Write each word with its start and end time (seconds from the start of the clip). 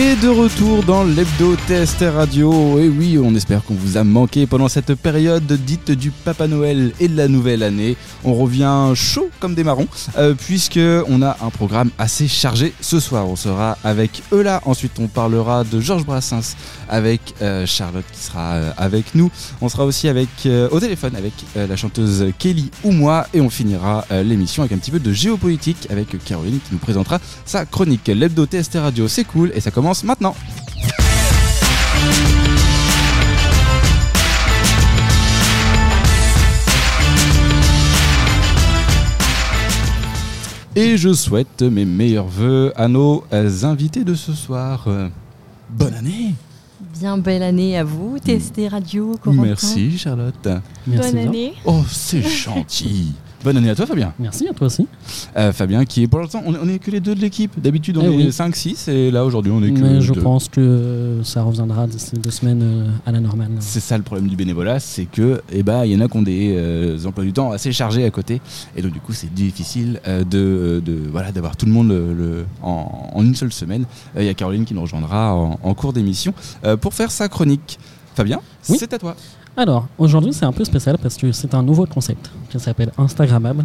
Et 0.00 0.14
de 0.14 0.28
retour 0.28 0.84
dans 0.84 1.02
l'hebdo 1.02 1.56
TST 1.66 2.04
Radio. 2.14 2.78
Et 2.78 2.88
oui, 2.88 3.18
on 3.20 3.34
espère 3.34 3.64
qu'on 3.64 3.74
vous 3.74 3.96
a 3.96 4.04
manqué 4.04 4.46
pendant 4.46 4.68
cette 4.68 4.94
période 4.94 5.44
dite 5.44 5.90
du 5.90 6.12
Papa 6.12 6.46
Noël 6.46 6.92
et 7.00 7.08
de 7.08 7.16
la 7.16 7.26
nouvelle 7.26 7.64
année. 7.64 7.96
On 8.22 8.32
revient 8.32 8.92
chaud 8.94 9.28
comme 9.40 9.56
des 9.56 9.64
marrons, 9.64 9.88
euh, 10.16 10.34
puisque 10.38 10.78
on 11.08 11.20
a 11.20 11.36
un 11.42 11.50
programme 11.50 11.90
assez 11.98 12.28
chargé. 12.28 12.72
Ce 12.80 13.00
soir, 13.00 13.28
on 13.28 13.34
sera 13.34 13.76
avec 13.82 14.22
Eula. 14.32 14.60
Ensuite, 14.66 14.92
on 15.00 15.08
parlera 15.08 15.64
de 15.64 15.80
Georges 15.80 16.06
Brassens 16.06 16.54
avec 16.88 17.20
euh, 17.42 17.66
Charlotte 17.66 18.04
qui 18.12 18.20
sera 18.20 18.54
euh, 18.54 18.70
avec 18.76 19.16
nous. 19.16 19.32
On 19.60 19.68
sera 19.68 19.84
aussi 19.84 20.06
avec 20.06 20.28
euh, 20.46 20.68
au 20.70 20.78
téléphone 20.78 21.16
avec 21.16 21.32
la 21.56 21.74
chanteuse 21.74 22.26
Kelly 22.38 22.70
ou 22.84 22.92
moi. 22.92 23.26
Et 23.34 23.40
on 23.40 23.50
finira 23.50 24.04
l'émission 24.10 24.62
avec 24.62 24.72
un 24.72 24.78
petit 24.78 24.92
peu 24.92 25.00
de 25.00 25.12
géopolitique 25.12 25.88
avec 25.90 26.22
Caroline 26.24 26.60
qui 26.60 26.72
nous 26.72 26.78
présentera 26.78 27.18
sa 27.44 27.66
chronique. 27.66 28.06
L'hebdo 28.06 28.46
TST 28.46 28.74
Radio, 28.76 29.08
c'est 29.08 29.24
cool 29.24 29.50
et 29.56 29.60
ça 29.60 29.72
commence 29.72 29.87
maintenant. 30.04 30.34
Et 40.76 40.96
je 40.96 41.12
souhaite 41.12 41.62
mes 41.62 41.84
meilleurs 41.84 42.26
voeux 42.26 42.72
à 42.76 42.86
nos 42.86 43.24
euh, 43.32 43.64
invités 43.64 44.04
de 44.04 44.14
ce 44.14 44.32
soir. 44.32 44.86
Bonne 45.70 45.94
année 45.94 46.34
Bien 47.00 47.18
belle 47.18 47.42
année 47.42 47.76
à 47.76 47.84
vous, 47.84 48.18
TST 48.18 48.68
Radio, 48.70 49.16
Corentin. 49.22 49.42
Merci 49.42 49.98
Charlotte. 49.98 50.48
Bonne 50.86 51.12
bien. 51.12 51.26
année. 51.28 51.52
Oh, 51.64 51.82
c'est 51.88 52.22
gentil. 52.22 53.14
Bonne 53.44 53.56
année 53.56 53.70
à 53.70 53.74
toi 53.76 53.86
Fabien. 53.86 54.12
Merci 54.18 54.48
à 54.48 54.52
toi 54.52 54.66
aussi. 54.66 54.88
Euh, 55.36 55.52
Fabien 55.52 55.84
qui 55.84 56.02
est 56.02 56.08
pour 56.08 56.18
l'instant, 56.18 56.42
on, 56.44 56.54
on 56.56 56.68
est 56.68 56.80
que 56.80 56.90
les 56.90 56.98
deux 56.98 57.14
de 57.14 57.20
l'équipe. 57.20 57.52
D'habitude 57.60 57.96
on 57.96 58.02
Eh 58.02 58.06
est 58.06 58.16
oui. 58.16 58.28
5-6 58.30 58.90
et 58.90 59.10
là 59.12 59.24
aujourd'hui 59.24 59.52
on 59.52 59.62
est 59.62 59.70
que 59.70 59.80
Mais 59.80 60.00
je 60.00 60.12
deux. 60.12 60.20
pense 60.20 60.48
que 60.48 61.20
ça 61.22 61.42
reviendra 61.44 61.86
d'ici 61.86 62.16
deux 62.16 62.32
semaines 62.32 62.62
euh, 62.62 62.86
à 63.06 63.12
la 63.12 63.20
normale. 63.20 63.50
C'est 63.60 63.78
ça 63.80 63.96
le 63.96 64.02
problème 64.02 64.26
du 64.28 64.34
bénévolat, 64.34 64.80
c'est 64.80 65.04
que 65.04 65.40
eh 65.52 65.62
ben 65.62 65.84
il 65.84 65.92
y 65.92 65.96
en 65.96 66.00
a 66.00 66.08
qui 66.08 66.16
ont 66.16 66.22
des 66.22 66.54
euh, 66.56 66.98
emplois 67.06 67.22
du 67.24 67.32
temps 67.32 67.52
assez 67.52 67.70
chargés 67.70 68.04
à 68.04 68.10
côté 68.10 68.40
et 68.76 68.82
donc 68.82 68.92
du 68.92 68.98
coup 69.00 69.12
c'est 69.12 69.32
difficile 69.32 70.00
euh, 70.08 70.24
de, 70.24 70.82
de 70.84 70.98
voilà 71.10 71.30
d'avoir 71.30 71.56
tout 71.56 71.66
le 71.66 71.72
monde 71.72 71.88
le, 71.90 72.12
le- 72.12 72.44
en, 72.62 73.10
en 73.14 73.22
une 73.24 73.36
seule 73.36 73.52
semaine. 73.52 73.84
Euh, 74.16 74.22
Il 74.22 74.26
y 74.26 74.30
a 74.30 74.34
Caroline 74.34 74.64
qui 74.64 74.74
nous 74.74 74.82
rejoindra 74.82 75.32
en, 75.34 75.60
en 75.62 75.74
cours 75.74 75.92
d'émission 75.92 76.34
euh, 76.64 76.76
pour 76.76 76.92
faire 76.92 77.12
sa 77.12 77.28
chronique. 77.28 77.78
Fabien, 78.16 78.40
Oui. 78.68 78.76
c'est 78.80 78.92
à 78.92 78.98
toi. 78.98 79.14
Alors, 79.58 79.88
aujourd'hui, 79.98 80.32
c'est 80.32 80.44
un 80.44 80.52
peu 80.52 80.62
spécial 80.64 80.98
parce 81.02 81.16
que 81.16 81.32
c'est 81.32 81.52
un 81.52 81.64
nouveau 81.64 81.84
concept 81.84 82.30
qui 82.48 82.60
s'appelle 82.60 82.92
Instagrammable. 82.96 83.64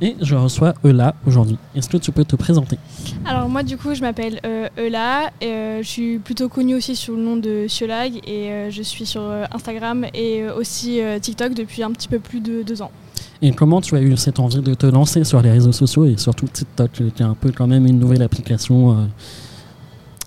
Et 0.00 0.16
je 0.20 0.34
reçois 0.34 0.74
Eula 0.84 1.14
aujourd'hui. 1.24 1.56
Est-ce 1.76 1.88
que 1.88 1.98
tu 1.98 2.10
peux 2.10 2.24
te 2.24 2.34
présenter? 2.34 2.78
Alors 3.24 3.48
moi 3.48 3.62
du 3.62 3.76
coup 3.76 3.94
je 3.94 4.00
m'appelle 4.00 4.40
euh, 4.46 4.66
Eula, 4.76 5.30
et, 5.40 5.46
euh, 5.46 5.82
je 5.82 5.88
suis 5.88 6.18
plutôt 6.18 6.48
connue 6.48 6.74
aussi 6.74 6.96
sous 6.96 7.14
le 7.14 7.22
nom 7.22 7.36
de 7.36 7.66
Ciolag 7.68 8.16
et 8.26 8.50
euh, 8.50 8.70
je 8.70 8.82
suis 8.82 9.04
sur 9.04 9.22
Instagram 9.52 10.06
et 10.14 10.48
aussi 10.48 11.00
TikTok 11.20 11.54
depuis 11.54 11.84
un 11.84 11.92
petit 11.92 12.08
peu 12.08 12.18
plus 12.18 12.40
de 12.40 12.62
deux 12.62 12.82
ans. 12.82 12.90
Et 13.40 13.52
comment 13.52 13.80
tu 13.80 13.94
as 13.94 14.00
eu 14.00 14.16
cette 14.16 14.40
envie 14.40 14.62
de 14.62 14.74
te 14.74 14.86
lancer 14.86 15.22
sur 15.22 15.42
les 15.42 15.52
réseaux 15.52 15.72
sociaux 15.72 16.06
et 16.06 16.16
surtout 16.16 16.48
TikTok, 16.48 16.90
qui 16.90 17.22
est 17.22 17.26
un 17.26 17.34
peu 17.34 17.52
quand 17.52 17.68
même 17.68 17.86
une 17.86 18.00
nouvelle 18.00 18.22
application 18.22 19.06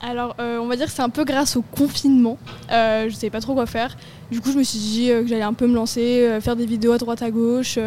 Alors 0.05 0.35
euh, 0.41 0.59
on 0.59 0.67
va 0.67 0.75
dire 0.75 0.87
que 0.87 0.91
c'est 0.91 1.01
un 1.01 1.09
peu 1.09 1.23
grâce 1.23 1.55
au 1.55 1.61
confinement, 1.61 2.37
euh, 2.71 3.05
je 3.09 3.15
savais 3.15 3.29
pas 3.29 3.39
trop 3.39 3.53
quoi 3.53 3.65
faire. 3.65 3.95
Du 4.29 4.41
coup 4.41 4.51
je 4.51 4.57
me 4.57 4.63
suis 4.63 4.77
dit 4.77 5.09
euh, 5.09 5.21
que 5.21 5.29
j'allais 5.29 5.43
un 5.43 5.53
peu 5.53 5.65
me 5.65 5.73
lancer, 5.73 6.39
faire 6.41 6.57
des 6.57 6.65
vidéos 6.65 6.91
à 6.91 6.97
droite 6.97 7.21
à 7.21 7.31
gauche, 7.31 7.79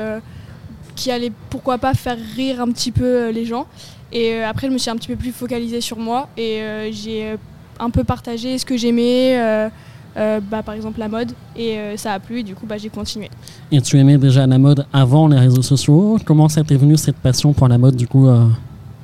qui 0.95 1.11
allaient 1.11 1.33
pourquoi 1.51 1.77
pas 1.77 1.93
faire 1.93 2.17
rire 2.35 2.63
un 2.63 2.69
petit 2.69 2.91
peu 2.91 3.29
les 3.29 3.45
gens. 3.45 3.67
Et 4.13 4.43
après 4.43 4.69
je 4.69 4.73
me 4.73 4.79
suis 4.79 4.89
un 4.89 4.97
petit 4.97 5.09
peu 5.09 5.17
plus 5.17 5.31
focalisée 5.31 5.83
sur 5.83 5.99
moi 5.99 6.31
et 6.39 6.63
j'ai 6.91 7.37
un 7.79 7.91
peu 7.91 8.03
partagé 8.03 8.57
ce 8.57 8.65
que 8.65 8.79
j'aimais. 8.79 9.71
bah, 10.17 10.63
par 10.65 10.75
exemple 10.75 10.99
la 10.99 11.09
mode 11.09 11.33
et 11.55 11.77
ça 11.99 12.15
a 12.15 12.19
plu 12.19 12.41
et 12.41 12.43
du 12.43 12.55
coup 12.55 12.65
bah, 12.65 12.79
j'ai 12.79 12.89
continué. 12.89 13.29
Et 13.71 13.83
tu 13.83 13.99
aimais 13.99 14.17
déjà 14.17 14.47
la 14.47 14.57
mode 14.57 14.87
avant 14.91 15.29
les 15.29 15.39
réseaux 15.39 15.61
sociaux? 15.61 16.19
Comment 16.25 16.49
ça 16.49 16.65
t'est 16.65 16.77
venu 16.77 16.97
cette 16.97 17.17
passion 17.17 17.53
pour 17.53 17.69
la 17.69 17.77
mode 17.77 17.95
du 17.95 18.09
coup 18.09 18.27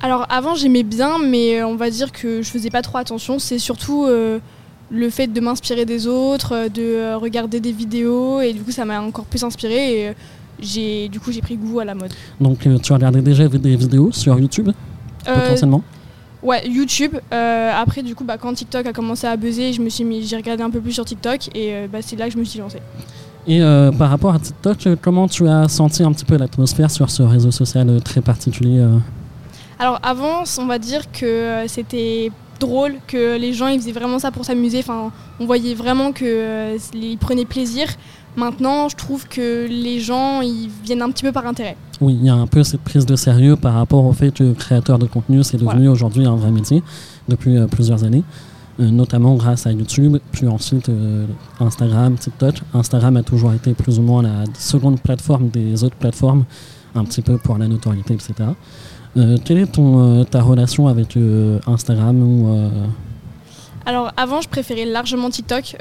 Alors 0.03 0.27
avant 0.29 0.53
j'aimais 0.53 0.83
bien 0.83 1.17
mais 1.17 1.59
euh, 1.59 1.67
on 1.67 1.75
va 1.75 1.89
dire 1.89 2.11
que 2.11 2.43
je 2.43 2.49
faisais 2.49 2.69
pas 2.69 2.83
trop 2.83 2.99
attention. 2.99 3.39
C'est 3.39 3.57
surtout 3.57 4.05
euh, 4.05 4.37
le 4.91 5.09
fait 5.09 5.27
de 5.27 5.39
m'inspirer 5.39 5.85
des 5.85 6.05
autres, 6.05 6.53
euh, 6.53 6.69
de 6.69 7.15
regarder 7.15 7.59
des 7.59 7.71
vidéos 7.71 8.41
et 8.41 8.53
du 8.53 8.61
coup 8.61 8.71
ça 8.71 8.85
m'a 8.85 9.01
encore 9.01 9.25
plus 9.25 9.43
inspiré 9.43 10.01
et 10.01 10.13
j'ai 10.59 11.09
du 11.09 11.19
coup 11.19 11.31
j'ai 11.31 11.41
pris 11.41 11.57
goût 11.57 11.79
à 11.79 11.85
la 11.85 11.95
mode. 11.95 12.13
Donc 12.39 12.67
tu 12.83 12.93
regardais 12.93 13.21
déjà 13.21 13.47
des 13.47 13.75
vidéos 13.75 14.11
sur 14.11 14.37
YouTube 14.39 14.69
potentiellement? 15.25 15.81
ouais 16.43 16.67
YouTube. 16.67 17.15
Euh, 17.31 17.71
après 17.73 18.03
du 18.03 18.15
coup 18.15 18.23
bah, 18.23 18.37
quand 18.37 18.53
TikTok 18.53 18.85
a 18.85 18.93
commencé 18.93 19.25
à 19.25 19.35
buzzer, 19.37 19.73
je 19.73 19.81
me 19.81 19.89
suis 19.89 20.03
mis 20.03 20.25
j'ai 20.25 20.35
regardé 20.35 20.63
un 20.63 20.69
peu 20.69 20.79
plus 20.79 20.91
sur 20.91 21.05
TikTok 21.05 21.47
et 21.55 21.73
euh, 21.73 21.87
bah, 21.91 21.99
c'est 22.01 22.15
là 22.15 22.27
que 22.27 22.33
je 22.33 22.37
me 22.37 22.43
suis 22.43 22.59
lancée. 22.59 22.81
Et 23.47 23.61
euh, 23.61 23.91
par 23.91 24.09
rapport 24.09 24.33
à 24.33 24.39
TikTok, 24.39 24.99
comment 25.01 25.27
tu 25.27 25.47
as 25.47 25.67
senti 25.67 26.03
un 26.03 26.11
petit 26.13 26.25
peu 26.25 26.37
l'atmosphère 26.37 26.91
sur 26.91 27.09
ce 27.09 27.23
réseau 27.23 27.51
social 27.51 28.01
très 28.03 28.21
particulier 28.21 28.85
Alors 29.79 29.99
avant, 30.03 30.43
on 30.59 30.65
va 30.65 30.79
dire 30.79 31.11
que 31.11 31.25
euh, 31.25 31.67
c'était 31.67 32.31
drôle, 32.59 32.95
que 33.07 33.37
les 33.37 33.53
gens 33.53 33.67
ils 33.67 33.79
faisaient 33.79 33.91
vraiment 33.91 34.19
ça 34.19 34.31
pour 34.31 34.45
s'amuser. 34.45 34.79
Enfin, 34.79 35.11
on 35.39 35.45
voyait 35.45 35.75
vraiment 35.75 36.11
que 36.11 36.25
euh, 36.25 36.77
ils 36.93 37.17
prenaient 37.17 37.45
plaisir. 37.45 37.87
Maintenant, 38.35 38.89
je 38.89 38.95
trouve 38.95 39.27
que 39.27 39.67
les 39.69 39.99
gens 39.99 40.41
ils 40.41 40.69
viennent 40.83 41.03
un 41.03 41.11
petit 41.11 41.23
peu 41.23 41.31
par 41.31 41.45
intérêt. 41.45 41.77
Oui, 42.01 42.17
il 42.19 42.25
y 42.25 42.29
a 42.29 42.33
un 42.33 42.47
peu 42.47 42.63
cette 42.63 42.81
prise 42.81 43.05
de 43.05 43.15
sérieux 43.15 43.55
par 43.55 43.75
rapport 43.75 44.03
au 44.05 44.13
fait 44.13 44.31
que 44.31 44.53
créateur 44.53 44.97
de 44.97 45.05
contenu, 45.05 45.43
c'est 45.43 45.57
devenu 45.57 45.87
aujourd'hui 45.87 46.25
un 46.25 46.35
vrai 46.35 46.51
métier 46.51 46.81
depuis 47.27 47.57
euh, 47.57 47.67
plusieurs 47.67 48.03
années, 48.03 48.23
euh, 48.79 48.89
notamment 48.89 49.35
grâce 49.35 49.67
à 49.67 49.71
YouTube, 49.71 50.17
puis 50.31 50.47
ensuite 50.47 50.89
euh, 50.89 51.27
Instagram, 51.59 52.15
TikTok. 52.15 52.55
Instagram 52.73 53.17
a 53.17 53.23
toujours 53.23 53.53
été 53.53 53.73
plus 53.73 53.99
ou 53.99 54.01
moins 54.01 54.23
la 54.23 54.45
seconde 54.57 54.99
plateforme 54.99 55.49
des 55.49 55.83
autres 55.83 55.95
plateformes, 55.95 56.45
un 56.95 57.05
petit 57.05 57.21
peu 57.21 57.37
pour 57.37 57.57
la 57.59 57.67
notoriété, 57.67 58.15
etc. 58.15 58.33
Euh, 59.17 59.37
quelle 59.43 59.59
est 59.59 59.71
ton, 59.71 60.21
euh, 60.21 60.23
ta 60.23 60.41
relation 60.41 60.87
avec 60.87 61.15
euh, 61.17 61.59
Instagram 61.67 62.21
ou 62.21 62.55
euh, 62.55 62.69
Alors 63.85 64.11
avant, 64.17 64.41
je 64.41 64.49
préférais 64.49 64.85
largement 64.85 65.29
TikTok 65.29 65.77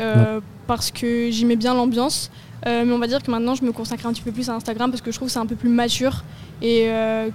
parce 0.67 0.91
que 0.91 1.31
j'aimais 1.31 1.57
bien 1.57 1.75
l'ambiance. 1.75 2.31
Mais 2.65 2.93
on 2.93 2.99
va 2.99 3.09
dire 3.09 3.21
que 3.21 3.31
maintenant, 3.31 3.57
je 3.57 3.65
me 3.65 3.73
consacre 3.73 4.07
un 4.07 4.13
petit 4.13 4.23
peu 4.23 4.31
plus 4.31 4.49
à 4.49 4.55
Instagram 4.55 4.91
parce 4.91 5.03
que 5.03 5.11
je 5.11 5.17
trouve 5.17 5.27
que 5.27 5.33
c'est 5.33 5.41
un 5.41 5.47
peu 5.47 5.57
plus 5.57 5.69
mature 5.69 6.23
et 6.63 6.87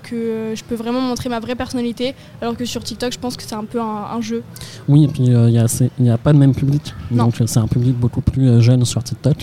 que 0.03 0.53
je 0.55 0.63
peux 0.63 0.75
vraiment 0.75 1.01
montrer 1.01 1.27
ma 1.27 1.41
vraie 1.41 1.55
personnalité. 1.55 2.15
Alors 2.41 2.55
que 2.55 2.63
sur 2.63 2.81
TikTok, 2.81 3.11
je 3.11 3.19
pense 3.19 3.35
que 3.35 3.43
c'est 3.43 3.55
un 3.55 3.65
peu 3.65 3.81
un, 3.81 4.05
un 4.15 4.21
jeu. 4.21 4.41
Oui, 4.87 5.03
et 5.03 5.07
puis 5.09 5.23
il 5.25 5.89
n'y 5.99 6.09
a, 6.09 6.17
pas 6.17 6.31
le 6.31 6.39
même 6.39 6.55
public. 6.55 6.93
Non. 7.11 7.25
Donc 7.25 7.35
c'est 7.45 7.59
un 7.59 7.67
public 7.67 7.97
beaucoup 7.97 8.21
plus 8.21 8.61
jeune 8.61 8.85
sur 8.85 9.03
TikTok. 9.03 9.35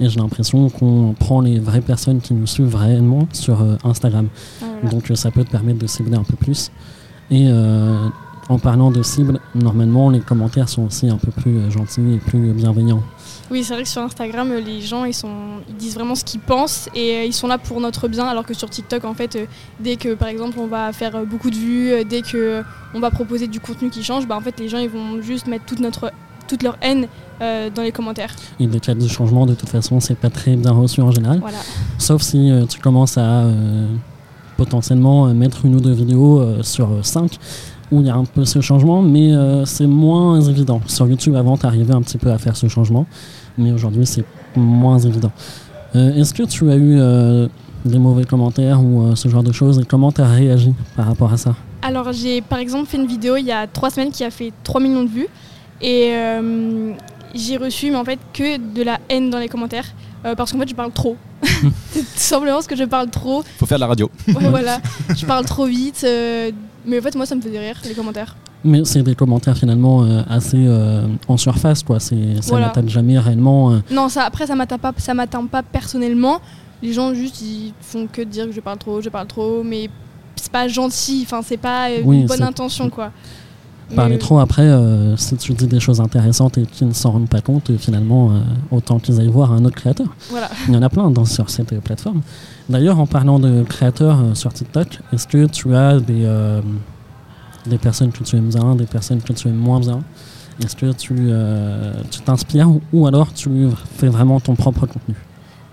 Et 0.00 0.08
j'ai 0.08 0.18
l'impression 0.18 0.70
qu'on 0.70 1.14
prend 1.18 1.42
les 1.42 1.58
vraies 1.58 1.82
personnes 1.82 2.20
qui 2.20 2.32
nous 2.32 2.46
suivent 2.46 2.74
réellement 2.74 3.28
sur 3.32 3.60
euh, 3.60 3.76
Instagram. 3.84 4.28
Voilà. 4.60 4.90
Donc 4.90 5.10
euh, 5.10 5.14
ça 5.14 5.30
peut 5.30 5.44
te 5.44 5.50
permettre 5.50 5.78
de 5.78 5.86
cibler 5.86 6.16
un 6.16 6.24
peu 6.24 6.36
plus. 6.36 6.70
Et 7.30 7.48
euh, 7.48 8.08
en 8.48 8.58
parlant 8.58 8.90
de 8.90 9.02
cible, 9.02 9.40
normalement 9.54 10.08
les 10.08 10.20
commentaires 10.20 10.70
sont 10.70 10.86
aussi 10.86 11.08
un 11.10 11.18
peu 11.18 11.30
plus 11.30 11.70
gentils 11.70 12.14
et 12.14 12.18
plus 12.18 12.52
bienveillants. 12.52 13.02
Oui, 13.50 13.62
c'est 13.62 13.74
vrai 13.74 13.82
que 13.82 13.88
sur 13.88 14.00
Instagram, 14.00 14.52
les 14.54 14.80
gens, 14.80 15.04
ils, 15.04 15.14
sont, 15.14 15.58
ils 15.68 15.74
disent 15.74 15.94
vraiment 15.94 16.14
ce 16.14 16.24
qu'ils 16.24 16.40
pensent 16.40 16.88
et 16.94 17.26
ils 17.26 17.32
sont 17.32 17.48
là 17.48 17.58
pour 17.58 17.80
notre 17.80 18.06
bien, 18.06 18.24
alors 18.26 18.46
que 18.46 18.54
sur 18.54 18.70
TikTok, 18.70 19.04
en 19.04 19.14
fait, 19.14 19.36
dès 19.80 19.96
que, 19.96 20.14
par 20.14 20.28
exemple, 20.28 20.56
on 20.60 20.68
va 20.68 20.92
faire 20.92 21.26
beaucoup 21.26 21.50
de 21.50 21.56
vues, 21.56 22.04
dès 22.04 22.22
que 22.22 22.62
on 22.94 23.00
va 23.00 23.10
proposer 23.10 23.48
du 23.48 23.58
contenu 23.58 23.90
qui 23.90 24.04
change, 24.04 24.28
bah, 24.28 24.36
en 24.36 24.40
fait, 24.40 24.58
les 24.60 24.68
gens, 24.68 24.78
ils 24.78 24.88
vont 24.88 25.20
juste 25.20 25.48
mettre 25.48 25.64
toute, 25.64 25.80
notre, 25.80 26.12
toute 26.46 26.62
leur 26.62 26.76
haine 26.80 27.08
euh, 27.40 27.70
dans 27.70 27.82
les 27.82 27.92
commentaires. 27.92 28.34
Et 28.58 28.64
y 28.64 28.90
a 28.90 28.94
du 28.94 29.08
changement, 29.08 29.46
de 29.46 29.54
toute 29.54 29.68
façon, 29.68 30.00
c'est 30.00 30.14
pas 30.14 30.30
très 30.30 30.56
bien 30.56 30.72
reçu 30.72 31.00
en 31.00 31.10
général. 31.10 31.38
Voilà. 31.40 31.58
Sauf 31.98 32.22
si 32.22 32.50
euh, 32.50 32.66
tu 32.66 32.80
commences 32.80 33.16
à 33.16 33.44
euh, 33.44 33.86
potentiellement 34.56 35.26
mettre 35.32 35.64
une 35.64 35.76
ou 35.76 35.80
deux 35.80 35.92
vidéos 35.92 36.62
sur 36.62 36.88
5 37.02 37.38
où 37.90 38.00
il 38.02 38.06
y 38.06 38.10
a 38.10 38.14
un 38.14 38.24
peu 38.24 38.44
ce 38.44 38.60
changement, 38.60 39.02
mais 39.02 39.32
c'est 39.64 39.86
moins 39.86 40.40
évident. 40.40 40.80
Sur 40.86 41.08
YouTube, 41.08 41.34
avant, 41.34 41.56
tu 41.56 41.66
arrivais 41.66 41.94
un 41.94 42.02
petit 42.02 42.18
peu 42.18 42.30
à 42.30 42.38
faire 42.38 42.56
ce 42.56 42.68
changement, 42.68 43.06
mais 43.58 43.72
aujourd'hui, 43.72 44.06
c'est 44.06 44.24
moins 44.54 44.98
évident. 44.98 45.32
Est-ce 45.94 46.34
que 46.34 46.44
tu 46.44 46.70
as 46.70 46.76
eu 46.76 47.00
des 47.84 47.98
mauvais 47.98 48.24
commentaires 48.24 48.80
ou 48.80 49.16
ce 49.16 49.28
genre 49.28 49.42
de 49.42 49.50
choses 49.50 49.80
et 49.80 49.84
comment 49.84 50.12
tu 50.12 50.20
as 50.20 50.28
réagi 50.28 50.72
par 50.94 51.06
rapport 51.06 51.32
à 51.32 51.36
ça? 51.36 51.56
Alors, 51.82 52.12
j'ai, 52.12 52.42
par 52.42 52.58
exemple, 52.58 52.86
fait 52.86 52.98
une 52.98 53.06
vidéo 53.06 53.36
il 53.36 53.46
y 53.46 53.52
a 53.52 53.66
trois 53.66 53.90
semaines 53.90 54.10
qui 54.10 54.22
a 54.22 54.30
fait 54.30 54.52
3 54.62 54.80
millions 54.80 55.02
de 55.02 55.08
vues 55.08 55.28
et 55.80 56.10
euh, 56.12 56.92
j'ai 57.34 57.56
reçu, 57.56 57.90
mais 57.90 57.96
en 57.96 58.04
fait, 58.04 58.18
que 58.32 58.56
de 58.56 58.82
la 58.82 58.98
haine 59.08 59.30
dans 59.30 59.38
les 59.38 59.48
commentaires 59.48 59.86
euh, 60.26 60.34
parce 60.34 60.52
qu'en 60.52 60.58
fait, 60.58 60.68
je 60.68 60.74
parle 60.74 60.92
trop. 60.92 61.16
c'est 61.42 62.00
tout 62.00 62.06
simplement 62.16 62.54
parce 62.56 62.66
que 62.66 62.76
je 62.76 62.84
parle 62.84 63.08
trop. 63.08 63.42
Faut 63.58 63.64
faire 63.66 63.78
de 63.78 63.80
la 63.80 63.86
radio. 63.86 64.10
Ouais, 64.28 64.48
voilà, 64.50 64.80
je 65.16 65.24
parle 65.24 65.44
trop 65.46 65.64
vite. 65.66 66.02
euh, 66.04 66.50
mais 66.86 66.98
en 66.98 67.02
fait, 67.02 67.14
moi, 67.14 67.24
ça 67.26 67.34
me 67.34 67.40
faisait 67.40 67.58
rire, 67.58 67.76
les 67.84 67.94
commentaires. 67.94 68.36
Mais 68.62 68.84
c'est 68.84 69.02
des 69.02 69.14
commentaires 69.14 69.56
finalement 69.56 70.02
euh, 70.04 70.22
assez 70.28 70.58
euh, 70.58 71.06
en 71.28 71.38
surface, 71.38 71.82
quoi. 71.82 71.98
C'est, 72.00 72.42
ça 72.42 72.50
Voilà. 72.50 72.66
n'atteint 72.66 72.86
jamais 72.86 73.18
réellement. 73.18 73.72
euh, 73.72 73.78
Non, 73.90 74.10
ça, 74.10 74.24
après, 74.24 74.46
ça 74.46 74.54
m'atteint 74.54 74.76
pas, 74.78 74.92
ça 74.98 75.14
m'atteint 75.14 75.46
pas 75.46 75.62
personnellement. 75.62 76.40
Les 76.82 76.92
gens, 76.92 77.14
juste, 77.14 77.40
ils 77.40 77.72
font 77.80 78.06
que 78.06 78.20
dire 78.20 78.46
que 78.46 78.52
je 78.52 78.60
parle 78.60 78.76
trop, 78.78 79.00
je 79.00 79.08
parle 79.08 79.26
trop, 79.26 79.62
mais 79.62 79.88
c'est 80.36 80.52
pas 80.52 80.68
gentil, 80.68 81.22
enfin, 81.26 81.40
c'est 81.42 81.56
pas 81.58 81.88
euh, 81.90 82.00
Oui, 82.04 82.20
une 82.20 82.26
bonne 82.26 82.42
intention, 82.42 82.90
quoi. 82.90 83.12
Parler 83.94 84.18
trop 84.18 84.38
après, 84.38 84.62
euh, 84.62 85.16
si 85.16 85.36
tu 85.36 85.52
dis 85.52 85.66
des 85.66 85.80
choses 85.80 86.00
intéressantes 86.00 86.58
et 86.58 86.66
qu'ils 86.66 86.88
ne 86.88 86.92
s'en 86.92 87.12
rendent 87.12 87.28
pas 87.28 87.40
compte, 87.40 87.76
finalement, 87.78 88.30
euh, 88.30 88.40
autant 88.70 88.98
qu'ils 88.98 89.20
aillent 89.20 89.28
voir 89.28 89.52
un 89.52 89.64
autre 89.64 89.76
créateur. 89.76 90.06
Voilà. 90.30 90.48
Il 90.68 90.74
y 90.74 90.76
en 90.76 90.82
a 90.82 90.88
plein 90.88 91.10
dans, 91.10 91.24
sur 91.24 91.50
cette 91.50 91.72
euh, 91.72 91.80
plateforme. 91.80 92.22
D'ailleurs, 92.68 93.00
en 93.00 93.06
parlant 93.06 93.38
de 93.38 93.62
créateurs 93.62 94.18
sur 94.34 94.52
TikTok, 94.52 95.00
est-ce 95.12 95.26
que 95.26 95.46
tu 95.46 95.74
as 95.74 95.98
des, 95.98 96.24
des 97.66 97.78
personnes 97.78 98.12
que 98.12 98.22
tu 98.22 98.36
aimes 98.36 98.50
bien, 98.50 98.76
des 98.76 98.86
personnes 98.86 99.20
que 99.20 99.32
tu 99.32 99.48
aimes 99.48 99.56
moins 99.56 99.80
bien 99.80 100.04
Est-ce 100.62 100.76
que 100.76 100.92
tu 100.92 101.32
tu 102.12 102.20
t'inspires 102.20 102.70
ou, 102.70 102.80
ou 102.92 103.06
alors 103.08 103.32
tu 103.32 103.50
fais 103.96 104.06
vraiment 104.06 104.38
ton 104.38 104.54
propre 104.54 104.86
contenu? 104.86 105.16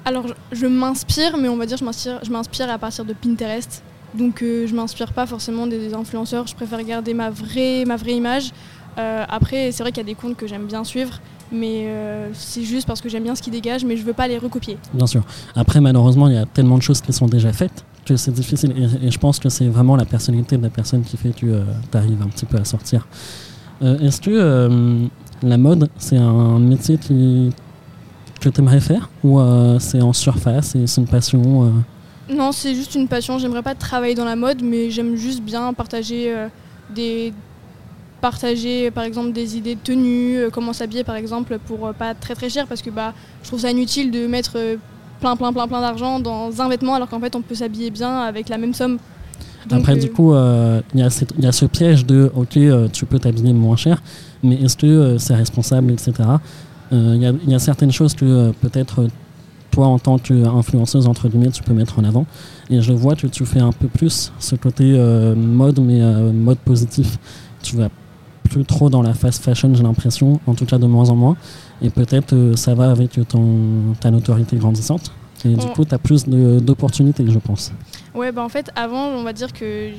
Alors, 0.06 0.26
je, 0.28 0.58
je 0.58 0.66
m'inspire, 0.66 1.38
mais 1.38 1.50
on 1.50 1.58
va 1.58 1.68
dire 1.68 1.78
je 1.78 1.86
m'inspire, 1.86 2.20
je 2.24 2.32
m'inspire 2.32 2.72
à 2.72 2.80
partir 2.80 3.06
de 3.06 3.14
Pinterest. 3.14 3.84
Donc, 4.16 4.42
euh, 4.42 4.68
je 4.68 4.76
m'inspire 4.76 5.14
pas 5.14 5.26
forcément 5.26 5.68
des, 5.68 5.94
influenceurs. 5.94 6.48
Je 6.48 6.56
préfère 6.56 6.84
garder 6.84 7.14
ma 7.14 7.30
vraie, 7.30 7.84
ma 7.86 7.96
vraie 7.96 8.14
image. 8.14 8.52
Euh, 8.98 9.26
après, 9.28 9.72
c'est 9.72 9.84
vrai 9.84 9.92
qu'il 9.92 10.02
y 10.02 10.06
a 10.06 10.12
des 10.12 10.16
comptes 10.16 10.38
que 10.38 10.48
j'aime 10.48 10.66
bien 10.66 10.84
suivre, 10.84 11.20
mais 11.52 11.86
euh, 11.88 12.30
c'est 12.34 12.64
juste 12.64 12.88
parce 12.88 13.00
que 13.00 13.10
j'aime 13.10 13.24
bien 13.24 13.36
ce 13.36 13.42
qu'ils 13.42 13.54
dégagent, 13.54 13.86
mais 13.86 13.96
je 13.96 14.04
veux 14.04 14.14
pas 14.14 14.28
les 14.28 14.38
recopier. 14.38 14.78
Bien 14.94 15.06
sûr. 15.06 15.24
Après, 15.56 15.82
malheureusement, 15.82 16.28
il 16.30 16.36
y 16.36 16.38
a 16.38 16.46
tellement 16.46 16.78
de 16.78 16.82
choses 16.82 17.02
qui 17.02 17.14
sont 17.14 17.28
déjà 17.28 17.54
faites 17.54 17.86
que 18.06 18.16
c'est 18.16 18.32
difficile. 18.32 18.74
Et, 19.04 19.12
je 19.12 19.20
pense 19.20 19.38
que 19.38 19.50
c'est 19.50 19.68
vraiment 19.68 19.96
la 19.96 20.06
personnalité 20.06 20.58
de 20.58 20.64
la 20.64 20.70
personne 20.70 21.04
qui 21.04 21.18
fait 21.18 21.32
que 21.32 21.64
tu 21.92 21.98
arrives 21.98 22.22
un 22.22 22.28
petit 22.28 22.46
peu 22.46 22.58
à 22.58 22.66
sortir. 22.66 23.08
Est-ce 23.82 24.22
que 24.22 25.10
la 25.44 25.58
mode, 25.58 25.90
c'est 25.98 26.18
un 26.18 26.58
métier 26.58 26.98
qui, 26.98 27.52
que 28.40 28.50
tu 28.50 28.62
aimerais 28.62 28.80
faire? 28.80 29.10
Ou 29.26 29.40
c'est 29.80 30.02
en 30.02 30.14
surface 30.14 30.78
c'est 30.86 31.02
une 31.02 31.08
passion 31.08 31.84
Non, 32.30 32.52
c'est 32.52 32.76
juste 32.76 32.96
une 32.96 33.08
passion. 33.08 33.40
J'aimerais 33.40 33.62
pas 33.62 33.76
travailler 33.76 34.16
dans 34.16 34.26
la 34.26 34.36
mode, 34.36 34.62
mais 34.62 34.92
j'aime 34.92 35.16
juste 35.16 35.42
bien 35.42 35.74
partager 35.74 36.34
euh, 36.34 36.48
des 36.94 37.34
partager 38.20 38.90
par 38.90 39.04
exemple 39.04 39.32
des 39.32 39.58
idées 39.58 39.76
de 39.76 39.80
tenue, 39.80 40.38
euh, 40.38 40.50
comment 40.52 40.74
s'habiller 40.74 41.04
par 41.04 41.16
exemple 41.16 41.60
pour 41.68 41.86
euh, 41.86 41.94
pas 41.94 42.16
très 42.16 42.34
très 42.34 42.50
cher 42.50 42.66
parce 42.66 42.82
que 42.82 42.90
bah 42.90 43.14
je 43.44 43.48
trouve 43.48 43.60
ça 43.60 43.70
inutile 43.70 44.10
de 44.10 44.26
mettre 44.26 44.58
plein 45.20 45.36
plein 45.36 45.54
plein 45.54 45.68
plein 45.68 45.82
d'argent 45.82 46.20
dans 46.20 46.60
un 46.60 46.68
vêtement 46.68 46.96
alors 46.96 47.08
qu'en 47.10 47.20
fait 47.20 47.36
on 47.36 47.44
peut 47.44 47.54
s'habiller 47.54 47.92
bien 47.92 48.22
avec 48.22 48.50
la 48.50 48.58
même 48.58 48.74
somme. 48.74 48.98
Donc, 49.70 49.82
Après, 49.82 49.98
du 49.98 50.10
coup, 50.10 50.34
il 50.34 51.00
y, 51.00 51.02
a 51.02 51.08
y 51.08 51.54
ce 51.54 51.66
piège 51.66 52.06
de 52.06 52.32
OK, 52.36 52.58
tu 52.94 53.06
peux 53.06 53.20
t'habiller 53.20 53.52
moins 53.52 53.76
cher, 53.76 54.02
mais 54.42 54.56
est-ce 54.56 54.78
que 54.78 55.18
c'est 55.18 55.36
responsable, 55.36 55.92
etc. 55.92 56.14
Il 56.92 57.18
y, 57.18 57.26
a, 57.26 57.34
il 57.44 57.50
y 57.50 57.54
a 57.54 57.60
certaines 57.60 57.92
choses 57.92 58.14
que 58.14 58.52
peut-être 58.62 59.10
toi, 59.78 59.86
en 59.88 60.00
tant 60.00 60.18
qu'influenceuse, 60.18 61.06
entre 61.08 61.30
guillemets, 61.30 61.52
tu 61.52 61.62
peux 61.62 61.74
mettre 61.74 62.00
en 62.00 62.04
avant. 62.04 62.26
Et 62.72 62.82
je 62.82 62.94
vois 62.94 63.16
que 63.16 63.28
tu 63.28 63.46
fais 63.46 63.60
un 63.60 63.72
peu 63.72 63.88
plus 63.88 64.32
ce 64.40 64.56
côté 64.56 64.84
euh, 64.98 65.36
mode, 65.36 65.80
mais 65.80 66.02
euh, 66.02 66.32
mode 66.32 66.58
positif. 66.58 67.20
Tu 67.62 67.76
vas 67.76 67.90
plus 68.50 68.66
trop 68.66 68.90
dans 68.90 69.04
la 69.04 69.14
fast 69.14 69.44
fashion, 69.44 69.72
j'ai 69.76 69.84
l'impression, 69.84 70.40
en 70.48 70.56
tout 70.56 70.66
cas 70.66 70.80
de 70.80 70.88
moins 70.88 71.10
en 71.12 71.16
moins. 71.16 71.38
Et 71.84 71.92
peut-être 71.92 72.34
euh, 72.34 72.56
ça 72.56 72.74
va 72.74 72.90
avec 72.90 73.20
ton, 73.28 73.94
ta 74.00 74.10
notoriété 74.10 74.56
grandissante. 74.58 75.12
Et 75.46 75.50
du 75.50 75.64
On- 75.64 75.74
coup, 75.74 75.86
tu 75.86 75.94
as 75.94 76.00
plus 76.00 76.26
d'opportunités, 76.28 77.24
je 77.30 77.38
pense. 77.38 77.72
Ouais, 78.16 78.32
bah 78.32 78.42
en 78.44 78.50
fait, 78.50 78.72
avant, 78.76 79.10
on 79.10 79.22
va 79.24 79.32
dire 79.34 79.54
que 79.54 79.90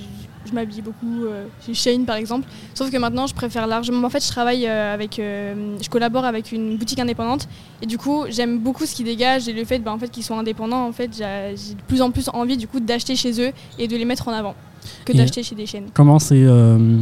je, 0.49 0.55
m'habillais 0.55 0.83
beaucoup 0.83 1.25
euh, 1.25 1.47
chez 1.65 1.75
Shane 1.75 2.05
par 2.05 2.17
exemple. 2.17 2.49
Sauf 2.75 2.91
que 2.91 2.97
maintenant, 2.97 3.27
je 3.27 3.35
préfère 3.35 3.67
largement. 3.67 4.07
En 4.07 4.11
fait, 4.11 4.25
je 4.25 4.29
travaille 4.31 4.67
euh, 4.67 4.95
avec. 4.95 5.19
euh, 5.19 5.77
je 5.83 5.89
collabore 5.89 6.25
avec 6.25 6.53
une 6.53 6.77
boutique 6.77 6.99
indépendante. 6.99 7.49
Et 7.83 7.87
du 7.87 7.99
coup, 7.99 8.25
j'aime 8.29 8.59
beaucoup 8.59 8.87
ce 8.87 8.95
qu'ils 8.95 9.07
dégagent 9.07 9.49
et 9.49 9.53
le 9.53 9.65
fait, 9.65 9.79
bah, 9.79 9.93
en 9.93 9.99
fait 9.99 10.09
qu'ils 10.11 10.25
soient 10.25 10.39
indépendants. 10.39 10.87
En 10.87 10.93
fait, 10.93 11.11
j'ai 11.17 11.75
de 11.75 11.83
plus 11.87 12.03
en 12.03 12.11
plus 12.11 12.29
envie 12.33 12.57
du 12.57 12.67
coup 12.67 12.81
d'acheter 12.81 13.15
chez 13.17 13.41
eux 13.41 13.53
et 13.79 13.87
de 13.89 13.97
les 13.97 14.05
mettre 14.05 14.29
en 14.29 14.33
avant 14.33 14.55
que 15.05 15.13
Et- 15.13 15.17
d'acheter 15.17 15.43
chez 15.43 15.55
des 15.55 15.67
chaînes. 15.67 15.87
Comment 15.95 16.19
c'est 16.19 16.47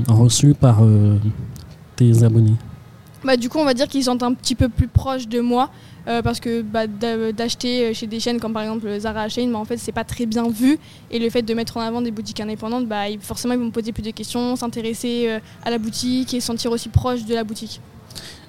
reçu 0.08 0.54
par 0.54 0.80
tes 1.96 2.22
abonnés? 2.22 2.54
Bah, 3.24 3.36
du 3.36 3.48
coup, 3.48 3.58
on 3.58 3.64
va 3.64 3.74
dire 3.74 3.88
qu'ils 3.88 4.04
sont 4.04 4.22
un 4.22 4.34
petit 4.34 4.54
peu 4.54 4.68
plus 4.68 4.88
proches 4.88 5.26
de 5.28 5.40
moi. 5.40 5.70
euh, 6.08 6.22
parce 6.22 6.38
que 6.38 6.62
bah, 6.62 6.86
d'a- 6.86 7.32
d'acheter 7.32 7.92
chez 7.92 8.06
des 8.06 8.20
chaînes 8.20 8.38
comme 8.38 8.52
par 8.52 8.62
exemple 8.62 8.86
Zara 9.00 9.28
Shane, 9.28 9.50
bah, 9.50 9.58
en 9.58 9.64
fait 9.64 9.76
c'est 9.76 9.90
pas 9.90 10.04
très 10.04 10.24
bien 10.24 10.48
vu 10.48 10.78
et 11.10 11.18
le 11.18 11.28
fait 11.30 11.42
de 11.42 11.52
mettre 11.52 11.76
en 11.78 11.80
avant 11.80 12.00
des 12.00 12.12
boutiques 12.12 12.38
indépendantes, 12.38 12.86
bah, 12.86 13.06
forcément 13.20 13.54
ils 13.54 13.58
vont 13.58 13.66
me 13.66 13.70
poser 13.72 13.90
plus 13.90 14.04
de 14.04 14.12
questions, 14.12 14.54
s'intéresser 14.54 15.24
euh, 15.26 15.38
à 15.64 15.70
la 15.70 15.78
boutique 15.78 16.32
et 16.32 16.38
se 16.38 16.46
sentir 16.46 16.70
aussi 16.70 16.90
proche 16.90 17.24
de 17.24 17.34
la 17.34 17.42
boutique. 17.42 17.80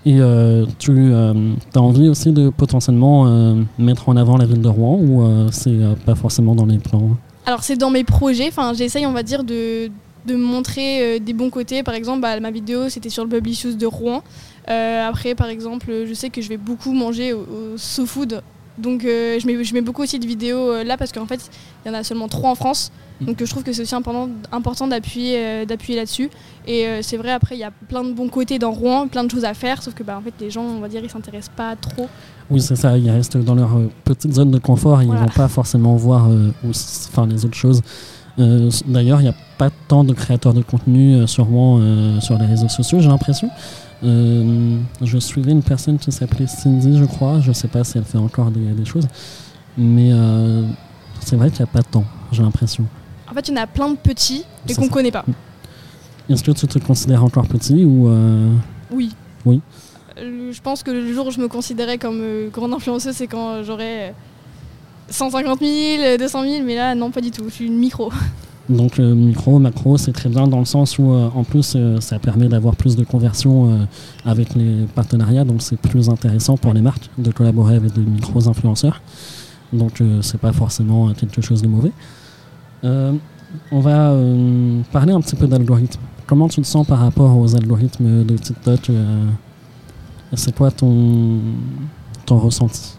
Et 0.06 0.19
euh, 0.19 0.68
tu 0.78 1.12
as 1.12 1.81
envie 1.81 2.08
aussi 2.10 2.31
de 2.31 2.50
potentiellement 2.50 3.25
euh, 3.25 3.56
mettre 3.80 4.08
en 4.08 4.16
avant 4.18 4.38
la 4.38 4.46
ville 4.46 4.62
de 4.62 4.68
Rouen 4.69 5.00
ou 5.02 5.24
euh, 5.24 5.48
c'est 5.52 5.72
euh, 5.72 5.96
pas 6.06 6.14
forcément 6.14 6.54
dans 6.54 6.68
les 6.68 6.78
plans? 6.78 7.18
Alors 7.48 7.64
c'est 7.64 7.75
dans 7.75 7.90
mes 7.90 8.04
projets, 8.04 8.50
enfin 8.50 8.74
j'essaye 8.75 9.08
on 9.08 9.14
va 9.14 9.24
dire 9.24 9.44
de, 9.44 9.90
de 10.28 10.36
montrer 10.36 11.02
euh, 11.02 11.20
des 11.20 11.34
bons 11.34 11.50
côtés. 11.50 11.84
Par 11.84 11.94
exemple 11.96 12.22
bah, 12.22 12.40
ma 12.40 12.52
vidéo 12.52 12.90
c'était 12.90 13.10
sur 13.10 13.24
le 13.24 13.30
Publicious 13.30 13.74
de 13.74 13.86
Rouen. 13.86 14.22
Euh, 14.70 15.08
après 15.10 15.34
par 15.36 15.48
exemple 15.48 15.88
je 16.08 16.14
sais 16.14 16.30
que 16.30 16.42
je 16.42 16.50
vais 16.50 16.58
beaucoup 16.58 16.94
manger 16.94 17.34
au, 17.34 17.40
au 17.40 17.78
SoFood. 17.78 18.42
Donc 18.78 19.06
euh, 19.06 19.40
je, 19.40 19.48
mets, 19.48 19.64
je 19.64 19.74
mets 19.74 19.82
beaucoup 19.82 20.04
aussi 20.04 20.20
de 20.20 20.28
vidéos 20.28 20.70
euh, 20.72 20.84
là 20.84 20.98
parce 20.98 21.12
qu'en 21.12 21.26
fait 21.26 21.40
il 21.84 21.88
y 21.88 21.92
en 21.92 21.98
a 21.98 22.04
seulement 22.04 22.28
trois 22.28 22.52
en 22.52 22.56
France. 22.56 22.92
Donc 23.22 23.42
euh, 23.42 23.46
je 23.48 23.50
trouve 23.50 23.64
que 23.64 23.74
c'est 23.74 23.82
aussi 23.82 23.96
important, 23.96 24.30
important 24.52 24.86
d'appuyer 24.88 25.66
d'appuyer 25.66 25.98
là-dessus. 25.98 26.30
Et 26.68 26.86
c'est 27.02 27.18
vrai 27.18 27.32
après 27.32 27.56
il 27.56 27.60
y 27.60 27.64
a 27.64 27.72
plein 27.72 28.04
de 28.04 28.14
bons 28.14 28.30
côtés 28.30 28.60
dans 28.60 28.72
Rouen, 28.72 29.08
plein 29.08 29.24
de 29.24 29.32
choses 29.32 29.46
à 29.46 29.56
faire. 29.56 29.82
Sauf 29.82 29.96
que 29.96 30.04
bah, 30.04 30.18
en 30.20 30.22
fait 30.22 30.34
les 30.40 30.52
gens 30.52 30.62
on 30.64 30.80
va 30.80 30.88
dire 30.90 31.02
ils 31.04 31.10
s'intéressent 31.10 31.56
pas 31.56 31.76
trop. 31.76 32.08
Oui, 32.52 32.62
c'est 32.62 32.76
ça, 32.76 32.96
ils 32.98 33.10
restent 33.10 33.38
dans 33.38 33.56
leur 33.56 33.72
petite 34.04 34.34
zone 34.34 34.52
de 34.52 34.60
confort 34.60 35.02
et 35.02 35.06
Voilà. 35.06 35.22
ils 35.22 35.26
vont 35.26 35.34
pas 35.34 35.48
forcément 35.48 35.96
voir 35.96 36.30
où 36.30 36.72
les 37.28 37.46
autres 37.46 37.56
choses. 37.58 37.82
Euh, 38.39 38.69
D'ailleurs, 38.86 39.19
il 39.19 39.24
n'y 39.24 39.30
a 39.30 39.36
pas 39.57 39.69
tant 39.88 40.04
de 40.04 40.13
créateurs 40.13 40.54
de 40.54 40.62
contenu 40.62 41.16
euh, 41.16 41.28
sur 41.28 41.45
Rouen 41.45 41.80
euh, 41.81 42.19
sur 42.19 42.38
les 42.38 42.45
réseaux 42.45 42.69
sociaux, 42.69 43.00
j'ai 43.00 43.07
l'impression. 43.10 43.50
Je 44.04 45.18
suivais 45.19 45.51
une 45.51 45.63
personne 45.63 45.98
qui 45.98 46.12
s'appelait 46.12 46.45
Cindy, 46.48 46.98
je 46.98 47.06
crois. 47.06 47.39
Je 47.42 47.51
sais 47.51 47.68
pas 47.68 47.84
si 47.84 47.98
elle 47.98 48.04
fait 48.04 48.19
encore 48.19 48.51
des, 48.51 48.60
des 48.60 48.86
choses. 48.86 49.07
Mais 49.78 50.12
c'est 51.22 51.36
vrai 51.36 51.50
qu'il 51.50 51.60
n'y 51.60 51.69
a 51.69 51.74
pas 51.74 51.84
temps, 51.84 52.06
j'ai 52.31 52.44
l'impression. 52.44 52.86
En 53.30 53.34
fait 53.34 53.48
il 53.48 53.56
y 53.56 53.60
en 53.60 53.62
a 53.63 53.68
plein 53.68 53.89
de 53.89 53.98
petits 53.98 54.44
mais 54.66 54.74
C'est 54.74 54.80
qu'on 54.80 54.88
ça. 54.88 54.94
connaît 54.94 55.12
pas. 55.12 55.25
Est-ce 56.30 56.44
que 56.44 56.51
tu 56.51 56.68
te 56.68 56.80
considères 56.80 57.24
encore 57.24 57.48
petit 57.48 57.83
ou 57.86 58.07
euh, 58.07 58.51
Oui. 58.92 59.13
Oui. 59.45 59.62
Euh, 60.18 60.51
Je 60.51 60.62
pense 60.62 60.83
que 60.83 60.92
le 60.92 61.13
jour 61.13 61.28
où 61.28 61.31
je 61.31 61.40
me 61.40 61.48
considérais 61.48 61.98
comme 61.98 62.19
euh, 62.22 62.50
grande 62.50 62.74
influenceuse, 62.74 63.16
c'est 63.16 63.28
quand 63.28 63.63
j'aurais 63.63 64.13
150 65.09 65.59
000, 65.59 66.18
200 66.18 66.44
000, 66.44 66.66
mais 66.66 66.76
là, 66.76 66.95
non, 66.95 67.11
pas 67.11 67.21
du 67.21 67.31
tout. 67.31 67.45
Je 67.47 67.54
suis 67.54 67.68
une 67.68 67.78
micro. 67.78 68.11
Donc 68.69 68.99
euh, 68.99 69.16
micro, 69.16 69.59
macro, 69.59 69.97
c'est 69.97 70.11
très 70.11 70.28
bien 70.28 70.47
dans 70.47 70.59
le 70.59 70.66
sens 70.66 70.99
où 70.99 71.14
euh, 71.14 71.30
en 71.33 71.45
plus 71.45 71.73
euh, 71.76 72.02
ça 72.02 72.19
permet 72.19 72.49
d'avoir 72.49 72.76
plus 72.76 72.97
de 72.97 73.06
conversion 73.06 73.71
euh, 73.71 73.78
avec 74.26 74.56
les 74.56 74.85
partenariats, 74.94 75.45
donc 75.45 75.61
c'est 75.61 75.80
plus 75.80 76.09
intéressant 76.09 76.57
pour 76.57 76.73
les 76.73 76.81
marques 76.81 77.09
de 77.18 77.31
collaborer 77.31 77.76
avec 77.76 77.94
des 77.94 78.02
micros 78.02 78.49
influenceurs. 78.49 79.02
Donc 79.71 80.02
c'est 80.21 80.40
pas 80.40 80.54
forcément 80.54 81.11
quelque 81.14 81.42
chose 81.42 81.61
de 81.61 81.68
mauvais. 81.68 81.92
On 82.83 83.80
va 83.81 84.16
parler 84.94 85.11
un 85.11 85.19
petit 85.19 85.35
peu 85.35 85.45
d'algorithmes. 85.45 85.99
Comment 86.26 86.47
tu 86.47 86.61
te 86.61 86.66
sens 86.68 86.87
par 86.87 86.99
rapport 86.99 87.37
aux 87.37 87.54
algorithmes 87.54 88.23
de 88.23 88.37
TikTok 88.37 88.90
C'est 90.35 90.56
quoi 90.56 90.71
ton, 90.71 91.40
ton 92.26 92.37
ressenti? 92.40 92.96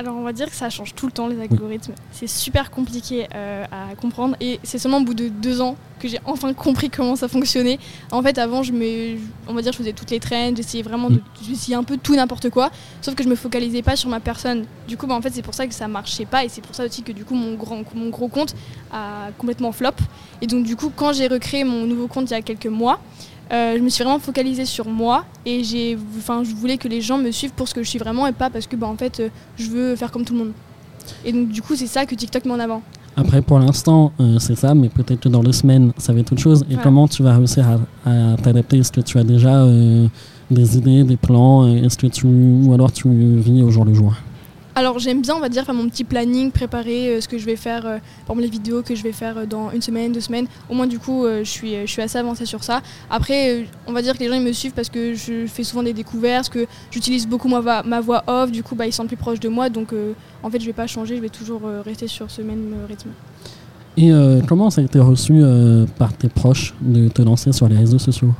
Alors, 0.00 0.14
on 0.14 0.22
va 0.22 0.32
dire 0.32 0.46
que 0.48 0.54
ça 0.54 0.70
change 0.70 0.94
tout 0.94 1.06
le 1.06 1.12
temps, 1.12 1.26
les 1.26 1.40
algorithmes. 1.40 1.92
C'est 2.12 2.28
super 2.28 2.70
compliqué 2.70 3.26
euh, 3.34 3.64
à 3.64 3.96
comprendre. 3.96 4.36
Et 4.40 4.60
c'est 4.62 4.78
seulement 4.78 4.98
au 4.98 5.04
bout 5.04 5.14
de 5.14 5.26
deux 5.26 5.60
ans 5.60 5.74
que 5.98 6.06
j'ai 6.06 6.20
enfin 6.24 6.54
compris 6.54 6.88
comment 6.88 7.16
ça 7.16 7.26
fonctionnait. 7.26 7.80
En 8.12 8.22
fait, 8.22 8.38
avant, 8.38 8.62
je 8.62 8.72
me, 8.72 9.16
on 9.48 9.54
va 9.54 9.60
dire, 9.60 9.72
je 9.72 9.78
faisais 9.78 9.92
toutes 9.92 10.12
les 10.12 10.20
trends, 10.20 10.54
j'essayais 10.54 10.84
vraiment 10.84 11.10
de. 11.10 11.20
J'essayais 11.42 11.76
un 11.76 11.82
peu 11.82 11.96
tout 11.96 12.14
n'importe 12.14 12.48
quoi. 12.48 12.70
Sauf 13.02 13.16
que 13.16 13.24
je 13.24 13.28
me 13.28 13.34
focalisais 13.34 13.82
pas 13.82 13.96
sur 13.96 14.08
ma 14.08 14.20
personne. 14.20 14.66
Du 14.86 14.96
coup, 14.96 15.08
bah, 15.08 15.16
en 15.16 15.20
fait, 15.20 15.30
c'est 15.30 15.42
pour 15.42 15.54
ça 15.54 15.66
que 15.66 15.74
ça 15.74 15.88
marchait 15.88 16.26
pas. 16.26 16.44
Et 16.44 16.48
c'est 16.48 16.60
pour 16.60 16.76
ça 16.76 16.84
aussi 16.84 17.02
que, 17.02 17.10
du 17.10 17.24
coup, 17.24 17.34
mon, 17.34 17.54
grand, 17.54 17.82
mon 17.96 18.10
gros 18.10 18.28
compte 18.28 18.54
a 18.92 19.30
complètement 19.36 19.72
flop. 19.72 19.90
Et 20.40 20.46
donc, 20.46 20.62
du 20.62 20.76
coup, 20.76 20.92
quand 20.94 21.12
j'ai 21.12 21.26
recréé 21.26 21.64
mon 21.64 21.86
nouveau 21.86 22.06
compte 22.06 22.30
il 22.30 22.34
y 22.34 22.36
a 22.36 22.42
quelques 22.42 22.66
mois, 22.66 23.00
euh, 23.52 23.74
je 23.76 23.82
me 23.82 23.88
suis 23.88 24.04
vraiment 24.04 24.18
focalisée 24.18 24.64
sur 24.66 24.86
moi 24.88 25.24
et 25.46 25.64
j'ai, 25.64 25.96
enfin, 26.18 26.42
je 26.44 26.54
voulais 26.54 26.76
que 26.76 26.88
les 26.88 27.00
gens 27.00 27.18
me 27.18 27.30
suivent 27.30 27.52
pour 27.52 27.66
ce 27.68 27.74
que 27.74 27.82
je 27.82 27.88
suis 27.88 27.98
vraiment 27.98 28.26
et 28.26 28.32
pas 28.32 28.50
parce 28.50 28.66
que, 28.66 28.76
bah, 28.76 28.86
en 28.86 28.96
fait, 28.96 29.20
euh, 29.20 29.28
je 29.56 29.68
veux 29.70 29.96
faire 29.96 30.10
comme 30.10 30.24
tout 30.24 30.34
le 30.34 30.38
monde. 30.40 30.52
Et 31.24 31.32
donc, 31.32 31.48
du 31.48 31.62
coup, 31.62 31.74
c'est 31.74 31.86
ça 31.86 32.04
que 32.06 32.14
TikTok 32.14 32.44
met 32.44 32.52
en 32.52 32.60
avant. 32.60 32.82
Après, 33.16 33.42
pour 33.42 33.58
l'instant, 33.58 34.12
euh, 34.20 34.38
c'est 34.38 34.54
ça, 34.54 34.74
mais 34.74 34.88
peut-être 34.88 35.20
que 35.20 35.28
dans 35.28 35.42
deux 35.42 35.52
semaines, 35.52 35.92
ça 35.96 36.12
va 36.12 36.20
être 36.20 36.30
autre 36.32 36.40
chose. 36.40 36.62
Et 36.62 36.74
Voilà. 36.74 36.82
comment 36.82 37.08
tu 37.08 37.22
vas 37.22 37.36
réussir 37.36 37.66
à, 38.04 38.10
à 38.10 38.36
t'adapter? 38.36 38.78
Est-ce 38.78 38.92
que 38.92 39.00
tu 39.00 39.18
as 39.18 39.24
déjà 39.24 39.62
euh, 39.64 40.06
des 40.50 40.76
idées, 40.76 41.02
des 41.02 41.16
plans? 41.16 41.66
Est-ce 41.66 41.98
que 41.98 42.06
tu 42.06 42.26
ou 42.26 42.72
alors 42.74 42.92
tu 42.92 43.08
vis 43.08 43.62
au 43.62 43.70
jour 43.70 43.84
le 43.84 43.94
jour? 43.94 44.12
Alors 44.78 45.00
j'aime 45.00 45.22
bien, 45.22 45.34
on 45.34 45.40
va 45.40 45.48
dire, 45.48 45.64
faire 45.64 45.74
mon 45.74 45.88
petit 45.88 46.04
planning, 46.04 46.52
préparer 46.52 47.08
euh, 47.08 47.20
ce 47.20 47.26
que 47.26 47.36
je 47.36 47.44
vais 47.44 47.56
faire, 47.56 47.84
euh, 47.84 47.98
par 48.28 48.36
les 48.36 48.46
vidéos 48.46 48.80
que 48.80 48.94
je 48.94 49.02
vais 49.02 49.10
faire 49.10 49.36
euh, 49.36 49.44
dans 49.44 49.72
une 49.72 49.82
semaine, 49.82 50.12
deux 50.12 50.20
semaines. 50.20 50.46
Au 50.70 50.74
moins 50.74 50.86
du 50.86 51.00
coup, 51.00 51.24
euh, 51.24 51.42
je, 51.42 51.50
suis, 51.50 52.00
assez 52.00 52.16
avancée 52.16 52.46
sur 52.46 52.62
ça. 52.62 52.80
Après, 53.10 53.66
on 53.88 53.92
va 53.92 54.02
dire 54.02 54.14
que 54.14 54.20
les 54.20 54.28
gens 54.28 54.38
me 54.38 54.52
suivent 54.52 54.74
parce 54.74 54.88
que 54.88 55.14
je 55.14 55.48
fais 55.48 55.64
souvent 55.64 55.82
des 55.82 55.92
découvertes, 55.92 56.48
que 56.48 56.64
j'utilise 56.92 57.26
beaucoup 57.26 57.48
ma, 57.48 58.00
voix- 58.00 58.22
off, 58.28 58.52
du 58.52 58.62
coup 58.62 58.76
bah, 58.76 58.86
ils 58.86 58.92
sont 58.92 59.08
plus 59.08 59.16
proches 59.16 59.40
de 59.40 59.48
moi. 59.48 59.68
Donc 59.68 59.92
en 60.44 60.48
fait 60.48 60.60
je 60.60 60.66
vais 60.66 60.72
pas 60.72 60.86
changer, 60.86 61.16
je 61.16 61.22
vais 61.22 61.28
toujours 61.28 61.62
rester 61.84 62.06
sur 62.06 62.30
ce 62.30 62.42
même 62.42 62.76
rythme. 62.88 63.10
Et 63.96 64.12
comment 64.46 64.70
ça 64.70 64.80
a 64.80 64.84
été 64.84 65.00
reçu 65.00 65.42
par 65.98 66.12
tes 66.12 66.28
proches 66.28 66.72
de 66.80 67.08
te 67.08 67.22
lancer 67.22 67.50
sur 67.50 67.68
les 67.68 67.76
réseaux 67.76 67.98
sociaux? 67.98 68.32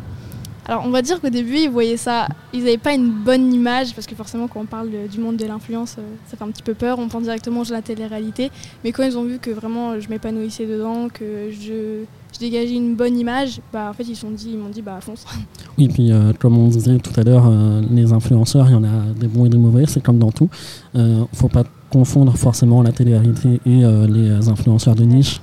Alors 0.68 0.82
on 0.84 0.90
va 0.90 1.00
dire 1.00 1.18
qu'au 1.18 1.30
début 1.30 1.56
ils 1.60 1.70
voyaient 1.70 1.96
ça, 1.96 2.28
ils 2.52 2.60
n'avaient 2.60 2.76
pas 2.76 2.92
une 2.92 3.10
bonne 3.10 3.54
image 3.54 3.94
parce 3.94 4.06
que 4.06 4.14
forcément 4.14 4.48
quand 4.48 4.60
on 4.60 4.66
parle 4.66 4.90
du 5.10 5.18
monde 5.18 5.38
de 5.38 5.46
l'influence 5.46 5.96
euh, 5.98 6.02
ça 6.26 6.36
fait 6.36 6.44
un 6.44 6.50
petit 6.50 6.62
peu 6.62 6.74
peur, 6.74 6.98
on 6.98 7.08
pense 7.08 7.22
directement 7.22 7.62
à 7.62 7.72
la 7.72 7.80
télé-réalité. 7.80 8.50
Mais 8.84 8.92
quand 8.92 9.02
ils 9.02 9.16
ont 9.16 9.24
vu 9.24 9.38
que 9.38 9.50
vraiment 9.50 9.98
je 9.98 10.10
m'épanouissais 10.10 10.66
dedans, 10.66 11.08
que 11.08 11.50
je, 11.50 12.04
je 12.34 12.38
dégageais 12.38 12.74
une 12.74 12.96
bonne 12.96 13.18
image, 13.18 13.62
bah 13.72 13.88
en 13.88 13.94
fait 13.94 14.02
ils 14.02 14.14
sont 14.14 14.30
dit, 14.30 14.58
m'ont 14.58 14.68
dit 14.68 14.82
bah 14.82 14.98
fonce. 15.00 15.24
Oui, 15.78 15.88
puis 15.88 16.12
euh, 16.12 16.34
comme 16.38 16.58
on 16.58 16.68
disait 16.68 16.98
tout 16.98 17.18
à 17.18 17.22
l'heure, 17.22 17.46
euh, 17.46 17.80
les 17.90 18.12
influenceurs, 18.12 18.68
il 18.68 18.72
y 18.72 18.76
en 18.76 18.84
a 18.84 19.12
des 19.18 19.28
bons 19.28 19.46
et 19.46 19.48
des 19.48 19.56
mauvais, 19.56 19.86
c'est 19.86 20.02
comme 20.02 20.18
dans 20.18 20.32
tout. 20.32 20.50
Il 20.94 21.24
faut 21.32 21.48
pas 21.48 21.64
confondre 21.88 22.36
forcément 22.36 22.82
la 22.82 22.92
télé-réalité 22.92 23.60
et 23.64 23.82
les 24.08 24.48
influenceurs 24.48 24.94
de 24.94 25.04
niche. 25.04 25.40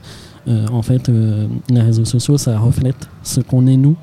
En 0.47 0.81
fait, 0.81 1.09
les 1.69 1.81
réseaux 1.81 2.05
sociaux, 2.05 2.37
ça 2.37 2.59
reflète 2.59 3.09
ce 3.23 3.39
qu'on 3.39 3.65
est 3.65 3.77
nous. 3.77 3.95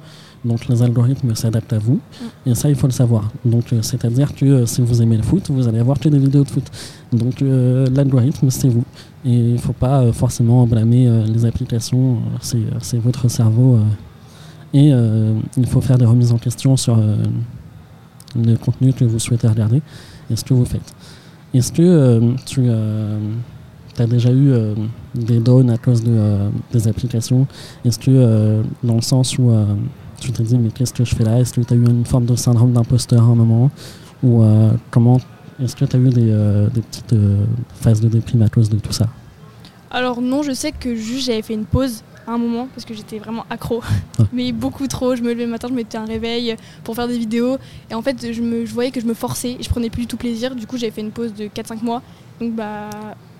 Donc 0.45 0.67
les 0.69 0.83
algorithmes 0.83 1.35
s'adaptent 1.35 1.73
à 1.73 1.79
vous. 1.79 2.01
Et 2.47 2.55
ça, 2.55 2.69
il 2.69 2.75
faut 2.75 2.87
le 2.87 2.93
savoir. 2.93 3.31
Donc 3.45 3.73
euh, 3.73 3.83
c'est-à-dire 3.83 4.35
que 4.35 4.45
euh, 4.45 4.67
si 4.67 4.83
vous 4.83 5.03
aimez 5.03 5.17
le 5.17 5.23
foot, 5.23 5.51
vous 5.51 5.69
allez 5.69 5.79
avoir 5.79 5.99
que 5.99 6.09
des 6.09 6.19
vidéos 6.19 6.45
de 6.45 6.49
foot. 6.49 6.65
Donc 7.13 7.43
euh, 7.43 7.87
l'algorithme, 7.95 8.51
c'est 8.51 8.69
vous. 8.69 8.85
Et 9.25 9.35
il 9.35 9.53
ne 9.55 9.59
faut 9.59 9.73
pas 9.73 10.13
forcément 10.13 10.67
blâmer 10.67 11.09
les 11.27 11.45
applications. 11.45 12.19
C'est, 12.41 12.63
c'est 12.81 12.99
votre 12.99 13.29
cerveau. 13.29 13.79
et 14.75 14.89
il 14.89 15.67
faut 15.67 15.81
faire 15.81 15.97
des 15.97 16.05
remises 16.05 16.33
en 16.33 16.39
question 16.39 16.77
sur 16.77 16.97
le 18.35 18.57
contenu 18.57 18.93
que 18.93 19.05
vous 19.05 19.21
souhaitez 19.21 19.47
regarder 19.47 19.81
et 20.29 20.35
ce 20.35 20.43
que 20.43 20.55
vous 20.55 20.65
faites. 20.65 20.93
Est-ce 21.55 21.71
que 21.71 22.35
tu 22.45 22.69
as 24.03 24.07
déjà 24.07 24.31
eu 24.31 24.51
euh, 24.51 24.75
des 25.15 25.39
downs 25.39 25.71
à 25.71 25.79
cause 25.79 26.03
de, 26.03 26.13
euh, 26.13 26.49
des 26.73 26.89
applications? 26.89 27.47
Est-ce 27.85 27.99
que 27.99 28.11
euh, 28.11 28.63
dans 28.83 28.97
le 28.97 29.03
sens 29.03 29.39
où 29.39 29.53
tu 30.23 30.33
te 30.33 30.43
dis 30.43 30.57
mais 30.59 30.71
qu'est-ce 30.71 30.93
que 30.95 31.05
je 31.05 31.15
fais 31.15 31.25
là? 31.25 31.39
Est-ce 31.41 31.53
que 31.55 31.61
tu 31.61 31.73
as 31.75 31.77
eu 31.77 31.85
une 31.85 32.05
forme 32.05 32.27
de 32.27 32.37
syndrome 32.37 32.73
d'imposteur 32.73 33.21
à 33.21 33.25
un 33.27 33.35
moment? 33.35 33.71
Ou 34.23 34.43
euh, 34.43 34.71
comment 34.91 35.21
est-ce 35.63 35.77
que 35.77 35.85
tu 35.85 35.97
as 35.97 35.99
eu 35.99 36.09
des, 36.11 36.31
euh, 36.31 36.69
des 36.69 36.81
petites 36.81 37.13
euh, 37.13 37.45
phases 37.81 38.01
de 38.01 38.09
déprime 38.09 38.43
à 38.43 38.49
cause 38.49 38.71
de 38.71 38.79
tout 38.79 38.93
ça? 38.93 39.07
Alors 39.91 40.21
non, 40.23 40.43
je 40.43 40.53
sais 40.53 40.73
que 40.73 40.95
juste 40.95 41.27
j'avais 41.27 41.43
fait 41.43 41.55
une 41.55 41.65
pause 41.67 42.03
à 42.27 42.33
un 42.33 42.39
moment 42.39 42.69
parce 42.75 42.85
que 42.85 42.95
j'étais 42.95 43.19
vraiment 43.19 43.45
accro, 43.51 43.83
Ah. 44.19 44.23
mais 44.33 44.53
beaucoup 44.53 44.87
trop. 44.87 45.17
Je 45.17 45.23
me 45.23 45.31
levais 45.33 45.45
le 45.45 45.51
matin, 45.51 45.69
je 45.69 45.75
mettais 45.75 45.99
un 45.99 46.05
réveil 46.05 46.57
pour 46.85 46.95
faire 46.95 47.09
des 47.09 47.19
vidéos 47.19 47.59
et 47.91 47.95
en 47.95 48.01
fait 48.03 48.33
je, 48.33 48.41
me, 48.41 48.65
je 48.65 48.73
voyais 48.73 48.91
que 48.91 49.01
je 49.01 49.07
me 49.07 49.15
forçais 49.15 49.57
et 49.59 49.63
je 49.63 49.69
prenais 49.69 49.91
plus 49.91 50.03
du 50.03 50.07
tout 50.09 50.17
plaisir. 50.17 50.55
Du 50.55 50.67
coup 50.67 50.79
j'avais 50.79 50.93
fait 50.93 51.01
une 51.03 51.11
pause 51.11 51.35
de 51.35 51.45
4-5 51.45 51.83
mois. 51.85 52.01
Donc 52.43 52.55
bah 52.57 52.91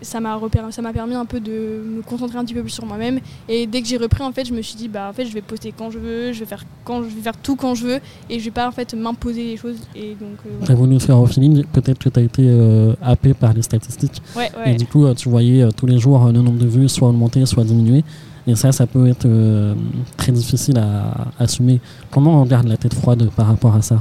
ça 0.01 0.21
m'a 0.21 0.37
repér- 0.37 0.71
ça 0.71 0.81
m'a 0.83 0.93
permis 0.93 1.15
un 1.15 1.25
peu 1.25 1.41
de 1.41 1.83
me 1.85 2.03
concentrer 2.03 2.39
un 2.39 2.45
petit 2.45 2.55
peu 2.55 2.61
plus 2.63 2.71
sur 2.71 2.87
moi-même 2.87 3.19
et 3.49 3.67
dès 3.67 3.83
que 3.83 3.89
j'ai 3.89 3.97
repris 3.97 4.23
en 4.23 4.31
fait 4.33 4.45
je 4.45 4.53
me 4.53 4.63
suis 4.63 4.77
dit 4.77 4.89
bah 4.89 5.09
en 5.11 5.13
fait 5.13 5.25
je 5.27 5.33
vais 5.33 5.43
poster 5.43 5.73
quand 5.77 5.91
je 5.91 5.99
veux, 5.99 6.33
je 6.33 6.39
vais 6.41 6.47
faire 6.47 6.65
quand 6.85 7.03
je 7.03 7.09
vais 7.09 7.21
faire 7.21 7.37
tout 7.37 7.57
quand 7.57 7.75
je 7.75 7.85
veux 7.87 8.01
et 8.31 8.39
je 8.39 8.45
vais 8.45 8.51
pas 8.53 8.69
en 8.69 8.73
fait 8.73 8.95
m'imposer 8.95 9.43
les 9.45 9.57
choses 9.57 9.79
et 9.97 10.15
donc 10.15 10.39
euh, 10.47 10.65
Tu 10.65 10.71
as 10.71 10.75
voulu 10.77 11.01
faire 11.01 11.19
au 11.19 11.27
feeling, 11.27 11.65
peut-être 11.73 11.99
que 11.99 12.09
tu 12.09 12.19
as 12.19 12.23
été 12.23 12.43
euh, 12.47 12.95
happé 13.03 13.35
par 13.35 13.53
les 13.55 13.63
statistiques 13.63 14.23
ouais 14.37 14.51
Et 14.67 14.71
ouais. 14.71 14.75
du 14.77 14.87
coup, 14.87 15.05
euh, 15.05 15.15
tu 15.15 15.29
voyais 15.29 15.63
euh, 15.63 15.71
tous 15.77 15.87
les 15.87 15.99
jours 15.99 16.25
euh, 16.27 16.33
le 16.33 16.41
nombre 16.43 16.59
de 16.59 16.67
vues 16.67 16.89
soit 16.89 17.09
augmenter, 17.09 17.45
soit 17.47 17.65
diminuer. 17.65 18.05
Et 18.47 18.57
ça, 18.57 18.73
ça 18.73 18.89
peut 18.89 19.07
être 19.07 19.27
euh, 19.27 19.75
très 20.17 20.33
difficile 20.33 20.79
à, 20.79 21.11
à 21.39 21.45
assumer. 21.45 21.81
Comment 22.11 22.43
on 22.43 22.45
garde 22.45 22.67
la 22.67 22.77
tête 22.77 22.95
froide 22.95 23.31
par 23.37 23.47
rapport 23.47 23.75
à 23.77 23.83
ça? 23.83 24.01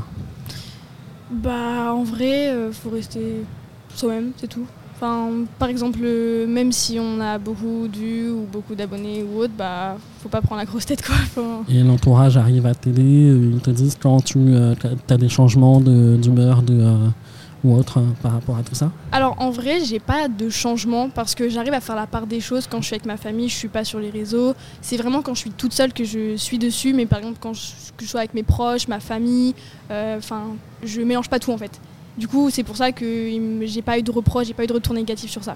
Bah 1.31 1.93
en 1.93 2.03
vrai, 2.03 2.49
euh, 2.49 2.71
faut 2.71 2.89
rester 2.89 3.43
soi-même, 3.95 4.31
c'est 4.37 4.47
tout. 4.47 4.65
Enfin, 5.03 5.31
par 5.57 5.67
exemple, 5.69 5.97
euh, 6.03 6.45
même 6.45 6.71
si 6.71 6.99
on 6.99 7.19
a 7.21 7.39
beaucoup 7.39 7.87
de 7.91 7.97
vues 7.97 8.29
ou 8.29 8.45
beaucoup 8.51 8.75
d'abonnés 8.75 9.23
ou 9.23 9.39
autre, 9.39 9.53
bah 9.57 9.97
faut 10.21 10.29
pas 10.29 10.41
prendre 10.41 10.59
la 10.59 10.65
grosse 10.65 10.85
tête 10.85 11.01
quoi. 11.03 11.15
Faut- 11.33 11.63
Et 11.67 11.81
l'entourage 11.81 12.37
arrive 12.37 12.67
à 12.67 12.75
t'aider, 12.75 13.01
euh, 13.31 13.49
ils 13.55 13.59
te 13.61 13.71
disent 13.71 13.97
quand 13.99 14.23
tu 14.23 14.37
as 15.09 15.17
des 15.17 15.27
changements 15.29 15.81
d'humeur 15.81 16.61
de, 16.61 16.75
euh, 16.79 17.07
ou 17.63 17.75
autre 17.75 17.97
euh, 17.99 18.03
par 18.21 18.33
rapport 18.33 18.57
à 18.57 18.61
tout 18.61 18.75
ça? 18.75 18.91
Alors 19.11 19.35
en 19.39 19.49
vrai, 19.49 19.83
j'ai 19.83 19.99
pas 19.99 20.27
de 20.27 20.49
changement 20.49 21.09
parce 21.09 21.33
que 21.33 21.49
j'arrive 21.49 21.73
à 21.73 21.81
faire 21.81 21.95
la 21.95 22.05
part 22.05 22.27
des 22.27 22.39
choses 22.39 22.67
quand 22.69 22.79
je 22.81 22.85
suis 22.85 22.93
avec 22.93 23.07
ma 23.07 23.17
famille, 23.17 23.49
je 23.49 23.55
suis 23.55 23.69
pas 23.69 23.83
sur 23.83 23.97
les 23.99 24.11
réseaux. 24.11 24.53
C'est 24.81 24.97
vraiment 24.97 25.23
quand 25.23 25.33
je 25.33 25.39
suis 25.39 25.51
toute 25.51 25.73
seule 25.73 25.93
que 25.93 26.03
je 26.03 26.35
suis 26.35 26.59
dessus, 26.59 26.93
mais 26.93 27.07
par 27.07 27.17
exemple 27.17 27.39
quand 27.41 27.55
je, 27.55 27.61
que 27.97 28.05
je 28.05 28.09
sois 28.09 28.19
avec 28.19 28.35
mes 28.35 28.43
proches, 28.43 28.87
ma 28.87 28.99
famille, 28.99 29.55
euh, 29.89 30.19
enfin, 30.19 30.43
je 30.83 31.01
mélange 31.01 31.27
pas 31.27 31.39
tout 31.39 31.51
en 31.51 31.57
fait. 31.57 31.71
Du 32.17 32.27
coup, 32.27 32.49
c'est 32.49 32.63
pour 32.63 32.77
ça 32.77 32.91
que 32.91 33.29
j'ai 33.61 33.81
pas 33.81 33.97
eu 33.97 34.03
de 34.03 34.11
reproches, 34.11 34.47
j'ai 34.47 34.53
pas 34.53 34.63
eu 34.63 34.67
de 34.67 34.73
retour 34.73 34.93
négatif 34.93 35.31
sur 35.31 35.43
ça. 35.43 35.55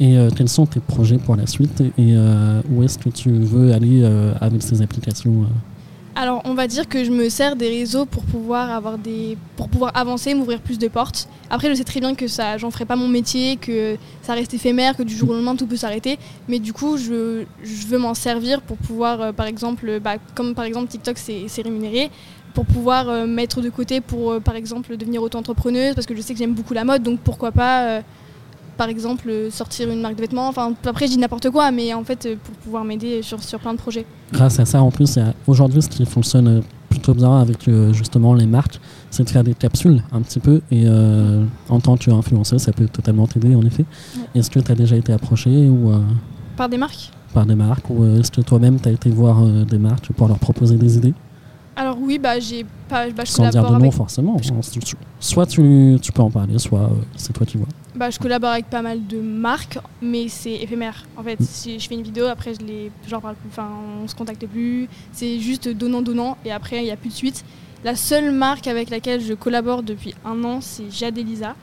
Et 0.00 0.18
euh, 0.18 0.30
quels 0.34 0.48
sont 0.48 0.66
tes 0.66 0.80
projets 0.80 1.18
pour 1.18 1.36
la 1.36 1.46
suite 1.46 1.80
Et 1.80 2.14
euh, 2.14 2.60
où 2.70 2.82
est-ce 2.82 2.98
que 2.98 3.08
tu 3.10 3.30
veux 3.30 3.72
aller 3.72 4.02
euh, 4.02 4.32
avec 4.40 4.62
ces 4.62 4.82
applications 4.82 5.46
Alors, 6.16 6.42
on 6.46 6.54
va 6.54 6.66
dire 6.66 6.88
que 6.88 7.04
je 7.04 7.10
me 7.10 7.28
sers 7.28 7.54
des 7.54 7.68
réseaux 7.68 8.04
pour 8.04 8.24
pouvoir 8.24 8.70
avoir 8.70 8.98
des, 8.98 9.36
pour 9.56 9.68
pouvoir 9.68 9.92
avancer, 9.96 10.34
m'ouvrir 10.34 10.60
plus 10.60 10.78
de 10.78 10.88
portes. 10.88 11.28
Après, 11.48 11.68
je 11.68 11.74
sais 11.74 11.84
très 11.84 12.00
bien 12.00 12.16
que 12.16 12.26
ça, 12.26 12.58
j'en 12.58 12.72
ferai 12.72 12.86
pas 12.86 12.96
mon 12.96 13.06
métier, 13.06 13.56
que 13.56 13.96
ça 14.22 14.34
reste 14.34 14.52
éphémère, 14.54 14.96
que 14.96 15.04
du 15.04 15.14
jour 15.14 15.30
au 15.30 15.34
lendemain 15.34 15.54
tout 15.54 15.68
peut 15.68 15.76
s'arrêter. 15.76 16.18
Mais 16.48 16.58
du 16.58 16.72
coup, 16.72 16.96
je, 16.96 17.44
je 17.62 17.86
veux 17.86 17.98
m'en 17.98 18.14
servir 18.14 18.62
pour 18.62 18.78
pouvoir, 18.78 19.32
par 19.32 19.46
exemple, 19.46 20.00
bah, 20.02 20.16
comme 20.34 20.54
par 20.54 20.64
exemple 20.64 20.88
TikTok, 20.88 21.18
c'est 21.18 21.62
rémunéré, 21.62 22.10
pour 22.54 22.64
pouvoir 22.64 23.08
euh, 23.08 23.26
mettre 23.26 23.60
de 23.60 23.68
côté 23.68 24.00
pour, 24.00 24.30
euh, 24.32 24.40
par 24.40 24.54
exemple, 24.56 24.96
devenir 24.96 25.22
auto-entrepreneuse, 25.22 25.94
parce 25.94 26.06
que 26.06 26.14
je 26.16 26.20
sais 26.22 26.32
que 26.32 26.38
j'aime 26.38 26.54
beaucoup 26.54 26.72
la 26.72 26.84
mode, 26.84 27.02
donc 27.02 27.18
pourquoi 27.20 27.52
pas. 27.52 27.88
euh, 27.88 28.00
par 28.76 28.88
exemple, 28.88 29.30
sortir 29.52 29.88
une 29.88 30.00
marque 30.00 30.16
de 30.16 30.20
vêtements. 30.22 30.48
Enfin, 30.48 30.74
après, 30.84 31.06
je 31.06 31.12
dis 31.12 31.18
n'importe 31.18 31.48
quoi, 31.50 31.70
mais 31.70 31.94
en 31.94 32.02
fait, 32.02 32.28
pour 32.42 32.54
pouvoir 32.56 32.84
m'aider 32.84 33.22
sur, 33.22 33.40
sur 33.40 33.60
plein 33.60 33.72
de 33.72 33.78
projets. 33.78 34.04
Grâce 34.32 34.58
à 34.58 34.64
ça, 34.64 34.82
en 34.82 34.90
plus, 34.90 35.16
aujourd'hui, 35.46 35.80
ce 35.80 35.88
qui 35.88 36.04
fonctionne 36.04 36.60
plutôt 36.88 37.14
bien 37.14 37.38
avec 37.40 37.70
justement 37.92 38.34
les 38.34 38.46
marques, 38.46 38.80
c'est 39.12 39.22
de 39.22 39.30
faire 39.30 39.44
des 39.44 39.54
capsules 39.54 40.02
un 40.10 40.22
petit 40.22 40.40
peu. 40.40 40.60
Et 40.72 40.86
en 41.68 41.78
tant 41.78 41.96
qu'influenceuse, 41.96 42.62
ça 42.62 42.72
peut 42.72 42.88
totalement 42.88 43.28
t'aider, 43.28 43.54
en 43.54 43.62
effet. 43.62 43.84
Ouais. 44.16 44.40
Est-ce 44.40 44.50
que 44.50 44.58
tu 44.58 44.72
as 44.72 44.74
déjà 44.74 44.96
été 44.96 45.12
approché 45.12 45.68
ou, 45.68 45.92
Par 46.56 46.68
des 46.68 46.76
marques? 46.76 47.10
par 47.32 47.46
des 47.46 47.54
marques 47.54 47.88
ou 47.90 48.04
est-ce 48.18 48.30
que 48.32 48.40
toi-même, 48.40 48.80
tu 48.80 48.88
as 48.88 48.92
été 48.92 49.08
voir 49.08 49.40
des 49.44 49.78
marques 49.78 50.12
pour 50.16 50.26
leur 50.26 50.38
proposer 50.40 50.74
des 50.76 50.96
idées? 50.96 51.14
Alors 51.76 51.98
oui, 52.00 52.18
bah 52.18 52.38
j'ai 52.38 52.64
pas, 52.88 53.10
bah, 53.10 53.24
je 53.24 53.30
Sans 53.30 53.42
dire 53.42 53.50
de 53.50 53.56
collabore 53.56 53.72
nom, 53.72 53.78
avec, 53.86 53.92
forcément. 53.94 54.36
Soit 55.20 55.46
tu, 55.46 55.98
tu 56.00 56.12
peux 56.12 56.22
en 56.22 56.30
parler, 56.30 56.58
soit 56.58 56.80
euh, 56.80 56.88
c'est 57.16 57.32
toi 57.32 57.44
qui 57.46 57.56
vois. 57.56 57.66
bah, 57.96 58.10
je 58.10 58.18
collabore 58.18 58.50
avec 58.50 58.66
pas 58.66 58.82
mal 58.82 59.06
de 59.06 59.20
marques, 59.20 59.78
mais 60.02 60.28
c'est 60.28 60.52
éphémère. 60.52 61.04
En 61.16 61.22
fait, 61.22 61.40
Mm. 61.40 61.44
si 61.48 61.78
je 61.80 61.88
fais 61.88 61.94
une 61.94 62.02
vidéo, 62.02 62.26
après 62.26 62.54
je 62.54 62.60
les, 62.64 62.92
j'en 63.08 63.20
parle 63.20 63.34
plus, 63.36 63.48
enfin 63.50 63.68
on 64.02 64.06
se 64.06 64.14
contacte 64.14 64.46
plus. 64.46 64.88
C'est 65.12 65.40
juste 65.40 65.68
donnant 65.68 66.02
donnant 66.02 66.36
et 66.44 66.52
après 66.52 66.78
il 66.78 66.84
n'y 66.84 66.90
a 66.92 66.96
plus 66.96 67.10
de 67.10 67.14
suite. 67.14 67.44
La 67.82 67.96
seule 67.96 68.30
marque 68.32 68.66
avec 68.66 68.88
laquelle 68.90 69.20
je 69.20 69.34
collabore 69.34 69.82
depuis 69.82 70.14
un 70.24 70.42
an, 70.44 70.60
c'est 70.60 70.90
Jade 70.90 71.18
et 71.18 71.22
Lisa. 71.24 71.54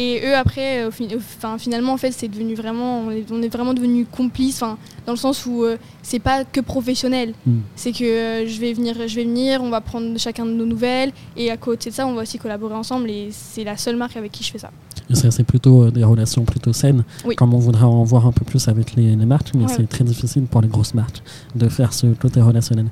Et 0.00 0.22
eux 0.24 0.36
après, 0.36 0.84
euh, 0.84 0.88
au 0.88 0.90
fin- 0.92 1.06
enfin, 1.16 1.58
finalement 1.58 1.92
en 1.92 1.96
fait 1.96 2.12
c'est 2.12 2.28
devenu 2.28 2.54
vraiment, 2.54 3.00
on 3.00 3.10
est, 3.10 3.24
on 3.32 3.42
est 3.42 3.48
vraiment 3.48 3.74
devenu 3.74 4.04
complices, 4.06 4.62
enfin, 4.62 4.78
dans 5.06 5.12
le 5.12 5.18
sens 5.18 5.44
où 5.44 5.64
euh, 5.64 5.76
c'est 6.02 6.20
pas 6.20 6.44
que 6.44 6.60
professionnel. 6.60 7.34
Mm. 7.44 7.52
C'est 7.74 7.90
que 7.90 8.04
euh, 8.04 8.46
je 8.46 8.60
vais 8.60 8.72
venir, 8.74 8.94
je 9.08 9.14
vais 9.16 9.24
venir, 9.24 9.60
on 9.60 9.70
va 9.70 9.80
prendre 9.80 10.16
chacun 10.16 10.46
de 10.46 10.52
nos 10.52 10.66
nouvelles 10.66 11.10
et 11.36 11.50
à 11.50 11.56
côté 11.56 11.90
de 11.90 11.94
ça 11.96 12.06
on 12.06 12.14
va 12.14 12.22
aussi 12.22 12.38
collaborer 12.38 12.74
ensemble 12.74 13.10
et 13.10 13.30
c'est 13.32 13.64
la 13.64 13.76
seule 13.76 13.96
marque 13.96 14.16
avec 14.16 14.30
qui 14.30 14.44
je 14.44 14.52
fais 14.52 14.58
ça. 14.58 14.70
C'est 15.12 15.42
plutôt 15.44 15.84
euh, 15.84 15.90
des 15.90 16.04
relations 16.04 16.44
plutôt 16.44 16.72
saines, 16.72 17.02
Oui. 17.24 17.34
comme 17.34 17.52
on 17.52 17.58
voudrait 17.58 17.82
en 17.84 18.04
voir 18.04 18.24
un 18.26 18.32
peu 18.32 18.44
plus 18.44 18.68
avec 18.68 18.94
les, 18.94 19.16
les 19.16 19.26
marques, 19.26 19.50
mais 19.54 19.64
Ouais. 19.64 19.72
c'est 19.76 19.88
très 19.88 20.04
difficile 20.04 20.44
pour 20.44 20.60
les 20.60 20.68
grosses 20.68 20.94
marques 20.94 21.22
de 21.56 21.68
faire 21.68 21.92
ce 21.92 22.06
côté 22.08 22.40
relationnel. 22.40 22.86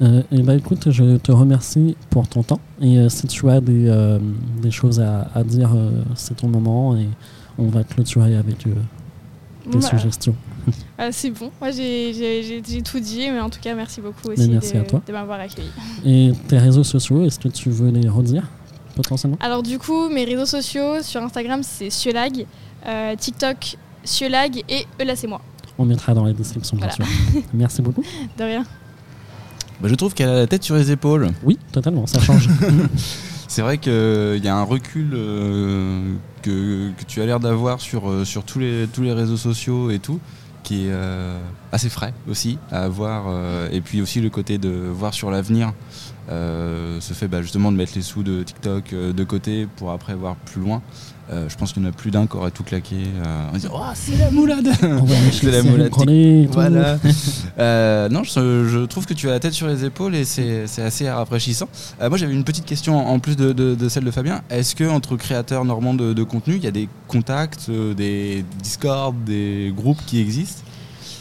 Euh, 0.00 0.22
et 0.32 0.42
bah 0.42 0.54
écoute, 0.54 0.90
je 0.90 1.16
te 1.18 1.30
remercie 1.32 1.96
pour 2.10 2.26
ton 2.28 2.42
temps. 2.42 2.60
Et 2.80 2.98
euh, 2.98 3.08
si 3.08 3.26
tu 3.26 3.48
as 3.50 3.60
des, 3.60 3.88
euh, 3.88 4.18
des 4.60 4.70
choses 4.70 5.00
à, 5.00 5.28
à 5.34 5.44
dire, 5.44 5.70
c'est 6.14 6.36
ton 6.36 6.48
moment 6.48 6.96
et 6.96 7.08
on 7.58 7.66
va 7.68 7.84
clôturer 7.84 8.36
avec 8.36 8.64
des 8.64 8.74
bah, 9.78 9.80
suggestions. 9.80 10.34
ah, 10.98 11.12
c'est 11.12 11.30
bon, 11.30 11.50
moi 11.60 11.70
j'ai- 11.70 12.62
tout 12.84 13.00
dit, 13.00 13.30
mais 13.30 13.40
en 13.40 13.50
tout 13.50 13.60
cas 13.60 13.74
merci 13.74 14.00
beaucoup 14.00 14.28
aussi 14.28 14.48
merci 14.48 14.74
de, 14.74 14.78
à 14.78 14.82
toi. 14.82 15.02
de 15.06 15.12
m'avoir 15.12 15.40
accueilli. 15.40 15.68
Et 16.04 16.32
tes 16.48 16.58
réseaux 16.58 16.84
sociaux, 16.84 17.24
est-ce 17.24 17.38
que 17.38 17.48
tu 17.48 17.70
veux 17.70 17.90
les 17.90 18.08
redire 18.08 18.44
potentiellement? 18.94 19.38
Alors 19.40 19.62
du 19.62 19.78
coup, 19.78 20.08
mes 20.08 20.24
réseaux 20.24 20.46
sociaux 20.46 21.02
sur 21.02 21.22
Instagram 21.22 21.60
c'est 21.62 21.90
Ciolag, 21.90 22.46
euh, 22.86 23.14
TikTok 23.16 23.76
Ciolag 24.04 24.62
et 24.68 24.86
E 25.00 25.04
là 25.04 25.16
c'est 25.16 25.26
moi. 25.28 25.40
On 25.78 25.84
mettra 25.84 26.14
dans 26.14 26.24
la 26.24 26.32
description, 26.32 26.76
bien 26.76 26.88
Voilà. 26.96 27.10
sûr. 27.10 27.42
Merci 27.54 27.82
beaucoup. 27.82 28.02
De 28.38 28.44
rien. 28.44 28.64
Bah, 29.82 29.88
je 29.88 29.94
trouve 29.96 30.14
qu'elle 30.14 30.28
a 30.28 30.34
la 30.34 30.46
tête 30.46 30.62
sur 30.62 30.76
les 30.76 30.90
épaules. 30.92 31.30
Oui, 31.42 31.58
totalement, 31.72 32.06
ça 32.06 32.20
change. 32.20 32.48
C'est 33.48 33.62
vrai 33.62 33.78
qu'il 33.78 34.40
y 34.42 34.48
a 34.48 34.56
un 34.56 34.62
recul 34.62 35.10
euh, 35.12 36.14
que, 36.40 36.90
que 36.96 37.04
tu 37.06 37.20
as 37.20 37.26
l'air 37.26 37.40
d'avoir 37.40 37.80
sur, 37.80 38.08
euh, 38.08 38.24
sur 38.24 38.44
tous, 38.44 38.58
les, 38.60 38.86
tous 38.90 39.02
les 39.02 39.12
réseaux 39.12 39.36
sociaux 39.36 39.90
et 39.90 39.98
tout, 39.98 40.20
qui 40.62 40.86
est 40.86 40.90
euh, 40.92 41.38
assez 41.72 41.90
frais 41.90 42.14
aussi 42.30 42.58
à 42.70 42.84
avoir. 42.84 43.24
euh, 43.28 43.68
et 43.72 43.80
puis 43.82 44.00
aussi 44.00 44.20
le 44.20 44.30
côté 44.30 44.56
de 44.56 44.70
voir 44.70 45.12
sur 45.12 45.30
l'avenir 45.30 45.72
euh, 46.30 46.98
ce 47.00 47.12
fait 47.14 47.26
bah, 47.26 47.42
justement 47.42 47.72
de 47.72 47.76
mettre 47.76 47.92
les 47.96 48.02
sous 48.02 48.22
de 48.22 48.42
TikTok 48.44 48.92
euh, 48.92 49.12
de 49.12 49.24
côté 49.24 49.66
pour 49.76 49.90
après 49.90 50.14
voir 50.14 50.36
plus 50.36 50.60
loin. 50.62 50.80
Euh, 51.30 51.48
je 51.48 51.56
pense 51.56 51.72
qu'il 51.72 51.82
y 51.82 51.86
en 51.86 51.88
a 51.88 51.92
plus 51.92 52.10
d'un 52.10 52.26
qui 52.26 52.36
aurait 52.36 52.50
tout 52.52 52.62
claqué 52.62 52.96
euh, 52.96 53.48
en 53.50 53.52
disant 53.54 53.70
Oh, 53.74 53.80
c'est 53.94 54.16
la 54.16 54.30
moulade 54.30 54.66
va 54.66 54.76
C'est 55.32 55.50
la 55.50 55.62
moulade. 55.62 55.90
Voilà. 56.52 56.98
Euh, 57.58 58.08
non, 58.08 58.22
je, 58.24 58.84
trouve 58.86 59.06
que 59.06 59.14
tu 59.14 59.28
as 59.28 59.32
la 59.32 59.40
tête 59.40 59.52
sur 59.52 59.66
les 59.66 59.84
épaules 59.84 60.14
et 60.14 60.24
c'est 60.24 60.82
assez 60.82 61.08
rafraîchissant. 61.10 61.68
Euh, 62.00 62.08
moi, 62.08 62.18
j'avais 62.18 62.34
une 62.34 62.44
petite 62.44 62.64
question 62.64 62.96
en 62.96 63.18
plus 63.18 63.36
de, 63.36 63.88
celle 63.88 64.04
de 64.04 64.10
Fabien. 64.10 64.42
Est-ce 64.50 64.74
que 64.74 64.84
entre 64.84 65.16
créateurs 65.16 65.64
normands 65.64 65.94
de, 65.94 66.22
contenu, 66.22 66.56
il 66.56 66.64
y 66.64 66.68
a 66.68 66.72
des 66.72 66.88
contacts, 67.08 67.68
euh, 67.68 67.94
des 67.94 68.44
Discord, 68.62 69.14
des 69.24 69.72
groupes 69.74 70.00
qui 70.06 70.20
existent? 70.20 70.62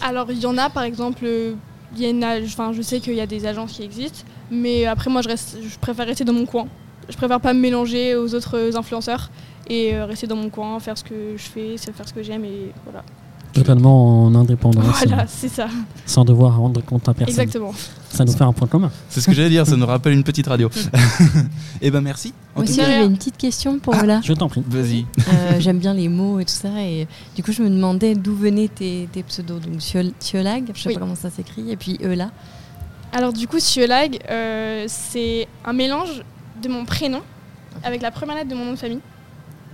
Alors, 0.02 0.32
il 0.32 0.40
y 0.40 0.46
en 0.46 0.58
a, 0.58 0.70
par 0.70 0.84
exemple, 0.84 1.26
il 1.26 2.02
y 2.02 2.06
a 2.06 2.10
une 2.10 2.24
ag- 2.24 2.44
enfin, 2.46 2.72
je 2.74 2.82
sais 2.82 3.00
qu'il 3.00 3.14
y 3.14 3.22
a 3.22 3.28
des 3.28 3.46
agences 3.46 3.74
qui 3.74 3.84
existent, 3.84 4.24
mais 4.50 4.86
après, 4.86 5.10
moi, 5.10 5.22
je, 5.22 5.30
reste, 5.30 5.58
je 5.62 5.78
préfère 5.78 6.08
rester 6.08 6.24
dans 6.24 6.34
mon 6.34 6.46
coin. 6.46 6.68
Je 7.10 7.18
préfère 7.18 7.42
pas 7.42 7.54
me 7.54 7.60
mélanger 7.60 8.16
aux 8.16 8.34
autres 8.34 8.78
influenceurs 8.78 9.30
et 9.68 9.96
rester 10.02 10.28
dans 10.28 10.36
mon 10.36 10.50
coin, 10.50 10.80
faire 10.80 10.98
ce 10.98 11.04
que 11.04 11.36
je 11.36 11.44
fais, 11.44 11.78
faire 11.78 12.08
ce 12.08 12.14
que 12.14 12.24
j'aime 12.24 12.46
et 12.46 12.72
voilà. 12.86 13.04
Totalement 13.54 14.26
en 14.26 14.36
indépendance, 14.36 14.86
Voilà, 15.06 15.24
euh, 15.24 15.26
c'est 15.28 15.50
ça. 15.50 15.68
sans 16.06 16.24
devoir 16.24 16.58
rendre 16.58 16.82
compte 16.84 17.08
à 17.10 17.14
personne. 17.14 17.40
Exactement. 17.42 17.74
Ça 18.10 18.24
nous 18.24 18.32
fait 18.32 18.44
un 18.44 18.54
point 18.54 18.68
commun. 18.68 18.90
C'est 19.10 19.20
ce 19.22 19.26
que 19.28 19.34
j'allais 19.34 19.50
dire, 19.50 19.68
ça 19.68 19.76
nous 19.76 19.86
rappelle 19.86 20.14
une 20.14 20.24
petite 20.24 20.48
radio. 20.48 20.70
Eh 21.82 21.90
ben 21.92 22.02
merci. 22.02 22.34
Moi 22.56 22.64
aussi, 22.64 22.76
j'avais 22.76 23.04
une 23.06 23.18
petite 23.18 23.38
question 23.38 23.80
pour 23.80 23.96
Ola. 23.96 24.22
Je 24.24 24.34
t'en 24.34 24.48
prie. 24.50 24.64
Vas-y. 24.68 25.06
Euh, 25.20 25.60
J'aime 25.60 25.80
bien 25.80 25.94
les 25.94 26.08
mots 26.10 26.40
et 26.40 26.46
tout 26.46 26.54
ça. 26.54 26.70
Et 26.82 27.08
du 27.36 27.42
coup, 27.44 27.52
je 27.52 27.62
me 27.64 27.70
demandais 27.70 28.14
d'où 28.16 28.36
venaient 28.36 28.68
tes, 28.68 29.10
tes 29.12 29.24
pseudos. 29.24 29.60
Donc, 29.60 29.80
Thiolag, 30.20 30.72
je 30.74 30.80
sais 30.82 30.90
Oui. 30.90 30.94
pas 30.94 31.00
comment 31.02 31.16
ça 31.16 31.30
s'écrit. 31.32 31.72
Et 31.72 31.76
puis 31.76 31.98
Eula. 32.04 32.30
Alors, 33.14 33.34
du 33.34 33.48
coup, 33.48 33.58
Thiolag, 33.58 34.20
euh, 34.30 34.86
c'est 34.88 35.48
un 35.66 35.74
mélange 35.74 36.24
de 36.62 36.70
mon 36.70 36.86
prénom 36.86 37.22
avec 37.84 38.02
la 38.02 38.12
première 38.12 38.36
lettre 38.36 38.50
de 38.50 38.56
mon 38.56 38.66
nom 38.66 38.72
de 38.74 38.78
famille. 38.78 39.00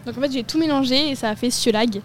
Donc, 0.06 0.18
en 0.18 0.22
fait, 0.22 0.32
j'ai 0.32 0.44
tout 0.44 0.58
mélangé 0.58 1.10
et 1.12 1.16
ça 1.16 1.30
a 1.30 1.36
fait 1.36 1.50
Thiolag. 1.50 2.02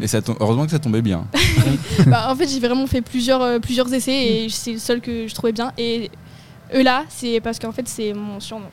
Et 0.00 0.06
ça 0.06 0.20
heureusement 0.40 0.64
que 0.64 0.70
ça 0.70 0.78
tombait 0.78 1.02
bien. 1.02 1.26
bah, 2.06 2.28
en 2.30 2.34
fait, 2.34 2.48
j'ai 2.48 2.60
vraiment 2.60 2.86
fait 2.86 3.02
plusieurs, 3.02 3.42
euh, 3.42 3.58
plusieurs 3.58 3.92
essais 3.92 4.44
et 4.44 4.48
c'est 4.48 4.72
le 4.72 4.78
seul 4.78 5.00
que 5.00 5.28
je 5.28 5.34
trouvais 5.34 5.52
bien. 5.52 5.72
Et 5.78 6.10
Eula, 6.74 7.04
c'est 7.08 7.40
parce 7.40 7.58
qu'en 7.58 7.72
fait, 7.72 7.86
c'est 7.86 8.12
mon 8.12 8.40
surnom. 8.40 8.68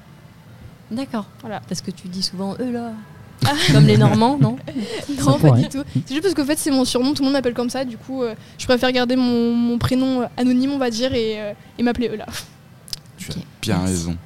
D'accord. 0.91 1.25
Voilà. 1.41 1.61
Parce 1.67 1.81
que 1.81 1.91
tu 1.91 2.07
dis 2.07 2.23
souvent 2.23 2.55
Eula. 2.59 2.93
Comme 3.71 3.85
les 3.85 3.97
Normands, 3.97 4.37
non 4.39 4.57
Non, 5.25 5.39
pas 5.39 5.51
du 5.51 5.69
tout. 5.69 5.83
C'est 5.93 6.13
juste 6.13 6.23
parce 6.23 6.33
qu'en 6.33 6.45
fait, 6.45 6.57
c'est 6.57 6.71
mon 6.71 6.85
surnom, 6.85 7.13
tout 7.13 7.21
le 7.21 7.25
monde 7.25 7.33
m'appelle 7.33 7.53
comme 7.53 7.69
ça. 7.69 7.85
Du 7.85 7.97
coup, 7.97 8.21
euh, 8.21 8.35
je 8.57 8.65
préfère 8.65 8.91
garder 8.91 9.15
mon, 9.15 9.53
mon 9.53 9.77
prénom 9.77 10.21
euh, 10.21 10.25
anonyme, 10.37 10.71
on 10.71 10.77
va 10.77 10.89
dire, 10.89 11.13
et, 11.13 11.39
euh, 11.39 11.53
et 11.77 11.83
m'appeler 11.83 12.09
Eula. 12.09 12.25
Tu 13.17 13.31
as 13.31 13.35
bien 13.61 13.77
merci. 13.77 13.93
raison. 13.93 14.17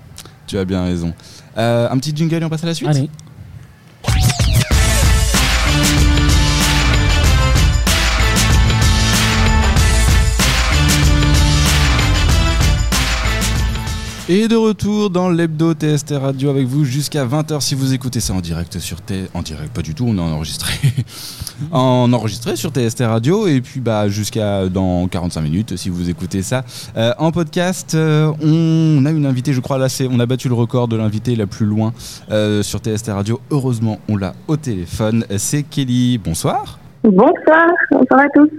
Tu 0.48 0.58
as 0.58 0.66
bien 0.66 0.84
raison. 0.84 1.14
Euh, 1.58 1.90
un 1.90 1.98
petit 1.98 2.16
jingle 2.16 2.42
et 2.42 2.46
on 2.46 2.50
passe 2.50 2.64
à 2.64 2.68
la 2.68 2.74
suite? 2.74 2.90
Allez. 2.90 3.10
Et 14.36 14.48
de 14.48 14.56
retour 14.56 15.12
dans 15.12 15.30
l'hebdo 15.30 15.76
TST 15.76 16.16
Radio 16.20 16.50
avec 16.50 16.66
vous 16.66 16.86
jusqu'à 16.86 17.24
20h 17.24 17.62
si 17.62 17.76
vous 17.76 17.94
écoutez 17.94 18.20
ça 18.20 18.34
en 18.34 18.42
direct 18.42 18.80
sur 18.80 19.00
T... 19.00 19.26
En 19.36 19.44
direct, 19.44 19.72
pas 19.72 19.84
du 19.84 19.94
tout, 19.94 20.06
on 20.08 20.18
est 20.18 20.22
enregistré. 20.22 20.74
en 21.72 22.12
enregistré 22.12 22.56
sur 22.56 22.72
TST 22.72 23.02
Radio 23.02 23.46
et 23.46 23.62
puis 23.62 23.80
bah 23.80 24.10
jusqu'à 24.10 24.70
dans 24.70 25.08
45 25.08 25.40
minutes 25.42 25.78
si 25.78 25.90
vous 25.90 26.10
écoutez 26.10 26.42
ça. 26.42 26.64
Euh, 26.98 27.14
en 27.20 27.32
podcast, 27.32 27.94
euh, 27.94 28.34
on 28.42 29.06
a 29.06 29.12
une 29.12 29.28
invitée, 29.28 29.54
je 29.54 29.62
crois 29.62 29.78
là 29.78 29.88
c'est 29.88 30.08
on 30.10 30.20
a 30.20 30.26
battu 30.26 30.48
le 30.48 30.56
record 30.56 30.88
de 30.88 30.96
l'invitée 30.96 31.36
la 31.36 31.46
plus 31.46 31.68
loin 31.68 31.94
euh, 32.32 32.64
sur 32.64 32.80
TST 32.80 33.10
Radio. 33.10 33.40
Heureusement, 33.52 34.00
on 34.10 34.18
l'a 34.18 34.34
au 34.48 34.58
téléphone. 34.58 35.26
C'est 35.38 35.62
Kelly. 35.62 36.18
Bonsoir. 36.18 36.80
Bonsoir, 37.04 37.68
bonsoir 37.92 38.22
à 38.22 38.30
tous. 38.34 38.50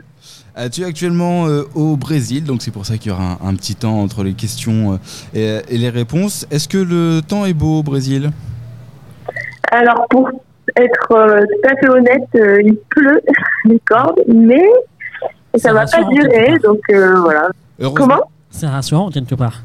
Euh, 0.56 0.68
tu 0.68 0.82
es 0.82 0.84
actuellement 0.84 1.46
euh, 1.48 1.62
au 1.74 1.96
Brésil, 1.96 2.44
donc 2.44 2.62
c'est 2.62 2.70
pour 2.70 2.86
ça 2.86 2.96
qu'il 2.96 3.10
y 3.10 3.14
aura 3.14 3.38
un, 3.42 3.48
un 3.48 3.54
petit 3.56 3.74
temps 3.74 4.00
entre 4.00 4.22
les 4.22 4.34
questions 4.34 4.98
euh, 5.34 5.60
et, 5.68 5.74
et 5.74 5.78
les 5.78 5.88
réponses. 5.90 6.46
Est-ce 6.50 6.68
que 6.68 6.78
le 6.78 7.20
temps 7.26 7.44
est 7.44 7.54
beau 7.54 7.80
au 7.80 7.82
Brésil? 7.82 8.30
Alors, 9.72 10.06
pour 10.10 10.30
être 10.76 11.12
euh, 11.12 11.40
tout 11.40 11.68
à 11.68 11.76
fait 11.76 11.88
honnête, 11.88 12.28
euh, 12.36 12.62
il 12.64 12.76
pleut 12.88 13.20
les 13.64 13.80
cordes, 13.80 14.20
mais 14.32 14.62
ça 15.56 15.72
va 15.72 15.86
pas 15.86 16.04
durer, 16.04 16.46
part. 16.46 16.58
donc 16.62 16.80
euh, 16.90 17.20
voilà. 17.20 17.48
Comment? 17.94 18.20
C'est 18.50 18.68
rassurant 18.68 19.10
quelque 19.10 19.34
part. 19.34 19.62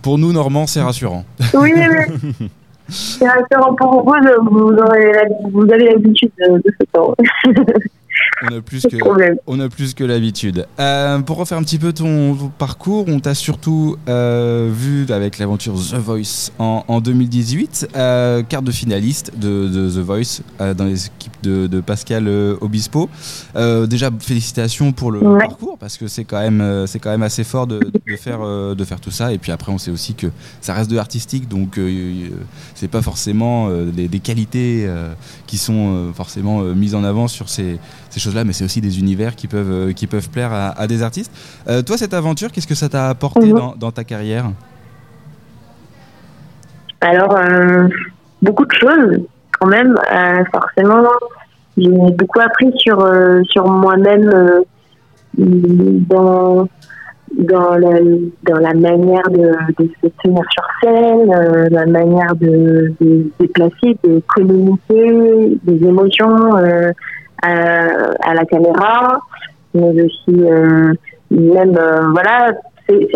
Pour 0.00 0.16
nous, 0.16 0.32
Normands, 0.32 0.66
c'est 0.66 0.80
rassurant. 0.80 1.24
Oui, 1.54 1.74
oui. 1.76 2.48
C'est 2.92 3.28
rassurant 3.28 3.72
pour 3.76 4.02
vous, 4.02 4.14
vous, 4.50 4.70
aurez 4.72 5.12
la- 5.12 5.48
vous 5.52 5.62
avez 5.62 5.90
l'habitude 5.92 6.32
de, 6.40 6.56
de 6.56 6.74
ce 6.80 6.86
temps. 6.92 7.14
On 8.42 8.56
a 8.56 8.60
plus 8.62 8.82
que, 8.82 8.96
de 8.96 9.00
problème. 9.00 9.36
on 9.46 9.60
a 9.60 9.68
plus 9.68 9.92
que 9.92 10.02
l'habitude. 10.02 10.66
Euh, 10.78 11.18
pour 11.20 11.36
refaire 11.36 11.58
un 11.58 11.62
petit 11.62 11.78
peu 11.78 11.92
ton, 11.92 12.34
ton 12.34 12.48
parcours, 12.48 13.04
on 13.08 13.20
t'a 13.20 13.34
surtout 13.34 13.96
euh, 14.08 14.70
vu 14.72 15.04
avec 15.10 15.38
l'aventure 15.38 15.74
The 15.74 15.96
Voice 15.96 16.50
en, 16.58 16.84
en 16.88 17.00
2018, 17.02 17.88
euh, 17.96 18.42
quart 18.42 18.62
de 18.62 18.70
finaliste 18.72 19.32
de, 19.38 19.68
de 19.68 19.90
The 19.90 19.98
Voice 20.04 20.40
euh, 20.60 20.72
dans 20.72 20.84
les 20.86 21.06
équipes 21.06 21.34
de, 21.42 21.66
de 21.66 21.80
Pascal 21.82 22.28
euh, 22.28 22.56
Obispo. 22.62 23.10
Euh, 23.56 23.86
déjà, 23.86 24.10
félicitations 24.18 24.92
pour 24.92 25.10
le 25.12 25.20
Ouais. 25.20 25.38
parcours 25.46 25.76
parce 25.78 25.98
que 25.98 26.08
c'est 26.08 26.24
quand 26.24 26.40
même, 26.40 26.62
euh, 26.62 26.86
c'est 26.86 26.98
quand 26.98 27.10
même 27.10 27.22
assez 27.22 27.44
fort 27.44 27.66
de, 27.66 27.78
de 27.78 28.16
faire, 28.16 28.40
euh, 28.42 28.74
de 28.74 28.84
faire 28.84 29.00
tout 29.00 29.10
ça. 29.10 29.34
Et 29.34 29.38
puis 29.38 29.52
après, 29.52 29.70
on 29.70 29.76
sait 29.78 29.90
aussi 29.90 30.14
que 30.14 30.28
ça 30.62 30.72
reste 30.72 30.90
de 30.90 30.96
l'artistique, 30.96 31.46
donc 31.46 31.76
euh, 31.78 31.82
euh, 31.88 32.28
c'est 32.74 32.88
pas 32.88 33.02
forcément 33.02 33.68
euh, 33.68 33.84
des, 33.90 34.08
des 34.08 34.20
qualités 34.20 34.86
euh, 34.88 35.12
qui 35.46 35.58
sont 35.58 35.94
euh, 36.08 36.12
forcément 36.14 36.62
euh, 36.62 36.72
mises 36.74 36.94
en 36.94 37.04
avant 37.04 37.28
sur 37.28 37.48
ces, 37.50 37.78
ces 38.10 38.20
choses-là, 38.20 38.44
mais 38.44 38.52
c'est 38.52 38.64
aussi 38.64 38.80
des 38.80 38.98
univers 38.98 39.34
qui 39.36 39.46
peuvent, 39.46 39.70
euh, 39.70 39.92
qui 39.92 40.06
peuvent 40.06 40.28
plaire 40.30 40.52
à, 40.52 40.68
à 40.78 40.86
des 40.86 41.02
artistes. 41.02 41.32
Euh, 41.68 41.82
toi, 41.82 41.96
cette 41.96 42.12
aventure, 42.14 42.50
qu'est-ce 42.52 42.66
que 42.66 42.74
ça 42.74 42.88
t'a 42.88 43.08
apporté 43.08 43.46
Mhm. 43.46 43.58
dans, 43.58 43.74
dans 43.76 43.92
ta 43.92 44.04
carrière? 44.04 44.50
Alors, 47.00 47.34
euh, 47.36 47.88
beaucoup 48.42 48.66
de 48.66 48.72
choses, 48.72 49.20
quand 49.58 49.68
même. 49.68 49.94
Euh, 50.12 50.44
forcément, 50.52 51.08
j'ai 51.78 51.88
beaucoup 51.88 52.40
appris 52.40 52.70
sur, 52.76 52.98
sur 53.48 53.66
moi-même 53.68 54.30
dans, 55.38 56.68
dans, 57.38 57.74
la, 57.76 58.00
dans 58.42 58.58
la 58.58 58.74
manière 58.74 59.28
de, 59.30 59.52
de 59.78 59.88
se 60.02 60.08
tenir 60.22 60.42
sur 60.50 60.64
scène, 60.82 61.32
euh, 61.32 61.68
la 61.70 61.86
manière 61.86 62.34
de, 62.36 62.92
de 63.00 63.24
se 63.38 63.42
déplacer, 63.44 63.96
de 64.04 64.20
communiquer 64.34 65.58
des 65.62 65.86
émotions 65.86 66.56
euh, 66.56 66.90
à, 67.42 67.86
à 68.30 68.34
la 68.34 68.44
caméra, 68.44 69.20
mais 69.74 70.02
aussi 70.02 70.28
euh, 70.28 70.92
même, 71.30 71.76
euh, 71.76 72.10
voilà, 72.12 72.52
c'est 72.88 73.08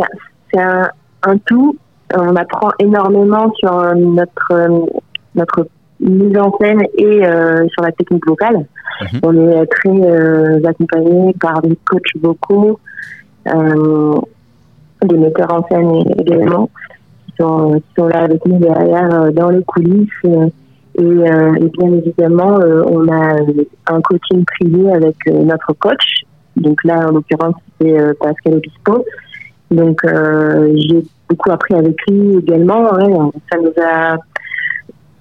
c'est 0.52 0.60
un- 0.60 0.88
un, 1.24 1.36
tout 1.38 1.76
on 2.16 2.36
apprend 2.36 2.68
énormément 2.78 3.52
sur 3.54 3.72
euh, 3.76 3.94
notre 3.94 4.52
euh, 4.52 4.68
notre 5.34 5.66
mise 6.00 6.36
en 6.38 6.56
scène 6.60 6.82
et 6.96 7.26
euh, 7.26 7.66
sur 7.68 7.82
la 7.82 7.90
technique 7.92 8.26
vocale. 8.26 8.66
Mhm. 9.00 9.20
On 9.24 9.48
est 9.50 9.66
très 9.66 9.88
euh, 9.90 10.60
accompagné 10.64 11.34
par 11.40 11.60
des 11.62 11.76
coachs 11.84 12.02
vocaux, 12.22 12.78
euh, 13.48 14.20
des 15.02 15.16
metteurs 15.16 15.52
en 15.52 15.66
scène 15.68 15.90
également, 16.18 16.68
qui 17.26 17.32
sont, 17.40 17.72
qui 17.80 17.94
sont 17.98 18.06
là 18.08 18.22
avec 18.24 18.44
nous 18.46 18.58
derrière 18.58 19.22
euh, 19.22 19.30
dans 19.32 19.48
les 19.50 19.62
coulisses. 19.64 20.08
Et, 20.96 21.02
euh, 21.02 21.54
et 21.56 21.68
bien 21.78 21.92
évidemment, 21.92 22.60
euh, 22.60 22.82
on 22.86 23.08
a 23.08 23.34
euh, 23.40 23.64
un 23.88 24.00
coaching 24.00 24.44
privé 24.44 24.92
avec 24.92 25.16
euh, 25.28 25.42
notre 25.42 25.72
coach. 25.74 26.22
Donc 26.56 26.82
là, 26.84 27.08
en 27.08 27.12
l'occurrence, 27.12 27.54
c'est 27.80 27.98
euh, 27.98 28.12
Pascal 28.20 28.54
Obispo. 28.54 29.04
Donc 29.70 30.00
j'ai 30.04 31.02
beaucoup 31.28 31.50
appris 31.50 31.74
avec 31.74 31.96
lui 32.08 32.36
également. 32.38 32.92
ouais. 32.94 33.30
ça 33.50 33.58
nous 33.58 33.72
a 33.82 34.16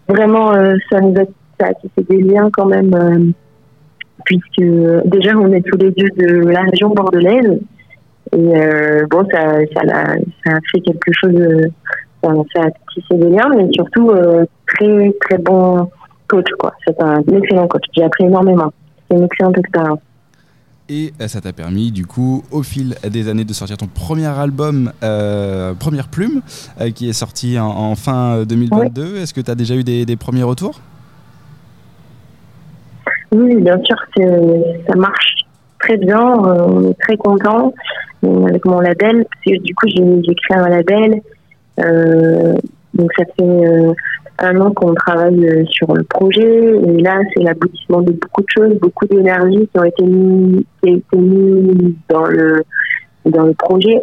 vraiment, 0.08 0.52
ça 0.92 1.00
nous 1.02 1.14
a, 1.20 1.24
ça 1.60 1.68
a 1.70 1.74
tissé 1.74 2.04
des 2.08 2.22
liens 2.22 2.50
quand 2.56 2.66
même, 2.68 3.34
puisque 4.26 4.62
déjà 5.06 5.36
on 5.38 5.52
est 5.54 5.62
tous 5.66 5.78
les 5.78 5.90
deux 5.92 6.10
de 6.18 6.50
la 6.50 6.62
région 6.64 6.90
bordelaise. 6.90 7.60
Et 8.34 8.54
bon, 9.10 9.26
ça, 9.32 9.60
ça, 9.76 9.84
l'a- 9.86 10.18
ça 10.46 10.52
a 10.58 10.60
fait 10.72 10.82
quelque 10.82 11.12
chose, 11.14 11.42
ça, 12.24 12.30
ça 12.56 12.62
a 12.64 12.72
tissé 12.94 13.16
des 13.16 13.30
liens, 13.30 13.50
mais 13.56 13.68
surtout 13.74 14.10
euh, 14.12 14.46
très 14.68 15.14
très 15.22 15.38
bon 15.38 15.90
coach 16.28 16.50
quoi. 16.60 16.74
C'est 16.88 17.00
un 17.02 17.22
excellent 17.22 17.68
coach. 17.68 17.84
J'ai 17.96 18.04
appris 18.04 18.26
énormément. 18.26 18.72
C'est 19.10 19.18
une 19.18 19.24
excellente 19.26 19.58
expérience. 19.58 20.00
Et 20.90 21.14
euh, 21.22 21.28
ça 21.28 21.40
t'a 21.40 21.54
permis, 21.54 21.92
du 21.92 22.06
coup, 22.06 22.44
au 22.52 22.62
fil 22.62 22.96
des 23.10 23.30
années, 23.30 23.46
de 23.46 23.54
sortir 23.54 23.78
ton 23.78 23.88
premier 23.88 24.26
album, 24.28 24.92
euh, 25.02 25.74
Première 25.74 26.10
Plume, 26.10 26.42
euh, 26.82 26.92
qui 26.92 27.08
est 27.08 27.14
sorti 27.14 27.58
en, 27.58 27.68
en 27.68 27.96
fin 27.96 28.40
euh, 28.40 28.46
2022. 28.46 29.18
Est-ce 29.18 29.34
que 29.34 29.40
tu 29.40 29.50
as 29.50 29.56
déjà 29.56 29.76
eu 29.76 29.84
des, 29.84 30.06
des 30.06 30.16
premiers 30.18 30.44
retours? 30.44 30.82
Oui, 33.32 33.56
bien 33.62 33.80
sûr, 33.84 33.96
ça 34.88 34.96
marche 34.96 35.46
très 35.80 35.98
bien. 35.98 36.22
on 36.22 36.92
est 36.92 37.00
très 37.00 37.18
content 37.18 37.74
avec 38.22 38.66
mon 38.66 38.80
label. 38.80 39.26
Parce 39.26 39.42
que, 39.46 39.64
du 39.64 39.74
coup, 39.74 39.88
j'ai 39.88 40.04
j'ai 40.24 40.36
créé 40.36 40.58
un 40.58 40.70
label 40.70 41.22
donc 41.78 43.12
ça 43.18 43.26
fait 43.38 43.96
un 44.40 44.62
an 44.62 44.72
qu'on 44.72 44.94
travaille 44.94 45.66
sur 45.72 45.94
le 45.94 46.04
projet 46.04 46.42
et 46.42 47.02
là 47.02 47.20
c'est 47.34 47.44
l'aboutissement 47.44 48.02
de 48.02 48.12
beaucoup 48.12 48.42
de 48.42 48.48
choses, 48.50 48.80
beaucoup 48.80 49.06
d'énergie 49.08 49.68
qui 49.68 49.80
ont 49.80 49.84
été 49.84 50.04
mis, 50.04 50.66
dans 52.10 52.26
le 52.26 52.64
dans 53.26 53.46
le 53.46 53.54
projet. 53.54 54.02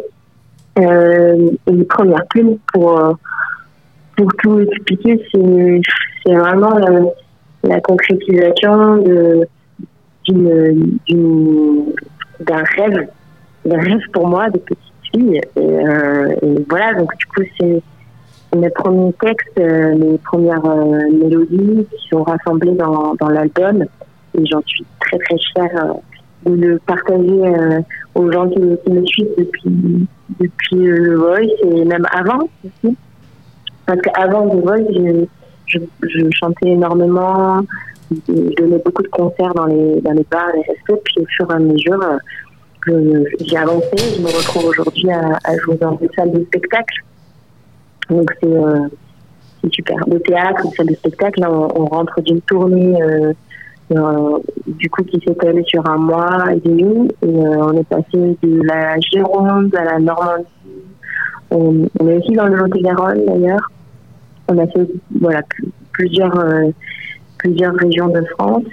Euh, 0.79 1.49
une 1.67 1.85
première 1.85 2.25
plume 2.27 2.57
pour 2.73 3.17
pour 4.17 4.33
tout 4.41 4.59
expliquer, 4.61 5.21
c'est 5.33 6.33
vraiment 6.33 6.77
la, 7.63 7.79
concrétisation 7.81 9.03
d'un 12.39 12.63
rêve, 12.75 13.07
d'un 13.65 13.79
rêve 13.79 14.01
pour 14.13 14.27
moi 14.27 14.49
de 14.49 14.59
petite 14.59 14.90
euh, 15.17 16.35
et 16.41 16.65
voilà, 16.69 16.93
donc 16.93 17.15
du 17.17 17.25
coup 17.27 17.43
c'est 17.59 17.81
mes 18.55 18.69
premiers 18.69 19.13
textes, 19.13 19.59
euh, 19.59 19.95
mes 19.95 20.17
premières 20.17 20.65
euh, 20.65 21.09
mélodies 21.11 21.85
qui 21.89 22.07
sont 22.09 22.23
rassemblées 22.23 22.73
dans, 22.73 23.15
dans 23.15 23.29
l'album. 23.29 23.83
Et 24.37 24.45
j'en 24.45 24.61
suis 24.65 24.85
très 24.99 25.17
très 25.19 25.37
fière 25.53 25.85
euh, 26.45 26.49
de 26.49 26.55
le 26.55 26.79
partager 26.79 27.85
aux 28.15 28.31
gens 28.31 28.49
qui, 28.49 28.59
me 28.59 29.05
suivent 29.05 29.35
depuis, 29.37 30.07
depuis 30.39 30.75
le 30.75 31.15
Voice 31.17 31.53
et 31.63 31.85
même 31.85 32.05
avant 32.11 32.49
aussi. 32.65 32.97
Parce 33.85 34.01
qu'avant 34.01 34.49
The 34.49 34.61
Voice, 34.63 35.27
je, 35.67 35.79
je, 36.01 36.27
chantais 36.31 36.69
énormément, 36.69 37.61
je 38.27 38.55
donnais 38.55 38.81
beaucoup 38.83 39.03
de 39.03 39.07
concerts 39.09 39.53
dans 39.53 39.65
les, 39.65 40.01
dans 40.01 40.13
les 40.13 40.25
bars, 40.31 40.49
les 40.55 40.61
restos, 40.61 40.99
puis 41.03 41.21
au 41.21 41.25
fur 41.27 41.51
et 41.51 41.53
à 41.53 41.59
mesure, 41.59 42.03
j'ai 42.87 43.57
avancé. 43.57 43.97
Je 44.17 44.21
me 44.21 44.27
retrouve 44.27 44.65
aujourd'hui 44.65 45.09
à, 45.11 45.57
jouer 45.63 45.77
dans 45.77 45.93
des 45.93 46.09
salles 46.15 46.31
de 46.31 46.43
spectacle 46.45 47.03
donc 48.11 48.29
euh, 48.43 48.87
c'est 49.61 49.73
super. 49.73 49.97
Le 50.07 50.19
théâtre, 50.19 50.61
salle 50.75 50.87
de 50.87 50.95
spectacle, 50.95 51.41
on, 51.47 51.85
rentre 51.85 52.21
d'une 52.21 52.41
tournée 52.41 53.01
euh, 53.01 53.33
euh, 53.93 54.39
du 54.67 54.89
coup 54.89 55.03
qui 55.03 55.19
s'étale 55.25 55.63
sur 55.65 55.87
un 55.89 55.97
mois 55.97 56.53
et 56.53 56.59
demi 56.59 57.09
on 57.21 57.73
est 57.73 57.87
passé 57.87 58.37
de 58.41 58.61
la 58.63 58.99
Gironde 58.99 59.73
à 59.75 59.83
la 59.83 59.99
Normandie. 59.99 60.45
On, 61.49 61.85
est 62.07 62.17
aussi 62.17 62.33
dans 62.33 62.45
le 62.45 62.55
Lot-et-Garonne 62.55 63.25
d'ailleurs. 63.25 63.71
On 64.47 64.57
a 64.57 64.67
fait 64.67 64.87
voilà 65.19 65.41
plusieurs 65.93 66.37
plusieurs 67.37 67.73
régions 67.75 68.09
de 68.09 68.21
France 68.37 68.63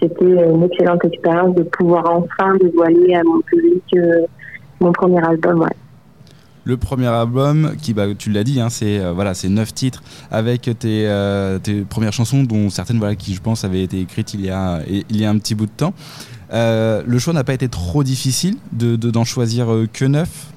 c'était 0.00 0.24
une 0.24 0.62
excellente 0.64 1.04
expérience 1.04 1.54
de 1.54 1.62
pouvoir 1.62 2.04
enfin 2.10 2.56
dévoiler 2.60 3.14
à 3.14 3.22
mon 3.24 3.40
public 3.40 3.84
mon 4.82 4.92
premier 4.92 5.24
album. 5.24 5.60
Ouais. 5.60 5.68
Le 6.64 6.76
premier 6.76 7.08
album 7.08 7.72
qui 7.80 7.92
bah, 7.92 8.04
tu 8.16 8.30
l'as 8.30 8.44
dit 8.44 8.60
hein, 8.60 8.68
c'est 8.70 9.00
euh, 9.00 9.12
voilà 9.12 9.34
c'est 9.34 9.48
neuf 9.48 9.74
titres 9.74 10.02
avec 10.30 10.62
tes, 10.78 11.08
euh, 11.08 11.58
tes, 11.58 11.80
premières 11.80 12.12
chansons 12.12 12.44
dont 12.44 12.70
certaines 12.70 12.98
voilà 12.98 13.16
qui 13.16 13.34
je 13.34 13.40
pense 13.40 13.64
avaient 13.64 13.82
été 13.82 14.00
écrites 14.00 14.32
il 14.34 14.44
y 14.44 14.50
a 14.50 14.80
il 14.86 15.20
y 15.20 15.24
a 15.24 15.30
un 15.30 15.38
petit 15.38 15.54
bout 15.54 15.66
de 15.66 15.72
temps. 15.72 15.94
Euh, 16.52 17.02
le 17.04 17.18
choix 17.18 17.32
n'a 17.32 17.42
pas 17.42 17.54
été 17.54 17.68
trop 17.68 18.04
difficile 18.04 18.56
de 18.72 18.94
d'en 18.96 19.24
choisir 19.24 19.66
que 19.92 20.04
neuf? 20.04 20.52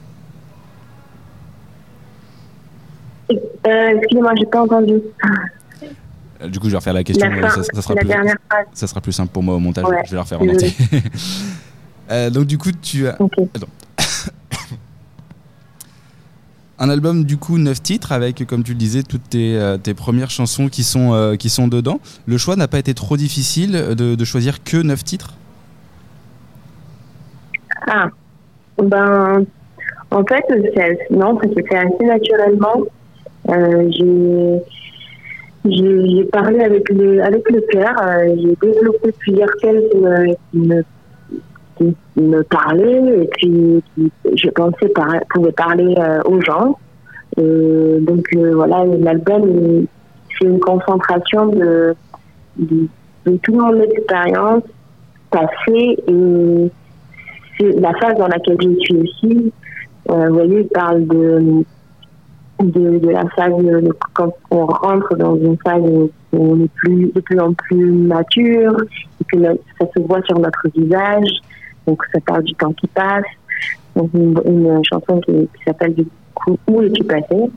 Excusez-moi 3.29 4.33
j'ai 4.37 4.45
pas 4.45 4.61
entendu 4.61 5.01
du 6.47 6.59
coup 6.59 6.65
je 6.67 6.71
vais 6.71 6.77
refaire 6.77 6.93
la 6.93 7.03
question 7.03 7.29
ça, 7.49 7.81
sera 7.81 7.95
plus, 7.95 8.09
ça, 8.73 8.87
sera 8.87 9.01
plus 9.01 9.11
simple 9.11 9.31
pour 9.31 9.43
moi 9.43 9.55
au 9.55 9.59
montage. 9.59 9.85
Je 10.05 10.11
vais 10.11 10.15
la 10.15 10.21
refaire 10.23 10.41
en 10.41 10.47
entier. 10.47 10.73
Donc 12.31 12.45
du 12.45 12.57
coup 12.57 12.71
tu 12.71 13.07
as 13.07 13.17
Un 16.77 16.89
album 16.89 17.23
du 17.23 17.37
coup 17.37 17.57
neuf 17.57 17.81
titres 17.81 18.11
avec, 18.11 18.45
comme 18.45 18.61
tu 18.63 18.73
le 18.73 18.77
disais, 18.77 19.01
toutes 19.01 19.29
tes, 19.29 19.57
euh, 19.57 19.77
premières 19.95 20.29
chansons 20.29 20.67
qui 20.67 20.83
sont, 20.83 21.13
euh, 21.13 21.37
qui 21.37 21.47
sont 21.49 21.69
dedans. 21.69 22.01
Le 22.25 22.37
choix 22.37 22.57
n'a 22.57 22.67
pas 22.67 22.79
été 22.79 22.93
trop 22.93 23.15
difficile 23.15 23.71
de, 23.71 24.25
choisir 24.25 24.61
que 24.61 24.75
neuf 24.77 25.03
titres? 25.05 25.35
Ah, 27.87 28.09
ben 28.81 29.45
en 30.11 30.23
fait, 30.25 30.43
non, 31.11 31.39
ça 31.39 31.47
s'est 31.49 31.63
fait 31.67 31.77
assez 31.77 32.03
naturellement. 32.05 32.81
Euh, 33.49 33.89
j'ai 33.91 34.61
parlé 36.31 36.59
avec 36.59 36.89
le, 36.89 37.23
avec 37.23 37.49
le 37.49 37.61
cœur, 37.61 37.95
j'ai 38.23 38.55
développé 38.61 39.11
plusieurs 39.19 39.49
thèmes 39.61 39.81
qui 40.51 40.57
me, 40.57 40.83
qui 41.77 41.95
me 42.21 42.41
parlait 42.43 43.23
et 43.23 43.29
puis 43.37 43.83
je 43.97 44.49
pensais 44.49 44.89
par, 44.89 45.13
parler 45.55 45.95
euh, 45.97 46.21
aux 46.25 46.41
gens. 46.41 46.77
Et 47.37 47.97
donc 48.01 48.25
euh, 48.35 48.55
voilà, 48.55 48.85
l'album 48.85 49.87
c'est 50.37 50.47
une 50.47 50.59
concentration 50.59 51.47
de, 51.47 51.95
de, 52.57 52.87
toute 53.25 53.55
mon 53.55 53.79
expérience 53.81 54.63
passée 55.31 55.97
et 56.07 56.71
c'est 57.57 57.79
la 57.79 57.93
phase 57.93 58.17
dans 58.17 58.27
laquelle 58.27 58.57
je 58.61 58.79
suis 58.79 58.95
aussi. 58.95 59.53
Euh, 60.09 60.27
vous 60.27 60.35
voyez, 60.35 60.59
il 60.61 60.67
parle 60.67 61.05
de, 61.07 61.63
de, 62.61 62.99
de 62.99 63.09
la 63.09 63.25
phase 63.35 63.53
quand 64.13 64.33
on 64.51 64.65
rentre 64.65 65.15
dans 65.15 65.35
une 65.35 65.57
phase 65.57 65.81
où 65.81 66.09
on 66.31 66.59
est 66.61 66.71
plus, 66.75 67.11
de 67.13 67.19
plus 67.19 67.39
en 67.39 67.53
plus 67.53 67.91
mature 67.91 68.75
et 69.21 69.23
que 69.25 69.43
ça 69.79 69.85
se 69.95 70.01
voit 70.01 70.21
sur 70.23 70.39
notre 70.39 70.67
visage 70.73 71.29
donc 71.87 72.01
ça 72.13 72.19
parle 72.21 72.43
du 72.43 72.53
temps 72.55 72.73
qui 72.73 72.87
passe. 72.87 73.23
Donc 73.95 74.09
une, 74.13 74.81
chanson 74.89 75.21
qui, 75.21 75.47
s'appelle 75.65 75.93
du 75.93 76.05
coup 76.33 76.57
Où 76.67 76.81
es-tu 76.81 77.03
passé? 77.03 77.49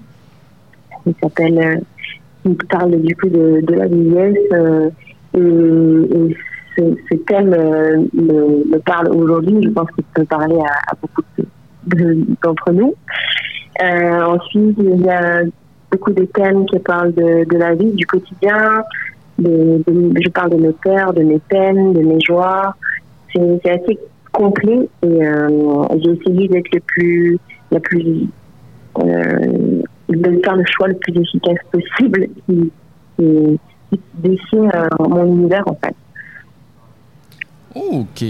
Qui 1.05 1.17
s'appelle, 1.21 1.59
euh, 1.59 2.55
qui 2.55 2.67
parle 2.67 3.01
du 3.01 3.17
coup 3.17 3.29
de, 3.29 3.61
de 3.63 3.75
la 3.75 3.87
vieillesse 3.87 4.37
euh, 4.53 4.91
et, 5.35 6.37
ce, 6.77 7.15
thème 7.27 7.53
euh, 7.55 8.05
me, 8.15 8.79
parle 8.79 9.09
aujourd'hui. 9.13 9.61
Je 9.65 9.71
pense 9.71 9.91
qu'il 9.93 10.05
peut 10.15 10.25
parler 10.25 10.59
à, 10.59 10.95
beaucoup 11.01 11.23
d'entre 12.45 12.73
nous. 12.73 12.95
Ensuite, 13.81 14.77
il 14.79 15.01
y 15.05 15.11
a 15.11 15.43
beaucoup 15.91 16.13
de 16.13 16.25
thèmes 16.25 16.67
qui 16.67 16.79
parlent 16.79 17.15
de, 17.15 17.45
de 17.45 17.57
la 17.57 17.75
vie, 17.75 17.93
du 17.93 18.07
quotidien. 18.07 18.83
je 19.39 20.29
parle 20.31 20.51
de 20.51 20.57
mes 20.57 20.73
peurs, 20.73 21.13
de 21.13 21.23
mes 21.23 21.39
peines, 21.39 21.93
de 21.93 22.01
mes 22.01 22.21
joies. 22.21 22.75
C'est 23.35 23.71
assez 23.71 23.99
complet 24.33 24.89
et 25.03 25.27
euh, 25.27 25.85
j'ai 26.03 26.11
essayé 26.11 26.49
d'être 26.49 26.73
le 26.73 26.81
plus, 26.81 27.39
la 27.71 27.81
plus, 27.81 28.27
euh, 28.99 29.83
de 30.09 30.41
faire 30.45 30.57
le 30.57 30.65
choix 30.67 30.89
le 30.89 30.95
plus 30.95 31.21
efficace 31.21 31.59
possible 31.73 32.29
qui, 32.47 32.71
dessine 34.15 34.71
euh, 34.75 34.89
mon 35.01 35.27
univers 35.27 35.65
en 35.67 35.75
fait. 35.75 35.95
Ok. 37.79 38.25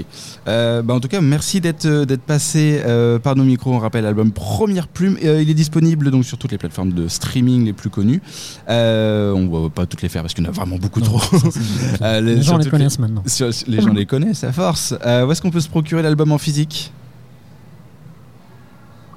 Euh, 0.47 0.83
bah 0.83 0.95
en 0.95 1.01
tout 1.01 1.09
cas, 1.09 1.21
merci 1.21 1.61
d'être 1.61 1.87
euh, 1.87 2.05
d'être 2.05 2.23
passé 2.23 2.81
euh, 2.85 3.19
par 3.19 3.37
nos 3.37 3.45
micros. 3.45 3.73
On 3.73 3.79
rappelle 3.79 4.05
l'album 4.05 4.33
Première 4.33 4.89
Plume. 4.89 5.17
il 5.21 5.51
est 5.51 5.55
disponible 5.55 6.11
donc 6.11 6.25
sur 6.25 6.39
toutes 6.39 6.53
les 6.53 6.59
plateformes 6.59 6.93
de 6.93 7.09
streaming 7.09 7.65
les 7.65 7.73
plus 7.73 7.91
connues. 7.91 8.23
on 8.69 9.49
va 9.51 9.71
pas 9.71 9.87
toutes 9.87 10.03
les 10.03 10.09
faire 10.09 10.23
parce 10.23 10.35
qu'il 10.35 10.45
y 10.45 10.47
en 10.47 10.51
a 10.51 10.53
vraiment 10.53 10.77
beaucoup 10.77 11.01
trop. 11.01 11.21
les, 12.01 12.43
gens 12.43 12.59
les 12.59 12.71
connaissent 12.71 12.99
maintenant. 12.99 13.23
les 13.67 13.81
gens 13.81 13.93
les 13.93 14.07
connaissent 14.07 14.45
à 14.45 14.53
force. 14.53 14.93
où 14.93 15.33
est-ce 15.33 15.43
qu'on 15.43 15.51
peut 15.51 15.61
se 15.61 15.69
procurer 15.69 16.03
l'album 16.03 16.33
en 16.33 16.39
physique? 16.39 16.93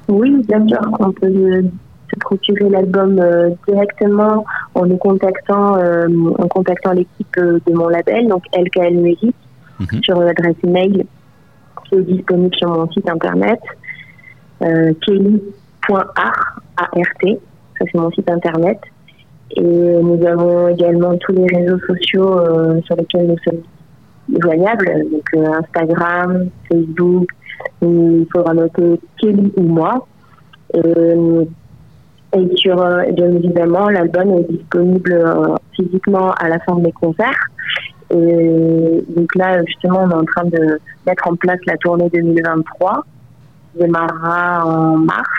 Oui, 0.07 0.43
bien 0.47 0.67
sûr. 0.67 0.79
On 0.99 1.11
peut 1.11 1.63
se 2.13 2.19
procurer 2.19 2.69
l'album 2.69 3.21
directement 3.67 4.45
en 4.75 4.85
nous 4.85 4.97
contactant, 4.97 5.77
en 5.77 6.47
contactant 6.47 6.91
l'équipe 6.91 7.35
de 7.37 7.73
mon 7.73 7.87
label, 7.87 8.27
donc 8.27 8.43
LKL 8.55 8.97
Music 8.97 9.35
Mhm. 9.81 10.03
sur 10.03 10.19
l'adresse 10.19 10.55
email 10.63 11.05
qui 11.85 11.95
est 11.95 12.01
disponible 12.01 12.55
sur 12.55 12.69
mon 12.69 12.89
site 12.91 13.09
internet, 13.09 13.59
euh, 14.61 14.93
kelly.art, 15.05 16.61
ça 16.77 16.87
c'est 17.79 17.95
mon 17.95 18.11
site 18.11 18.29
internet. 18.29 18.79
Et 19.57 19.61
nous 19.61 20.25
avons 20.25 20.69
également 20.69 21.17
tous 21.17 21.33
les 21.33 21.45
réseaux 21.47 21.79
sociaux 21.79 22.39
euh, 22.39 22.81
sur 22.85 22.95
lesquels 22.95 23.27
nous 23.27 23.37
sommes 23.43 24.39
joignables, 24.41 25.09
donc 25.11 25.27
euh, 25.35 25.59
Instagram, 25.59 26.49
Facebook, 26.71 27.27
il 27.81 28.25
faudra 28.31 28.53
noter 28.53 28.99
Kelly 29.19 29.51
ou 29.57 29.63
moi. 29.63 30.07
Et, 32.33 32.47
sur, 32.55 32.77
bien 32.77 33.29
évidemment, 33.29 33.89
l'album 33.89 34.37
est 34.37 34.51
disponible 34.53 35.21
physiquement 35.75 36.31
à 36.31 36.47
la 36.47 36.59
fin 36.59 36.75
de 36.75 36.81
mes 36.83 36.91
concerts 36.93 37.49
et 38.13 39.03
donc 39.09 39.35
là, 39.35 39.63
justement, 39.65 40.01
on 40.03 40.09
est 40.09 40.13
en 40.13 40.25
train 40.25 40.45
de 40.45 40.79
mettre 41.05 41.27
en 41.27 41.35
place 41.35 41.59
la 41.65 41.77
tournée 41.77 42.09
2023 42.09 43.05
qui 43.71 43.79
démarrera 43.79 44.65
en 44.65 44.97
mars. 44.97 45.29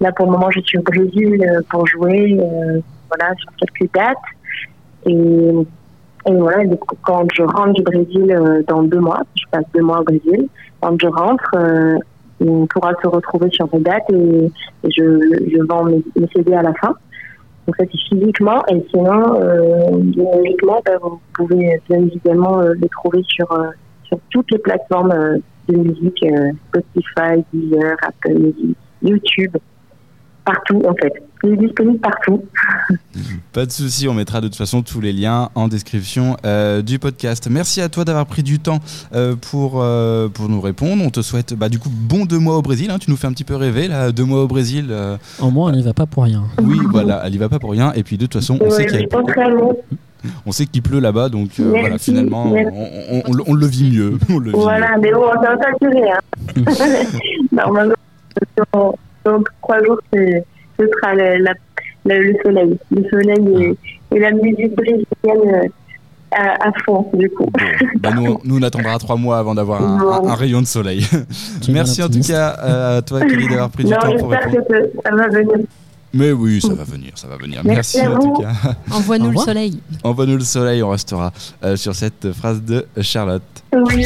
Là, 0.00 0.12
pour 0.12 0.26
le 0.26 0.32
moment, 0.32 0.50
je 0.50 0.60
suis 0.60 0.78
au 0.78 0.82
Brésil 0.82 1.42
euh, 1.42 1.60
pour 1.70 1.86
jouer 1.86 2.38
euh, 2.38 2.80
voilà, 3.08 3.34
sur 3.36 3.50
quelques 3.56 3.92
dates. 3.94 4.16
Et, 5.06 5.52
voilà, 6.24 6.62
quand 7.02 7.26
je 7.34 7.42
rentre 7.42 7.72
du 7.72 7.82
Brésil 7.82 8.30
euh, 8.30 8.62
dans 8.68 8.84
deux 8.84 9.00
mois, 9.00 9.22
je 9.34 9.44
passe 9.50 9.64
deux 9.74 9.82
mois 9.82 10.00
au 10.00 10.04
Brésil, 10.04 10.48
quand 10.80 10.96
je 11.00 11.08
rentre, 11.08 11.50
on 12.40 12.66
pourra 12.66 12.92
se 13.02 13.08
retrouver 13.08 13.48
sur 13.50 13.68
les 13.72 13.80
dates 13.80 14.10
et, 14.12 14.50
je, 14.84 15.48
je 15.52 15.66
vends 15.68 15.84
mes, 15.84 16.02
mes 16.16 16.28
CD 16.34 16.54
à 16.54 16.62
la 16.62 16.72
fin. 16.74 16.94
Donc 17.66 17.76
ça 17.76 17.84
c'est 17.90 17.98
physiquement 18.08 18.62
et 18.68 18.84
sinon 18.90 19.40
euh, 19.40 19.90
numériquement 19.98 20.82
bah, 20.84 20.92
vous 21.00 21.20
pouvez 21.34 21.80
bien 21.88 21.98
évidemment 22.00 22.60
euh, 22.60 22.74
les 22.74 22.88
trouver 22.88 23.22
sur 23.28 23.50
euh, 23.52 23.70
sur 24.04 24.18
toutes 24.30 24.50
les 24.50 24.58
plateformes 24.58 25.38
de 25.68 25.76
musique 25.76 26.24
Spotify, 26.68 27.44
Deezer, 27.52 27.96
Apple 28.02 28.34
Music, 28.34 28.76
YouTube, 29.00 29.56
partout 30.44 30.82
en 30.86 30.94
fait. 30.94 31.14
Il 31.44 31.50
est 31.54 31.56
disponible 31.56 31.98
partout. 31.98 32.42
Pas 33.52 33.66
de 33.66 33.70
souci, 33.72 34.06
on 34.08 34.14
mettra 34.14 34.40
de 34.40 34.46
toute 34.46 34.56
façon 34.56 34.82
tous 34.82 35.00
les 35.00 35.12
liens 35.12 35.50
en 35.54 35.66
description 35.68 36.36
euh, 36.46 36.82
du 36.82 36.98
podcast. 36.98 37.48
Merci 37.50 37.80
à 37.80 37.88
toi 37.88 38.04
d'avoir 38.04 38.26
pris 38.26 38.42
du 38.44 38.58
temps 38.60 38.78
euh, 39.14 39.34
pour, 39.34 39.82
euh, 39.82 40.28
pour 40.28 40.48
nous 40.48 40.60
répondre. 40.60 41.02
On 41.04 41.10
te 41.10 41.20
souhaite 41.20 41.54
bah, 41.54 41.68
du 41.68 41.78
coup 41.80 41.90
bon 41.90 42.26
deux 42.26 42.38
mois 42.38 42.56
au 42.56 42.62
Brésil. 42.62 42.90
hein. 42.90 42.98
Tu 43.00 43.10
nous 43.10 43.16
fais 43.16 43.26
un 43.26 43.32
petit 43.32 43.44
peu 43.44 43.56
rêver 43.56 43.88
là, 43.88 44.12
deux 44.12 44.24
mois 44.24 44.42
au 44.42 44.46
Brésil. 44.46 44.86
euh, 44.90 45.16
Au 45.40 45.50
moins, 45.50 45.70
on 45.72 45.76
n'y 45.76 45.82
va 45.82 45.92
pas 45.94 46.06
pour 46.06 46.22
rien. 46.24 46.44
oui, 46.62 46.78
voilà, 46.90 47.22
elle 47.24 47.34
y 47.34 47.38
va 47.38 47.48
pas 47.48 47.58
pour 47.58 47.72
rien. 47.72 47.92
Et 47.94 48.02
puis 48.04 48.16
de 48.18 48.26
toute 48.26 48.34
façon, 48.40 48.56
on 48.60 48.70
sait 48.70 48.86
qu'il 48.86 49.00
y 49.00 49.04
a- 49.04 49.72
on 50.46 50.52
sait 50.52 50.66
qu'il 50.66 50.82
pleut 50.82 51.00
là-bas, 51.00 51.28
donc 51.28 51.50
euh, 51.58 51.64
Merci, 51.64 51.80
voilà, 51.80 51.98
finalement, 51.98 52.44
on, 52.46 52.50
merci. 52.52 52.70
on- 53.26 53.32
on- 53.32 53.44
on 53.48 53.54
le 53.54 53.66
vit 53.66 53.90
mieux. 53.90 54.16
On 54.30 54.38
le 54.38 54.52
vit 54.52 54.56
Voilà, 54.56 54.96
mais 55.02 55.10
bon, 55.12 55.24
ça 55.34 55.40
va 55.40 55.56
pas 55.56 55.72
durer. 55.80 56.10
Hein. 56.12 56.62
Normalement, 57.52 57.94
dans 59.24 59.42
trois 59.60 59.82
jours, 59.84 59.98
c'est- 60.12 60.44
ce 60.78 60.84
sera 60.86 61.14
le, 61.14 61.38
la- 61.42 61.54
le- 62.04 62.32
le 62.32 62.34
soleil. 62.44 62.78
Le 62.90 63.08
soleil 63.10 63.76
et, 64.10 64.16
et 64.16 64.18
la 64.20 64.30
musique 64.32 64.74
brésilienne 64.74 65.06
euh, 65.54 65.68
à, 66.32 66.68
à 66.68 66.72
fond, 66.84 67.10
du 67.14 67.28
coup. 67.30 67.44
Bon, 67.44 67.60
bah, 68.00 68.10
nous, 68.14 68.38
nous, 68.44 68.58
on 68.58 68.62
attendra 68.62 68.98
trois 68.98 69.16
mois 69.16 69.38
avant 69.38 69.54
d'avoir 69.54 69.82
un, 69.82 70.00
un- 70.00 70.28
un 70.30 70.34
rayon 70.34 70.60
de 70.62 70.66
soleil. 70.66 71.06
Merci 71.68 72.02
en 72.02 72.08
tout 72.08 72.20
cas 72.20 72.56
euh, 72.62 72.98
à 72.98 73.02
toi, 73.02 73.20
Kelly, 73.20 73.48
d'avoir 73.48 73.70
pris 73.70 73.84
du 73.84 73.90
Non, 73.90 73.98
temps 73.98 74.16
pour 74.18 74.30
j'espère 74.32 74.50
répondre. 74.50 74.66
que 74.68 74.90
ça, 75.04 75.14
va 75.14 75.28
venir. 75.28 75.66
Mais 76.14 76.30
oui, 76.32 76.60
ça 76.60 76.74
va 76.74 76.84
venir, 76.84 77.12
ça 77.14 77.26
va 77.28 77.36
venir. 77.38 77.60
Merci 77.64 78.00
en 78.06 78.18
tout 78.18 78.32
cas. 78.42 78.52
Envoie-nous 78.90 79.30
le 79.30 79.36
soleil. 79.38 79.80
Envoie-nous 80.04 80.36
le 80.36 80.44
soleil, 80.44 80.82
on 80.82 80.90
restera 80.90 81.32
euh, 81.64 81.76
sur 81.76 81.94
cette 81.94 82.32
phrase 82.32 82.62
de 82.62 82.86
Charlotte. 83.00 83.42
Oui. 83.72 84.04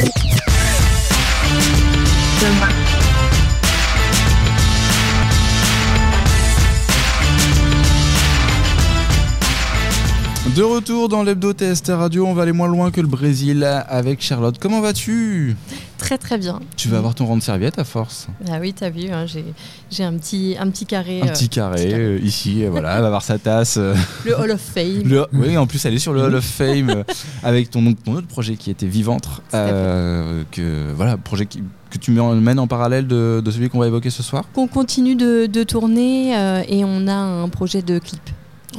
De 10.57 10.63
retour 10.63 11.07
dans 11.07 11.21
l'hebdo 11.21 11.53
TST 11.53 11.89
Radio, 11.89 12.25
on 12.25 12.33
va 12.33 12.41
aller 12.41 12.51
moins 12.51 12.67
loin 12.67 12.89
que 12.89 12.99
le 12.99 13.05
Brésil 13.05 13.63
avec 13.63 14.23
Charlotte. 14.23 14.57
Comment 14.59 14.81
vas-tu? 14.81 15.55
Très 15.99 16.17
très 16.17 16.39
bien. 16.39 16.59
Tu 16.75 16.87
vas 16.87 16.97
avoir 16.97 17.13
ton 17.13 17.27
rang 17.27 17.37
de 17.37 17.43
serviette 17.43 17.77
à 17.77 17.83
force. 17.83 18.27
Ah 18.49 18.57
oui, 18.59 18.73
t'as 18.73 18.89
vu, 18.89 19.07
hein, 19.11 19.27
j'ai 19.91 20.03
un 20.03 20.13
petit, 20.17 20.55
un 20.59 20.67
petit 20.71 20.87
carré. 20.87 21.21
Un 21.21 21.27
euh, 21.27 21.31
petit 21.31 21.49
carré 21.49 21.75
petit 21.83 21.89
carré. 21.91 22.01
euh, 22.01 22.19
ici, 22.23 22.63
euh, 22.63 22.71
voilà, 22.71 22.95
elle 22.95 23.01
va 23.01 23.05
avoir 23.05 23.21
sa 23.21 23.37
tasse. 23.37 23.77
le 24.25 24.33
Hall 24.35 24.49
of 24.49 24.59
Fame. 24.59 25.03
le- 25.05 25.27
oui, 25.31 25.55
en 25.59 25.67
plus 25.67 25.85
elle 25.85 25.93
est 25.93 25.99
sur 25.99 26.13
le 26.13 26.23
Hall 26.23 26.33
of 26.33 26.43
Fame 26.43 27.03
avec 27.43 27.69
ton, 27.69 27.93
ton 27.93 28.15
autre 28.15 28.27
projet 28.27 28.55
qui 28.55 28.71
était 28.71 28.87
fait. 29.51 29.53
euh, 29.53 30.41
que 30.51 30.91
voilà, 30.95 31.17
projet 31.17 31.45
qui- 31.45 31.61
que 31.91 31.99
tu 31.99 32.09
mènes 32.09 32.59
en 32.59 32.65
parallèle 32.67 33.05
de, 33.05 33.43
de 33.45 33.51
celui 33.51 33.69
qu'on 33.69 33.79
va 33.79 33.85
évoquer 33.87 34.09
ce 34.09 34.23
soir? 34.23 34.43
Qu'on 34.53 34.67
continue 34.67 35.15
de, 35.15 35.45
de 35.45 35.63
tourner 35.63 36.31
et 36.67 36.83
on 36.83 37.07
a 37.07 37.13
un 37.13 37.47
projet 37.47 37.83
de 37.83 37.99
clip. 37.99 38.21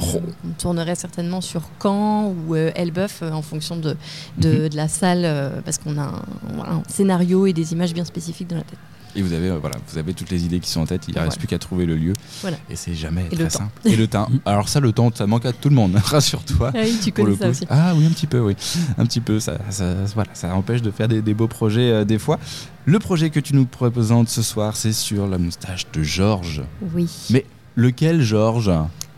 On 0.01 0.49
tournerait 0.57 0.95
certainement 0.95 1.41
sur 1.41 1.61
Caen 1.81 2.33
ou 2.47 2.55
euh, 2.55 2.71
Elbeuf 2.75 3.19
euh, 3.21 3.31
en 3.31 3.41
fonction 3.41 3.75
de, 3.75 3.95
de, 4.37 4.49
Mhm. 4.63 4.69
de 4.69 4.75
la 4.75 4.87
salle 4.87 5.21
euh, 5.25 5.61
parce 5.63 5.77
qu'on 5.77 5.97
a 5.99 6.23
un, 6.65 6.83
scénario 6.87 7.45
et 7.45 7.53
des 7.53 7.73
images 7.73 7.93
bien 7.93 8.05
spécifiques 8.05 8.47
dans 8.49 8.55
la 8.57 8.63
tête. 8.63 8.79
Et 9.15 9.23
vous 9.23 9.33
avez, 9.33 9.49
voilà, 9.49 9.75
vous 9.87 9.97
avez 9.97 10.13
toutes 10.13 10.29
les 10.29 10.45
idées 10.45 10.59
qui 10.59 10.69
sont 10.69 10.81
en 10.81 10.85
tête, 10.85 11.05
il 11.07 11.15
ne 11.15 11.19
reste 11.19 11.29
Voilà. 11.31 11.37
plus 11.39 11.47
qu'à 11.47 11.57
trouver 11.57 11.87
le 11.87 11.95
lieu. 11.95 12.13
Voilà. 12.41 12.57
Et 12.69 12.75
c'est 12.75 12.93
jamais 12.93 13.25
Et 13.31 13.35
très 13.35 13.49
simple. 13.49 13.71
Et 13.83 13.95
le 13.95 14.05
temps. 14.07 14.29
Alors 14.45 14.69
ça, 14.69 14.79
le 14.79 14.91
temps, 14.91 15.09
ça 15.13 15.25
manque 15.25 15.45
à 15.47 15.51
tout 15.51 15.69
le 15.69 15.75
monde, 15.75 15.95
rassure-toi. 16.03 16.71
Ah 16.75 16.79
oui, 16.83 16.95
tu 17.03 17.11
connais 17.11 17.35
ça 17.35 17.49
aussi. 17.49 17.65
Ah 17.71 17.93
oui, 17.95 18.05
un 18.05 18.11
petit 18.11 18.27
peu, 18.27 18.39
oui. 18.39 18.55
Un 18.99 19.05
petit 19.07 19.19
peu, 19.19 19.39
ça, 19.39 19.57
ça, 19.71 19.95
voilà, 20.13 20.29
ça 20.35 20.53
empêche 20.53 20.83
de 20.83 20.91
faire 20.91 21.07
des, 21.07 21.23
des 21.23 21.33
beaux 21.33 21.47
projets 21.47 21.91
euh, 21.91 22.05
des 22.05 22.19
fois. 22.19 22.37
Le 22.85 22.99
projet 22.99 23.31
que 23.31 23.39
tu 23.39 23.55
nous 23.55 23.65
présentes 23.65 24.29
ce 24.29 24.43
soir, 24.43 24.75
c'est 24.77 24.93
sur 24.93 25.27
la 25.27 25.39
moustache 25.39 25.87
de 25.91 26.03
Georges. 26.03 26.61
Oui. 26.93 27.09
Mais 27.31 27.45
lequel 27.75 28.21
Georges? 28.21 28.71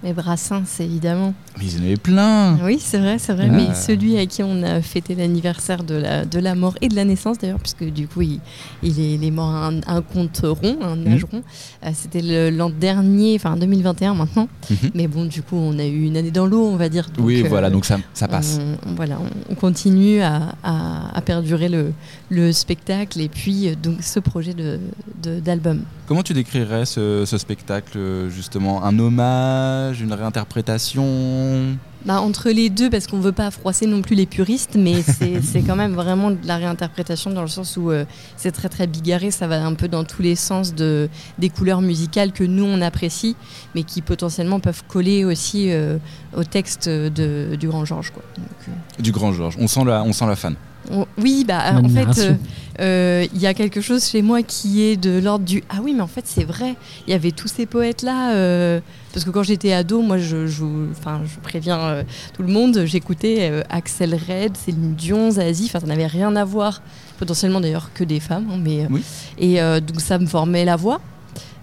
Mais 0.04 0.14
Brassens, 0.14 0.64
évidemment. 0.80 1.34
Mais 1.60 1.66
il 1.66 1.78
y 1.78 1.80
en 1.80 1.84
avait 1.84 1.96
plein 1.98 2.58
Oui, 2.64 2.80
c'est 2.80 2.98
vrai, 2.98 3.20
c'est 3.20 3.34
vrai. 3.34 3.48
Ah. 3.52 3.54
Mais 3.56 3.76
celui 3.76 4.18
à 4.18 4.26
qui 4.26 4.42
on 4.42 4.64
a 4.64 4.82
fêté 4.82 5.14
l'anniversaire 5.14 5.84
de 5.84 5.94
la, 5.94 6.26
de 6.26 6.40
la 6.40 6.56
mort 6.56 6.76
et 6.82 6.88
de 6.88 6.96
la 6.96 7.06
naissance, 7.06 7.38
d'ailleurs, 7.38 7.60
puisque 7.60 7.84
du 7.84 8.08
coup, 8.08 8.22
il, 8.24 8.40
il 8.82 9.00
est, 9.00 9.14
il 9.14 9.24
est 9.24 9.30
mort 9.32 9.50
à 9.52 9.68
un, 9.68 9.78
un 9.86 10.02
compte 10.02 10.42
rond, 10.44 10.78
un 10.82 10.96
Mhm. 10.96 11.14
âge 11.14 11.26
rond. 11.32 11.44
Euh, 11.86 11.90
C'était 11.94 12.50
l'an 12.52 12.72
dernier, 12.72 13.36
enfin 13.36 13.56
2021 13.58 14.16
maintenant. 14.16 14.48
Mhm. 14.72 14.78
Mais 14.96 15.08
bon, 15.08 15.26
du 15.26 15.44
coup, 15.44 15.56
on 15.56 15.78
a 15.78 15.86
eu 15.86 16.02
une 16.06 16.18
année 16.18 16.32
dans 16.32 16.48
l'eau, 16.48 16.66
on 16.66 16.78
va 16.78 16.90
dire. 16.90 17.08
Donc, 17.16 17.26
Oui, 17.28 17.44
euh, 17.44 17.48
voilà, 17.48 17.70
donc 17.70 17.86
ça, 17.86 17.98
ça 18.16 18.28
passe. 18.28 18.60
On, 18.60 18.90
on- 18.90 18.96
voilà, 18.96 19.20
on, 19.20 19.52
on 19.52 19.56
continue 19.56 20.22
à, 20.22 20.56
à- 20.64 21.16
à 21.16 21.22
perdurer 21.22 21.70
le, 21.70 21.94
le 22.30 22.52
spectacle 22.52 23.20
et 23.22 23.30
puis 23.30 23.68
euh, 23.70 23.76
donc 23.82 23.98
ce 24.02 24.20
projet 24.20 24.54
de- 24.56 24.80
de- 25.22 25.40
d'album. 25.40 25.82
Comment 26.08 26.24
tu 26.24 26.34
décrirais 26.34 26.86
ce, 26.86 27.24
ce 27.26 27.38
spectacle, 27.38 27.98
justement? 28.30 28.84
Un 28.84 29.00
hommage, 29.00 29.91
une 30.00 30.14
réinterprétation 30.14 31.78
Bah, 32.06 32.22
entre 32.22 32.50
les 32.50 32.70
deux, 32.70 32.90
parce 32.90 33.08
qu'on 33.08 33.20
veut 33.20 33.32
pas 33.32 33.52
froisser 33.52 33.86
non 33.86 34.02
plus 34.02 34.16
les 34.16 34.26
puristes, 34.26 34.76
mais 34.76 35.02
c'est 35.44 35.62
quand 35.62 35.76
même 35.76 35.94
vraiment 35.94 36.32
de 36.32 36.38
la 36.46 36.58
réinterprétation 36.58 37.32
dans 37.32 37.42
le 37.42 37.48
sens 37.48 37.78
où 37.78 37.92
euh, 37.92 38.06
c'est 38.38 38.52
très 38.52 38.70
très 38.70 38.88
bigarré, 38.88 39.32
ça 39.32 39.48
va 39.48 39.64
un 39.64 39.74
peu 39.74 39.88
dans 39.88 40.04
tous 40.04 40.22
les 40.22 40.36
sens 40.36 40.74
de, 40.74 41.10
des 41.38 41.50
couleurs 41.50 41.82
musicales 41.82 42.32
que 42.32 42.44
nous 42.44 42.66
on 42.66 42.82
apprécie, 42.82 43.36
mais 43.76 43.84
qui 43.84 44.02
potentiellement 44.02 44.60
peuvent 44.60 44.84
coller 44.88 45.26
aussi 45.26 45.72
euh, 45.72 45.98
au 46.36 46.44
texte 46.44 46.90
de, 46.90 47.56
du 47.60 47.68
Grand 47.68 47.86
Georges. 47.86 48.12
Euh, 48.40 48.72
Du 49.02 49.12
grand 49.12 49.34
Georges. 49.34 49.58
On 49.60 49.68
sent 49.68 49.84
la, 49.86 50.04
on 50.04 50.14
sent 50.14 50.26
la 50.28 50.36
fan. 50.36 50.56
Oui, 51.18 51.46
bah 51.48 51.74
en 51.76 51.88
fait, 51.90 52.20
euh, 52.20 52.34
euh, 52.80 53.28
il 53.34 53.40
y 53.42 53.48
a 53.48 53.54
quelque 53.54 53.82
chose 53.82 54.04
chez 54.06 54.22
moi 54.22 54.42
qui 54.44 54.82
est 54.82 54.98
de 54.98 55.20
l'ordre 55.20 55.46
du 55.46 55.64
ah 55.70 55.78
oui, 55.84 55.94
mais 55.94 56.02
en 56.02 56.08
fait 56.08 56.24
c'est 56.26 56.44
vrai, 56.44 56.76
il 57.08 57.12
y 57.12 57.14
avait 57.14 57.32
tous 57.32 57.48
ces 57.48 57.66
poètes 57.66 58.02
là. 58.02 58.34
parce 59.14 59.26
que 59.26 59.30
quand 59.30 59.44
j'étais 59.44 59.74
ado, 59.74 60.02
moi 60.02 60.18
je, 60.18 60.48
je, 60.48 60.64
enfin, 60.92 61.22
je 61.26 61.40
préviens 61.42 61.80
euh, 61.80 62.04
tout 62.34 62.42
le 62.44 62.48
monde, 62.50 62.84
j'écoutais 62.86 63.50
euh, 63.52 63.62
Axel 63.70 64.16
Red, 64.16 64.58
Céline 64.58 64.96
Dion, 64.96 65.32
Zazie, 65.32 65.66
enfin 65.66 65.80
ça 65.80 65.88
n'avait 65.88 66.08
rien 66.08 66.36
à 66.36 66.46
voir, 66.46 66.82
potentiellement 67.20 67.62
d'ailleurs 67.62 67.92
que 67.94 68.04
des 68.04 68.20
femmes, 68.20 68.48
hein, 68.52 68.58
mais 68.62 68.86
euh, 68.86 68.88
Oui. 68.90 69.02
et 69.38 69.62
euh, 69.62 69.80
donc 69.80 70.02
ça 70.02 70.18
me 70.18 70.26
formait 70.26 70.66
la 70.66 70.76
voix. 70.76 71.02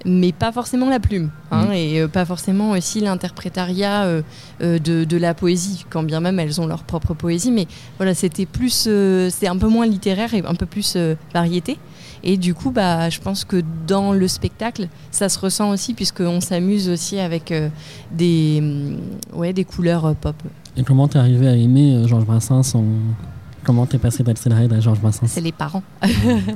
Mais 0.05 0.31
pas 0.33 0.53
forcément 0.53 0.89
la 0.89 1.01
plume, 1.01 1.31
hein, 1.51 1.67
Mhm. 1.67 1.73
et 1.73 2.01
euh, 2.01 2.09
pas 2.09 2.25
forcément 2.25 2.71
aussi 2.71 3.01
l'interprétariat 3.01 4.05
euh, 4.05 4.23
euh, 4.63 4.79
de, 4.79 5.03
de 5.05 5.17
la 5.17 5.35
poésie, 5.35 5.85
quand 5.91 6.03
bien 6.05 6.21
même 6.21 6.39
elles 6.39 6.61
ont 6.61 6.67
leur 6.69 6.85
propre 6.85 7.15
poésie. 7.15 7.51
Mais 7.51 7.67
voilà, 7.97 8.15
c'était 8.15 8.47
plus, 8.47 8.85
euh, 8.87 9.29
c'est 9.31 9.49
un 9.49 9.57
peu 9.57 9.67
moins 9.69 9.87
littéraire 9.87 10.33
et 10.35 10.43
un 10.47 10.55
peu 10.55 10.67
plus 10.67 10.95
euh, 10.97 11.15
variété. 11.35 11.79
Et 12.25 12.37
du 12.37 12.55
coup, 12.55 12.71
bah, 12.71 13.11
je 13.11 13.21
pense 13.21 13.45
que 13.45 13.63
dans 13.87 14.13
le 14.13 14.27
spectacle, 14.29 14.89
ça 15.11 15.29
se 15.29 15.39
ressent 15.39 15.71
aussi 15.71 15.95
puisqu'on 15.95 16.41
s'amuse 16.41 16.89
aussi 16.89 17.19
avec 17.19 17.51
euh, 17.53 17.69
des, 18.13 18.59
hum, 18.61 18.99
ouais, 19.39 19.53
des 19.53 19.65
couleurs 19.65 20.05
euh, 20.07 20.15
pop. 20.15 20.37
Et 20.77 20.85
comment 20.85 21.09
t'es 21.09 21.19
arrivé 21.19 21.49
à 21.49 21.55
aimer 21.57 21.95
euh, 21.97 22.07
Georges 22.07 22.25
Brassens 22.25 22.75
en- 22.77 22.85
Comment 23.69 23.85
t'es 23.85 23.99
passé 23.99 24.23
d'Axel 24.23 24.55
Red 24.55 24.73
à 24.73 24.81
Georges 24.81 24.99
Brassens 25.01 25.27
C'est 25.27 25.43
les 25.43 25.53
parents. 25.53 25.83
La 26.03 26.09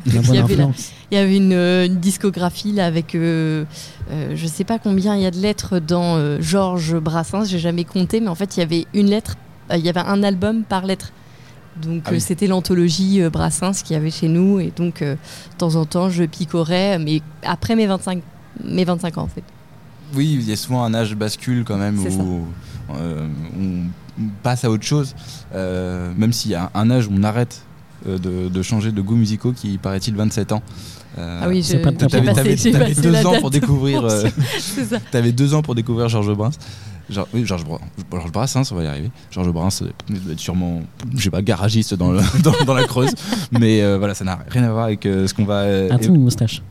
il 0.07 0.15
y 0.15 0.17
avait 0.17 0.33
la- 0.35 0.43
influence. 0.45 0.93
Il 1.11 1.19
y 1.19 1.21
avait 1.21 1.37
une, 1.37 1.53
euh, 1.53 1.85
une 1.85 1.97
discographie 2.01 2.73
là 2.73 2.87
avec, 2.87 3.15
euh, 3.15 3.67
euh, 4.11 4.33
je 4.35 4.47
sais 4.47 4.65
pas 4.65 4.79
combien 4.79 5.15
il 5.15 5.21
y 5.21 5.27
a 5.27 5.31
de 5.31 5.37
lettres 5.37 5.79
dans 5.79 6.17
euh, 6.17 6.39
Georges 6.41 6.97
Brassens, 6.99 7.45
j'ai 7.45 7.59
jamais 7.59 7.85
compté, 7.85 8.21
mais 8.21 8.29
en 8.29 8.35
fait 8.35 8.57
il 8.57 8.61
y 8.61 8.63
avait 8.63 8.87
une 8.95 9.09
lettre, 9.11 9.37
euh, 9.71 9.77
il 9.77 9.85
y 9.85 9.91
avait 9.91 10.01
un 10.01 10.23
album 10.23 10.63
par 10.63 10.87
lettre. 10.87 11.13
Donc 11.83 12.05
Ah 12.07 12.13
euh, 12.13 12.15
oui. 12.15 12.21
c'était 12.23 12.47
l'anthologie 12.47 13.21
euh, 13.21 13.29
Brassens 13.29 13.83
qu'il 13.85 13.93
y 13.93 13.97
avait 13.99 14.11
chez 14.11 14.29
nous 14.29 14.59
et 14.59 14.73
donc 14.75 15.03
euh, 15.03 15.17
de 15.17 15.57
temps 15.59 15.75
en 15.75 15.85
temps 15.85 16.09
je 16.09 16.25
picorais, 16.25 16.99
mais 16.99 17.21
après 17.43 17.77
mes 17.77 17.87
25, 17.87 18.23
mes 18.65 18.85
25 18.87 19.19
ans 19.19 19.23
en 19.25 19.29
fait. 19.29 19.45
Oui, 20.15 20.39
il 20.41 20.49
y 20.49 20.53
a 20.53 20.57
souvent 20.57 20.83
un 20.83 20.95
âge 20.95 21.15
bascule 21.15 21.65
quand 21.65 21.77
même 21.77 21.99
où 21.99 22.47
euh, 22.95 23.29
on 23.61 23.83
passe 24.43 24.65
à 24.65 24.71
autre 24.71 24.85
chose. 24.85 25.15
Euh, 25.55 26.13
même 26.17 26.33
s'il 26.33 26.51
y 26.51 26.55
a 26.55 26.71
un 26.75 26.91
âge 26.91 27.07
où 27.09 27.13
on 27.17 27.23
arrête 27.23 27.63
euh, 28.07 28.19
de, 28.19 28.49
de 28.49 28.63
changer 28.63 28.93
de 28.93 29.01
goût 29.01 29.17
musicaux 29.17 29.53
qui 29.53 29.79
paraît-il 29.79 30.15
27 30.17 30.53
ans. 30.53 30.63
Euh, 31.19 31.41
Ah 31.43 31.49
oui, 31.49 31.63
j'ai 31.63 31.79
passé- 31.79 33.03
deux 33.03 33.27
ans 33.27 33.39
pour 33.41 33.51
découvrir. 33.51 34.05
euh, 34.05 34.29
C'est 34.59 34.85
ça. 34.85 34.99
t'avais 35.11 35.33
deux 35.33 35.55
ans 35.55 35.63
pour 35.63 35.75
découvrir 35.75 36.09
Georges 36.09 36.33
Brassens. 36.35 36.59
Genre, 37.11 37.27
oui, 37.35 37.45
Georges 37.45 37.65
Bra- 37.65 37.81
Georges 38.11 38.33
Brassens, 38.33 38.73
on 38.73 38.75
va 38.77 38.85
y 38.85 38.87
arriver. 38.87 39.11
Georges 39.31 39.51
Brassens 39.51 39.85
euh, 39.85 39.91
doit 40.09 40.33
être 40.33 40.39
sûrement, 40.41 40.83
je 41.15 41.23
sais 41.23 41.31
pas, 41.31 41.43
garagiste 41.43 41.95
dans, 41.95 42.13
le- 42.13 42.21
dans, 42.43 42.53
dans 42.65 42.75
la 42.75 42.85
Creuse. 42.85 43.11
Mais 43.51 43.83
euh, 43.83 43.99
voilà, 43.99 44.15
ça 44.15 44.25
n'a 44.25 44.39
rien 44.49 44.63
à 44.65 44.71
voir 44.73 44.85
avec 44.85 45.05
euh, 45.07 45.27
ce 45.27 45.35
qu'on 45.35 45.45
va. 45.45 45.63
euh, 45.63 45.91
As-tu 45.91 46.09
une 46.09 46.19
moustache 46.23 46.63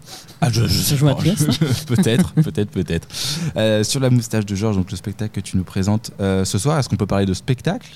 ah, 0.43 0.49
je, 0.51 0.63
je 0.63 0.67
sais 0.81 0.95
joue 0.95 1.07
à 1.07 1.15
pas. 1.15 1.21
pièce 1.21 1.45
peut-être, 1.87 2.33
peut-être, 2.33 2.71
peut-être. 2.71 3.07
Euh, 3.57 3.83
sur 3.83 3.99
la 3.99 4.09
moustache 4.09 4.43
de 4.45 4.55
Georges, 4.55 4.75
donc 4.75 4.89
le 4.89 4.97
spectacle 4.97 5.31
que 5.39 5.39
tu 5.39 5.55
nous 5.55 5.63
présentes 5.63 6.09
euh, 6.19 6.43
ce 6.45 6.57
soir, 6.57 6.79
est-ce 6.79 6.89
qu'on 6.89 6.95
peut 6.95 7.05
parler 7.05 7.27
de 7.27 7.33
spectacle? 7.35 7.87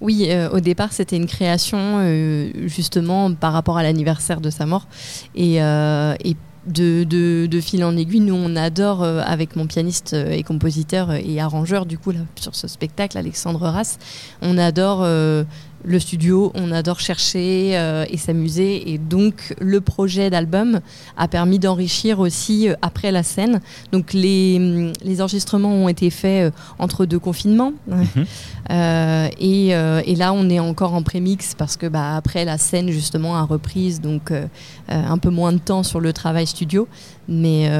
Oui, 0.00 0.26
euh, 0.28 0.48
au 0.50 0.60
départ, 0.60 0.92
c'était 0.92 1.16
une 1.16 1.26
création 1.26 1.78
euh, 2.00 2.50
justement 2.66 3.32
par 3.34 3.52
rapport 3.52 3.78
à 3.78 3.82
l'anniversaire 3.82 4.40
de 4.40 4.50
sa 4.50 4.64
mort. 4.66 4.86
Et, 5.34 5.60
euh, 5.60 6.14
et 6.24 6.36
de, 6.66 7.60
fil 7.60 7.84
en 7.84 7.96
aiguille, 7.96 8.20
nous 8.20 8.34
on 8.34 8.56
adore 8.56 9.02
avec 9.02 9.56
mon 9.56 9.66
pianiste 9.66 10.14
et 10.14 10.42
compositeur 10.42 11.12
et 11.12 11.40
arrangeur 11.40 11.86
du 11.86 11.98
coup 11.98 12.12
sur 12.36 12.54
ce 12.54 12.68
spectacle, 12.68 13.18
Alexandre 13.18 13.62
Rass, 13.62 13.98
on 14.42 14.58
adore 14.58 15.06
le 15.84 15.98
studio, 15.98 16.52
on 16.54 16.70
adore 16.70 17.00
chercher 17.00 17.76
euh, 17.76 18.04
et 18.08 18.16
s'amuser. 18.16 18.92
Et 18.92 18.98
donc, 18.98 19.54
le 19.60 19.80
projet 19.80 20.30
d'album 20.30 20.80
a 21.16 21.28
permis 21.28 21.58
d'enrichir 21.58 22.20
aussi 22.20 22.68
euh, 22.68 22.74
après 22.82 23.10
la 23.10 23.22
scène. 23.22 23.60
Donc, 23.90 24.12
les, 24.12 24.58
mm, 24.58 24.92
les, 25.02 25.20
enregistrements 25.20 25.72
ont 25.72 25.88
été 25.88 26.10
faits 26.10 26.52
euh, 26.52 26.56
entre 26.78 27.06
deux 27.06 27.18
confinements. 27.18 27.72
Mhm. 27.86 28.26
Et, 29.38 29.68
et, 29.70 30.16
là, 30.16 30.32
on 30.32 30.48
est 30.48 30.60
encore 30.60 30.94
en 30.94 31.02
prémix 31.02 31.54
parce 31.54 31.76
que 31.76 31.86
bah, 31.86 32.16
après 32.16 32.44
la 32.44 32.56
scène, 32.58 32.90
justement, 32.90 33.36
a 33.36 33.42
reprise. 33.42 34.00
Donc, 34.00 34.32
un 34.88 35.18
peu 35.18 35.28
moins 35.28 35.52
de 35.52 35.58
temps 35.58 35.82
sur 35.82 36.00
le 36.00 36.12
travail 36.12 36.46
studio. 36.46 36.88
Mais 37.28 37.70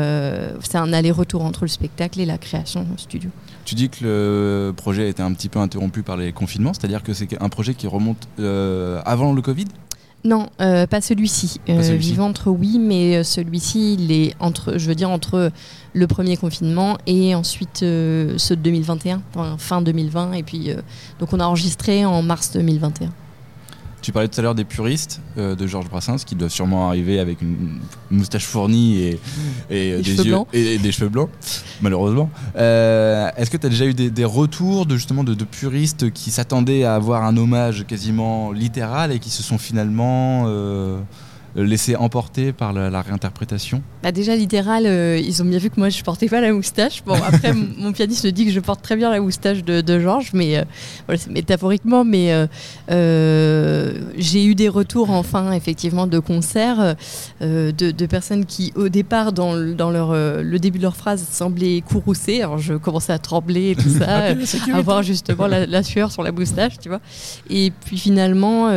c'est 0.62 0.76
un 0.76 0.92
aller-retour 0.92 1.42
entre 1.44 1.62
le 1.62 1.68
spectacle 1.68 2.20
et 2.20 2.26
la 2.26 2.36
création 2.36 2.86
studio. 2.98 3.30
Tu 3.64 3.74
dis 3.74 3.88
que 3.88 4.04
le 4.04 4.72
projet 4.76 5.04
a 5.04 5.08
été 5.08 5.22
un 5.22 5.32
petit 5.32 5.48
peu 5.48 5.58
interrompu 5.58 6.02
par 6.02 6.16
les 6.16 6.32
confinements, 6.32 6.72
c'est-à-dire 6.74 7.02
que 7.02 7.14
c'est 7.14 7.40
un 7.40 7.48
projet 7.48 7.74
qui 7.74 7.86
remonte 7.86 8.28
euh, 8.40 9.00
avant 9.04 9.32
le 9.32 9.42
Covid? 9.42 9.66
Non, 10.24 10.48
euh, 10.60 10.86
pas 10.86 11.00
celui-ci. 11.00 11.60
Euh, 11.68 11.96
Vivantre, 11.96 12.48
oui, 12.48 12.78
mais 12.78 13.24
celui-ci, 13.24 13.94
il 13.94 14.12
est 14.12 14.34
entre, 14.38 14.78
je 14.78 14.86
veux 14.86 14.94
dire, 14.94 15.10
entre 15.10 15.50
le 15.94 16.06
premier 16.06 16.36
confinement 16.36 16.96
et 17.06 17.34
ensuite 17.34 17.78
ceux 17.78 18.36
de 18.50 18.54
2021, 18.54 19.22
fin 19.58 19.82
2020, 19.82 20.32
et 20.34 20.42
puis 20.42 20.70
donc 21.18 21.32
on 21.32 21.40
a 21.40 21.44
enregistré 21.44 22.04
en 22.04 22.22
mars 22.22 22.52
2021. 22.52 23.10
Tu 24.02 24.10
parlais 24.10 24.28
tout 24.28 24.40
à 24.40 24.42
l'heure 24.42 24.56
des 24.56 24.64
puristes 24.64 25.20
euh, 25.38 25.54
de 25.54 25.66
Georges 25.68 25.88
Brassens 25.88 26.24
qui 26.26 26.34
doivent 26.34 26.50
sûrement 26.50 26.88
arriver 26.88 27.20
avec 27.20 27.40
une 27.40 27.78
moustache 28.10 28.44
fournie 28.44 28.98
et, 28.98 29.20
et, 29.70 30.02
des, 30.02 30.26
yeux 30.26 30.36
et, 30.52 30.78
des 30.78 30.90
cheveux 30.90 31.08
blancs, 31.08 31.30
malheureusement. 31.80 32.28
Euh, 32.56 33.30
est-ce 33.36 33.48
que 33.48 33.56
tu 33.56 33.66
as 33.66 33.70
déjà 33.70 33.86
eu 33.86 33.94
des, 33.94 34.24
retours 34.24 34.86
de 34.86 34.96
justement 34.96 35.22
de, 35.22 35.34
puristes 35.44 36.10
qui 36.10 36.32
s'attendaient 36.32 36.82
à 36.82 36.96
avoir 36.96 37.22
un 37.22 37.36
hommage 37.36 37.86
quasiment 37.86 38.50
littéral 38.50 39.12
et 39.12 39.20
qui 39.20 39.30
se 39.30 39.42
sont 39.42 39.58
finalement 39.58 40.46
euh, 41.56 41.64
laissé 41.64 41.96
emporter 41.96 42.52
par 42.52 42.72
la, 42.72 43.02
réinterprétation 43.02 43.82
bah 44.02 44.10
Déjà, 44.12 44.34
littéral, 44.34 44.84
euh, 44.86 45.18
ils 45.18 45.42
ont 45.42 45.44
bien 45.44 45.58
vu 45.58 45.68
que 45.68 45.78
moi, 45.78 45.90
je 45.90 46.02
portais 46.02 46.28
pas 46.28 46.40
la 46.40 46.52
moustache. 46.52 47.02
Bon, 47.04 47.14
après, 47.26 47.52
mon 47.52 47.92
pianiste 47.92 48.24
me 48.24 48.30
dit 48.30 48.46
que 48.46 48.52
je 48.52 48.60
porte 48.60 48.82
très 48.82 48.96
bien 48.96 49.10
la 49.10 49.20
moustache 49.20 49.62
de, 49.62 50.00
Georges, 50.00 50.30
mais 50.32 50.56
euh, 50.56 50.64
voilà, 51.06 51.20
c'est 51.20 51.30
métaphoriquement. 51.30 52.04
Mais 52.04 52.46
euh, 52.90 53.92
j'ai 54.16 54.44
eu 54.46 54.54
des 54.54 54.68
retours, 54.68 55.10
enfin, 55.10 55.52
effectivement, 55.52 56.06
de 56.06 56.18
concerts 56.18 56.96
de, 57.40 58.06
personnes 58.06 58.46
qui, 58.46 58.72
au 58.74 58.88
départ, 58.88 59.32
dans, 59.32 59.56
dans 59.74 59.90
leur, 59.90 60.12
le 60.14 60.58
début 60.58 60.78
de 60.78 60.84
leur 60.84 60.96
phrase, 60.96 61.26
semblaient 61.30 61.82
courroucées. 61.82 62.42
Alors, 62.42 62.58
je 62.58 62.74
commençais 62.74 63.12
à 63.12 63.18
trembler 63.18 63.70
et 63.70 63.76
tout 63.76 63.88
ça, 63.98 64.28
à 64.28 64.76
avoir 64.76 65.02
justement 65.02 65.46
la, 65.46 65.66
la, 65.66 65.82
sueur 65.82 66.10
sur 66.10 66.22
la 66.22 66.32
moustache, 66.32 66.78
tu 66.80 66.88
vois. 66.88 67.00
Et 67.50 67.72
puis, 67.84 67.98
finalement, 67.98 68.70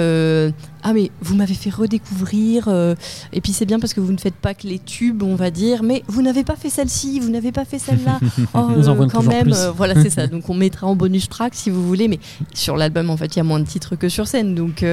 ah 0.88 0.94
mais 0.94 1.10
vous 1.20 1.36
m'avez 1.36 1.56
fait 1.56 1.72
redécouvrir 1.72 2.68
euh, 2.68 2.94
et 3.34 3.42
puis 3.42 3.54
c'est 3.54 3.66
bien 3.66 3.80
parce 3.80 3.96
que 3.96 4.00
vous 4.00 4.12
ne 4.12 4.20
faites 4.20 4.36
pas 4.36 4.54
que 4.54 4.68
les 4.68 4.78
tubes 4.78 5.24
on 5.24 5.34
va 5.34 5.50
dire 5.50 5.82
mais 5.82 6.04
vous 6.08 6.22
n'avez 6.22 6.44
pas 6.44 6.56
fait 6.56 6.70
celle-ci 6.70 7.20
vous 7.20 7.32
n'avez 7.32 7.52
pas 7.52 7.66
fait 7.66 7.80
celle-là 7.80 8.20
oh, 8.54 8.68
euh, 8.78 9.08
quand 9.08 9.24
même 9.24 9.52
euh, 9.52 9.72
voilà 9.72 9.96
c'est 9.96 10.12
ça 10.12 10.28
donc 10.36 10.48
on 10.48 10.54
mettra 10.54 10.86
en 10.86 10.96
bonus 10.96 11.28
track 11.28 11.56
si 11.56 11.72
vous 11.72 11.86
voulez 11.86 12.08
mais 12.08 12.20
sur 12.54 12.78
l'album 12.78 13.10
en 13.10 13.18
fait 13.18 13.36
il 13.36 13.38
y 13.38 13.40
a 13.40 13.44
moins 13.44 13.60
de 13.60 13.66
titres 13.66 13.96
que 13.96 14.10
sur 14.10 14.28
scène 14.28 14.54
donc 14.54 14.86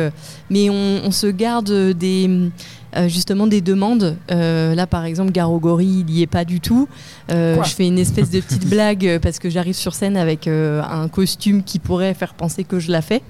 mais 0.49 0.71
on, 0.71 1.11
se 1.11 1.27
garde 1.27 1.71
des 1.71 2.51
justement 3.07 3.47
des 3.47 3.61
demandes. 3.61 4.17
là, 4.29 4.87
par 4.87 5.05
exemple, 5.05 5.31
Garogori, 5.31 5.87
il 5.87 6.07
n'y 6.07 6.23
est 6.23 6.27
pas 6.27 6.45
du 6.45 6.61
tout. 6.61 6.89
je 7.29 7.75
fais 7.77 7.87
une 7.87 7.99
espèce 7.99 8.31
de 8.31 8.41
petite 8.41 8.67
blague 8.71 9.19
parce 9.23 9.39
que 9.39 9.51
j'arrive 9.51 9.75
sur 9.75 9.95
scène 9.95 10.17
avec 10.17 10.47
un 10.49 11.09
costume 11.09 11.63
qui 11.63 11.79
pourrait 11.79 12.15
faire 12.15 12.33
penser 12.33 12.65
que 12.65 12.79
je 12.79 12.91
l'ai 12.91 13.03
fait. 13.03 13.23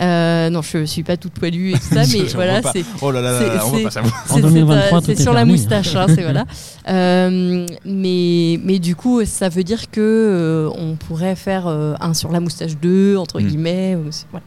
Euh, 0.00 0.50
non, 0.50 0.62
je 0.62 0.84
suis 0.84 1.02
pas 1.02 1.16
toute 1.16 1.32
poilue 1.32 1.70
et 1.70 1.72
tout 1.74 1.94
ça, 1.94 2.02
mais 2.12 2.24
voilà, 2.34 2.62
c'est. 2.72 2.84
Oh 3.02 3.10
là 3.10 3.20
là, 3.20 3.32
là 3.32 3.66
on 3.66 3.70
va 3.70 3.90
En 4.30 4.38
2023, 4.38 5.00
c'est 5.02 5.20
sur 5.20 5.32
la 5.32 5.44
moustache, 5.44 5.94
hein, 5.94 6.06
c'est 6.08 6.22
voilà. 6.22 6.44
Euh, 6.88 7.66
mais 7.84 8.58
mais 8.64 8.78
du 8.78 8.96
coup, 8.96 9.24
ça 9.24 9.48
veut 9.48 9.62
dire 9.62 9.90
que 9.90 10.00
euh, 10.00 10.70
on 10.76 10.96
pourrait 10.96 11.36
faire 11.36 11.68
un 11.68 12.14
sur 12.14 12.32
la 12.32 12.40
moustache 12.40 12.76
2 12.78 13.16
entre 13.16 13.40
hmm. 13.40 13.46
guillemets. 13.46 13.98
Voilà. 14.30 14.44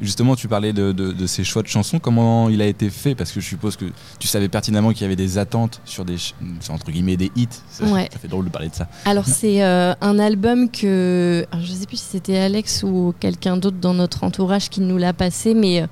Justement, 0.00 0.34
tu 0.36 0.48
parlais 0.48 0.72
de, 0.72 1.26
ces 1.26 1.44
choix 1.44 1.62
de 1.62 1.68
chansons. 1.68 1.98
Comment 1.98 2.48
il 2.48 2.60
a 2.60 2.66
été 2.66 2.90
fait? 2.90 3.14
Parce 3.14 3.32
que 3.32 3.40
je 3.40 3.46
suppose 3.46 3.76
que 3.76 3.84
tu 4.18 4.28
savais 4.28 4.48
pertinemment 4.48 4.92
qu'il 4.92 5.02
y 5.02 5.04
avait 5.04 5.16
des 5.16 5.38
attentes 5.38 5.80
sur 5.84 6.04
des, 6.04 6.16
entre 6.70 6.90
guillemets, 6.90 7.16
des 7.16 7.30
hits. 7.36 7.48
Ça, 7.68 7.84
fait 8.20 8.28
drôle 8.28 8.46
de 8.46 8.50
parler 8.50 8.68
de 8.68 8.74
ça. 8.74 8.88
Alors, 9.04 9.26
c'est 9.26 9.62
euh, 9.62 9.94
un 10.00 10.18
album 10.18 10.70
que. 10.70 11.46
je 11.52 11.72
ne 11.72 11.76
sais 11.76 11.86
plus 11.86 11.98
si 11.98 12.06
c'était 12.10 12.38
Alex 12.38 12.82
ou 12.82 13.14
quelqu'un 13.20 13.56
d'autre 13.56 13.78
dans 13.80 13.94
notre 13.94 14.24
entourage 14.24 14.68
qui 14.68 14.80
nous 14.80 14.98
l'a 14.98 15.12
passé, 15.12 15.54
mais 15.54 15.84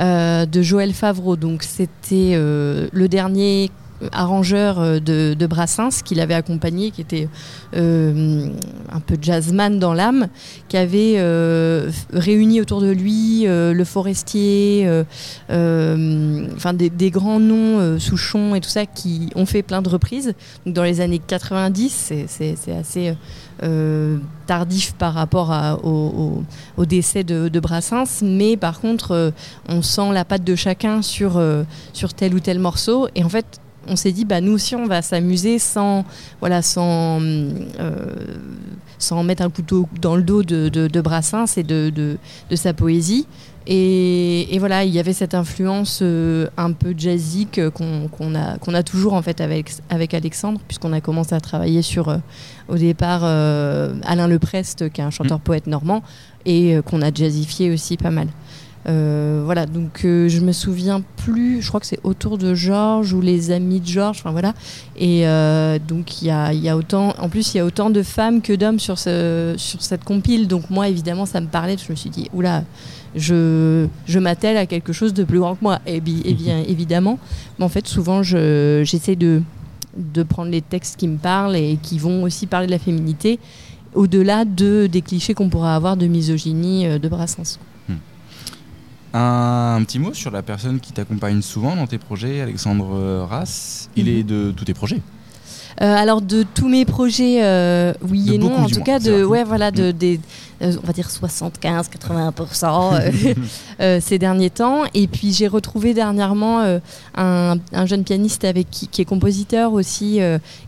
euh, 0.00 0.46
de 0.46 0.62
Joël 0.62 0.92
Favreau. 0.92 1.36
Donc, 1.36 1.62
c'était 1.62 2.32
euh, 2.34 2.88
le 2.92 3.08
dernier 3.08 3.70
arrangeur 4.12 4.78
euh, 4.78 5.00
de, 5.00 5.46
Brassens 5.46 6.02
qui 6.04 6.14
l'avait 6.14 6.34
accompagné, 6.34 6.90
qui 6.90 7.00
était 7.00 7.28
euh, 7.76 8.48
un 8.90 9.00
peu 9.00 9.16
jazzman 9.20 9.78
dans 9.78 9.92
l'âme, 9.92 10.28
qui 10.68 10.76
avait 10.76 11.14
euh, 11.16 11.90
réuni 12.12 12.60
autour 12.60 12.80
de 12.80 12.90
lui 12.90 13.44
le 13.46 13.84
forestier, 13.84 14.88
enfin 15.48 16.72
des, 16.72 17.10
grands 17.10 17.40
noms, 17.40 17.98
Souchon 17.98 18.54
et 18.54 18.60
tout 18.60 18.70
ça, 18.70 18.86
qui 18.86 19.28
ont 19.34 19.46
fait 19.46 19.62
plein 19.62 19.82
de 19.82 19.88
reprises. 19.88 20.34
Dans 20.64 20.82
les 20.82 21.00
années 21.00 21.20
90, 21.24 22.12
c'est 22.26 22.72
assez 22.72 23.14
tardif 24.46 24.94
par 24.94 25.14
rapport 25.14 25.52
au, 25.84 26.84
décès 26.86 27.22
de, 27.22 27.48
de, 27.48 27.60
Brassens, 27.60 28.22
mais 28.22 28.56
par 28.56 28.80
contre, 28.80 29.32
on 29.68 29.82
sent 29.82 30.12
la 30.12 30.24
patte 30.24 30.44
de 30.44 30.54
chacun 30.54 31.02
sur, 31.02 31.40
sur 31.92 32.14
tel 32.14 32.34
ou 32.34 32.40
tel 32.40 32.58
morceau. 32.58 33.08
Et 33.14 33.24
en 33.24 33.28
fait, 33.28 33.60
on 33.88 33.96
s'est 33.96 34.12
dit, 34.12 34.24
bah, 34.24 34.40
nous 34.40 34.52
aussi, 34.52 34.74
on 34.74 34.86
va 34.86 35.02
s'amuser 35.02 35.58
sans, 35.58 36.04
voilà, 36.40 36.62
sans, 36.62 37.20
euh, 37.20 37.66
sans 38.98 39.22
mettre 39.22 39.42
un 39.42 39.50
couteau 39.50 39.88
dans 40.00 40.16
le 40.16 40.22
dos 40.22 40.42
de, 40.42 40.68
de, 40.68 41.00
Brassens 41.00 41.56
et 41.56 41.62
de, 41.62 41.90
de, 41.90 42.56
sa 42.56 42.72
poésie. 42.72 43.26
Et, 43.66 44.56
voilà, 44.58 44.84
il 44.84 44.92
y 44.92 44.98
avait 44.98 45.12
cette 45.12 45.34
influence 45.34 46.00
euh, 46.02 46.48
un 46.56 46.72
peu 46.72 46.94
jazzique 46.96 47.60
qu'on 47.70 48.34
a, 48.34 48.58
qu'on 48.58 48.74
a 48.74 48.82
toujours 48.82 49.14
en 49.14 49.22
fait 49.22 49.40
avec, 49.40 49.72
avec 49.88 50.12
Alexandre, 50.12 50.60
puisqu'on 50.68 50.92
a 50.92 51.00
commencé 51.00 51.34
à 51.34 51.40
travailler 51.40 51.80
sur, 51.80 52.08
euh, 52.08 52.18
au 52.68 52.76
départ, 52.76 53.24
Alain 53.24 54.28
Leprest, 54.28 54.90
qui 54.90 55.00
est 55.00 55.04
un 55.04 55.10
chanteur-poète 55.10 55.66
normand, 55.66 56.02
et 56.46 56.78
qu'on 56.84 57.02
a 57.02 57.12
jazzifié 57.12 57.70
aussi 57.70 57.96
pas 57.96 58.10
mal. 58.10 58.28
Euh, 58.86 59.42
voilà, 59.44 59.64
donc 59.66 60.04
euh, 60.04 60.28
je 60.28 60.40
me 60.40 60.52
souviens 60.52 61.02
plus, 61.16 61.62
je 61.62 61.68
crois 61.68 61.80
que 61.80 61.86
c'est 61.86 62.00
autour 62.04 62.36
de 62.36 62.54
Georges 62.54 63.14
ou 63.14 63.20
les 63.20 63.50
amis 63.50 63.80
de 63.80 63.86
Georges, 63.86 64.18
enfin 64.20 64.32
voilà. 64.32 64.54
Et 64.96 65.26
euh, 65.26 65.78
donc 65.78 66.20
il 66.20 66.28
y 66.28 66.30
a, 66.30 66.52
y 66.52 66.68
a, 66.68 66.76
autant, 66.76 67.14
en 67.18 67.28
plus 67.28 67.54
il 67.54 67.58
y 67.58 67.60
a 67.60 67.64
autant 67.64 67.88
de 67.88 68.02
femmes 68.02 68.42
que 68.42 68.52
d'hommes 68.52 68.78
sur, 68.78 68.98
ce, 68.98 69.54
sur 69.56 69.82
cette 69.82 70.04
compile. 70.04 70.48
Donc 70.48 70.68
moi 70.68 70.88
évidemment 70.88 71.24
ça 71.24 71.40
me 71.40 71.46
parlait, 71.46 71.76
je 71.78 71.90
me 71.90 71.96
suis 71.96 72.10
dit, 72.10 72.28
oula, 72.34 72.64
je, 73.14 73.86
je 74.06 74.18
m'attelle 74.18 74.58
à 74.58 74.66
quelque 74.66 74.92
chose 74.92 75.14
de 75.14 75.24
plus 75.24 75.38
grand 75.38 75.54
que 75.54 75.62
moi. 75.62 75.78
Et, 75.86 76.00
bien 76.00 76.62
évidemment, 76.68 77.18
mais 77.58 77.64
en 77.64 77.70
fait 77.70 77.88
souvent 77.88 78.22
j'essaie 78.22 79.16
de, 79.16 79.40
de 79.96 80.22
prendre 80.22 80.50
les 80.50 80.62
textes 80.62 80.96
qui 80.96 81.08
me 81.08 81.16
parlent 81.16 81.56
et 81.56 81.78
qui 81.82 81.98
vont 81.98 82.22
aussi 82.22 82.46
parler 82.46 82.66
de 82.66 82.72
la 82.72 82.78
féminité 82.78 83.38
au-delà 83.94 84.44
de, 84.44 84.88
des 84.90 85.00
clichés 85.00 85.32
qu'on 85.34 85.48
pourrait 85.48 85.70
avoir 85.70 85.96
de 85.96 86.06
misogynie 86.06 86.98
de 86.98 87.08
Brassens. 87.08 87.58
Un, 89.16 89.82
petit 89.84 90.00
mot 90.00 90.12
sur 90.12 90.32
la 90.32 90.42
personne 90.42 90.80
qui 90.80 90.92
t'accompagne 90.92 91.40
souvent 91.40 91.76
dans 91.76 91.86
tes 91.86 91.98
projets, 91.98 92.40
Alexandre 92.40 93.24
Rass. 93.28 93.88
Il 93.94 94.06
mhm. 94.06 94.10
est 94.10 94.22
de 94.24 94.52
tous 94.54 94.64
tes 94.64 94.74
projets. 94.74 95.00
Euh, 95.82 95.94
alors 95.94 96.22
de 96.22 96.44
tous 96.54 96.68
mes 96.68 96.84
projets, 96.84 97.42
euh, 97.42 97.92
oui 98.08 98.34
et 98.34 98.38
non. 98.38 98.54
En 98.56 98.68
tout 98.68 98.82
cas, 98.82 99.00
de 99.00 99.24
ouais, 99.24 99.42
voilà, 99.44 99.72
de, 99.72 99.88
mm. 99.88 99.92
des, 99.92 100.20
euh, 100.62 100.76
on 100.82 100.86
va 100.86 100.92
dire 100.92 101.08
75-80% 101.08 103.40
ces 104.00 104.18
derniers 104.18 104.50
temps. 104.50 104.82
Et 104.94 105.08
puis 105.08 105.32
j'ai 105.32 105.48
retrouvé 105.48 105.94
dernièrement 105.94 106.78
un, 107.16 107.56
jeune 107.86 108.04
pianiste 108.04 108.44
avec 108.44 108.70
qui, 108.70 108.88
est 109.00 109.04
compositeur 109.04 109.72
aussi 109.72 110.20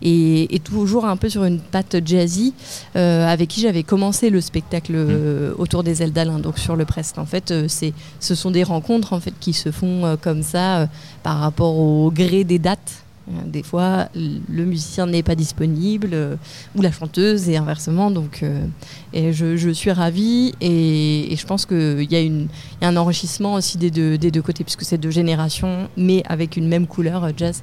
et, 0.02 0.60
toujours 0.64 1.06
un 1.06 1.16
peu 1.16 1.28
sur 1.28 1.44
une 1.44 1.60
patte 1.60 1.98
jazzy, 2.04 2.52
avec 2.94 3.48
qui 3.48 3.60
j'avais 3.60 3.84
commencé 3.84 4.30
le 4.30 4.40
spectacle 4.40 4.96
mm. 4.96 5.54
autour 5.58 5.84
des 5.84 6.02
ailes 6.02 6.12
d'Alain, 6.12 6.40
donc 6.40 6.58
sur 6.58 6.74
le 6.74 6.84
Prest. 6.84 7.18
En 7.18 7.26
fait, 7.26 7.54
c'est, 7.68 7.92
ce 8.18 8.34
sont 8.34 8.50
des 8.50 8.64
rencontres 8.64 9.12
en 9.12 9.20
fait 9.20 9.34
qui 9.38 9.52
se 9.52 9.70
font 9.70 10.18
comme 10.20 10.42
ça 10.42 10.88
par 11.22 11.38
rapport 11.38 11.78
au 11.78 12.10
gré 12.10 12.42
des 12.42 12.58
dates. 12.58 13.05
Euh, 13.28 13.32
des 13.44 13.62
fois, 13.62 14.08
le 14.14 14.64
musicien 14.64 15.06
n'est 15.06 15.22
pas 15.22 15.34
disponible 15.34 16.10
euh, 16.12 16.36
ou 16.76 16.82
la 16.82 16.92
chanteuse 16.92 17.48
et 17.48 17.56
inversement. 17.56 18.10
Donc, 18.10 18.42
euh, 18.42 18.66
et 19.12 19.32
je, 19.32 19.70
suis 19.72 19.90
ravie 19.90 20.54
et, 20.60 21.34
je 21.36 21.46
pense 21.46 21.66
qu'il 21.66 22.06
y, 22.10 22.16
a 22.16 22.88
un 22.88 22.96
enrichissement 22.96 23.54
aussi 23.54 23.78
des 23.78 23.90
deux, 23.90 24.16
des 24.16 24.30
deux 24.30 24.42
côtés 24.42 24.64
puisque 24.64 24.82
c'est 24.82 24.98
deux 24.98 25.10
générations, 25.10 25.88
mais 25.96 26.22
avec 26.26 26.56
une 26.56 26.68
même 26.68 26.86
couleur 26.86 27.28
jazz. 27.36 27.62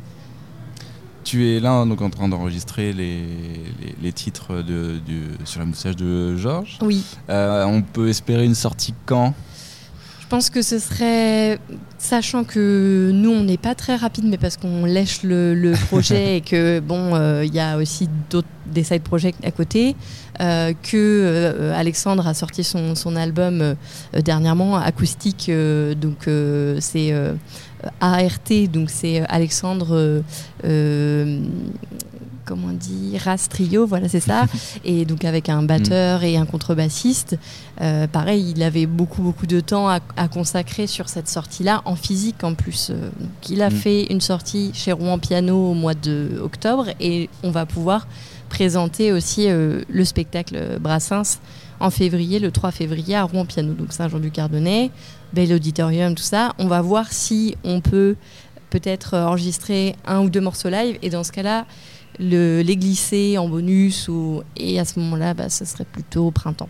tu 1.23 1.49
es 1.49 1.59
là 1.59 1.85
donc 1.85 2.01
en 2.01 2.09
train 2.09 2.27
d'enregistrer 2.27 2.91
les, 2.91 3.21
les, 3.81 3.95
les 4.01 4.11
titres 4.11 4.61
de, 4.61 4.99
sur 5.45 5.59
la 5.59 5.65
moustache 5.65 5.95
de 5.95 6.35
Georges. 6.35 6.77
Oui. 6.81 7.03
Euh, 7.29 7.65
on 7.65 7.81
peut 7.81 8.09
espérer 8.09 8.43
une 8.43 8.55
sortie 8.55 8.93
quand? 9.05 9.33
Pense 10.33 10.49
que 10.49 10.63
ce 10.63 10.79
serait, 10.79 11.59
sachant 11.99 12.43
que 12.43 13.11
nous 13.13 13.29
on 13.29 13.43
n'est 13.43 13.59
pas 13.59 13.75
très 13.75 13.95
rapide, 13.95 14.25
mais 14.25 14.39
parce 14.39 14.57
qu'on 14.57 14.83
lèche 14.83 15.21
le, 15.21 15.53
le 15.53 15.73
projet 15.89 16.37
et 16.37 16.41
que 16.41 16.79
bon, 16.79 17.13
euh, 17.13 17.45
il 17.45 17.53
y 17.53 17.59
a 17.59 17.77
aussi 17.77 18.09
d'autres 18.31 18.47
des 18.65 18.83
side 18.83 19.03
projects 19.03 19.35
à 19.45 19.51
côté, 19.51 19.95
euh, 20.41 20.73
que 20.73 20.97
euh, 20.97 21.77
Alexandre 21.77 22.27
a 22.27 22.33
sorti 22.33 22.63
son, 22.63 22.95
son 22.95 23.15
album 23.15 23.61
euh, 23.61 23.75
dernièrement 24.23 24.75
acoustique, 24.75 25.51
donc 26.01 26.27
c'est 26.79 27.13
ART, 28.01 28.49
donc 28.71 28.89
c'est 28.89 29.21
Alexandre. 29.29 30.23
Comment 32.45 32.67
on 32.69 32.73
dit 32.73 33.17
Ras 33.17 33.47
Trio, 33.49 33.85
voilà 33.85 34.09
c'est 34.09 34.19
ça. 34.19 34.45
et 34.85 35.05
donc 35.05 35.23
avec 35.25 35.49
un 35.49 35.63
batteur 35.63 36.23
et 36.23 36.37
un 36.37 36.45
contrebassiste. 36.45 37.37
Euh, 37.81 38.07
pareil, 38.07 38.53
il 38.55 38.63
avait 38.63 38.85
beaucoup 38.85 39.21
beaucoup 39.21 39.47
de 39.47 39.59
temps 39.59 39.89
à, 39.89 39.99
à 40.17 40.27
consacrer 40.27 40.87
sur 40.87 41.09
cette 41.09 41.27
sortie-là, 41.29 41.81
en 41.85 41.95
physique 41.95 42.43
en 42.43 42.53
plus. 42.53 42.89
Euh, 42.89 43.09
donc 43.19 43.49
il 43.49 43.61
a 43.61 43.69
Mm. 43.69 43.75
fait 43.75 44.03
une 44.11 44.21
sortie 44.21 44.71
chez 44.73 44.91
Rouen 44.91 45.19
Piano 45.19 45.71
au 45.71 45.73
mois 45.73 45.93
de 45.95 46.39
octobre 46.43 46.87
et 46.99 47.29
on 47.43 47.51
va 47.51 47.65
pouvoir 47.65 48.07
présenter 48.49 49.11
aussi 49.11 49.47
euh, 49.49 49.81
le 49.89 50.05
spectacle 50.05 50.77
Brassens 50.79 51.39
en 51.79 51.89
février, 51.89 52.39
le 52.39 52.51
3 52.51 52.71
février 52.71 53.15
à 53.15 53.23
Rouen 53.23 53.45
Piano, 53.45 53.73
donc 53.73 53.91
Saint-Jean-du-Cardonnay, 53.93 54.91
bel 55.33 55.51
auditorium, 55.53 56.13
tout 56.15 56.23
ça. 56.23 56.53
On 56.59 56.67
va 56.67 56.81
voir 56.81 57.11
si 57.11 57.55
on 57.63 57.81
peut 57.81 58.15
peut-être 58.69 59.15
enregistrer 59.17 59.95
un 60.05 60.21
ou 60.21 60.29
deux 60.29 60.39
morceaux 60.41 60.69
live 60.69 60.97
et 61.01 61.09
dans 61.09 61.23
ce 61.23 61.31
cas-là, 61.31 61.65
le, 62.19 62.61
les 62.61 62.77
glisser 62.77 63.37
en 63.37 63.47
bonus 63.47 64.07
ou, 64.07 64.43
et 64.57 64.79
à 64.79 64.85
ce 64.85 64.99
moment-là, 64.99 65.33
bah, 65.33 65.49
ce 65.49 65.65
serait 65.65 65.85
plutôt 65.85 66.27
au 66.27 66.31
printemps. 66.31 66.69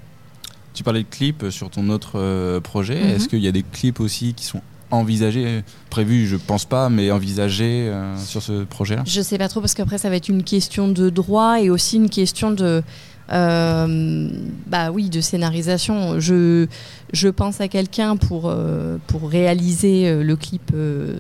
Tu 0.74 0.84
parlais 0.84 1.04
de 1.04 1.08
clips 1.10 1.50
sur 1.50 1.70
ton 1.70 1.90
autre 1.90 2.14
euh, 2.16 2.60
projet. 2.60 3.02
Mhm. 3.02 3.10
Est-ce 3.10 3.28
qu'il 3.28 3.40
y 3.40 3.48
a 3.48 3.52
des 3.52 3.64
clips 3.64 4.00
aussi 4.00 4.34
qui 4.34 4.46
sont 4.46 4.62
envisagés, 4.92 5.64
prévus, 5.90 6.28
je 6.28 6.36
pense 6.36 6.66
pas, 6.66 6.90
mais 6.90 7.10
envisagés 7.12 7.88
euh, 7.90 8.16
sur 8.18 8.44
ce 8.44 8.64
projet-là 8.64 9.04
Je 9.06 9.22
sais 9.22 9.38
pas 9.38 9.48
trop 9.48 9.60
parce 9.60 9.74
qu'après 9.74 9.98
ça 9.98 10.10
va 10.10 10.16
être 10.16 10.30
une 10.30 10.44
question 10.44 10.88
de 10.88 11.10
droit 11.10 11.60
et 11.60 11.70
aussi 11.70 11.96
une 11.98 12.10
question 12.10 12.52
de 12.52 12.84
euh, 13.32 14.30
bah 14.68 14.92
oui 14.92 15.10
de 15.10 15.22
scénarisation. 15.22 16.20
Je 16.20 16.68
je 17.14 17.30
pense 17.30 17.62
à 17.62 17.68
quelqu'un 17.68 18.18
pour 18.18 18.50
euh, 18.50 18.98
pour 19.08 19.30
réaliser 19.30 20.10
euh, 20.10 20.24
le 20.24 20.36
clip 20.36 20.74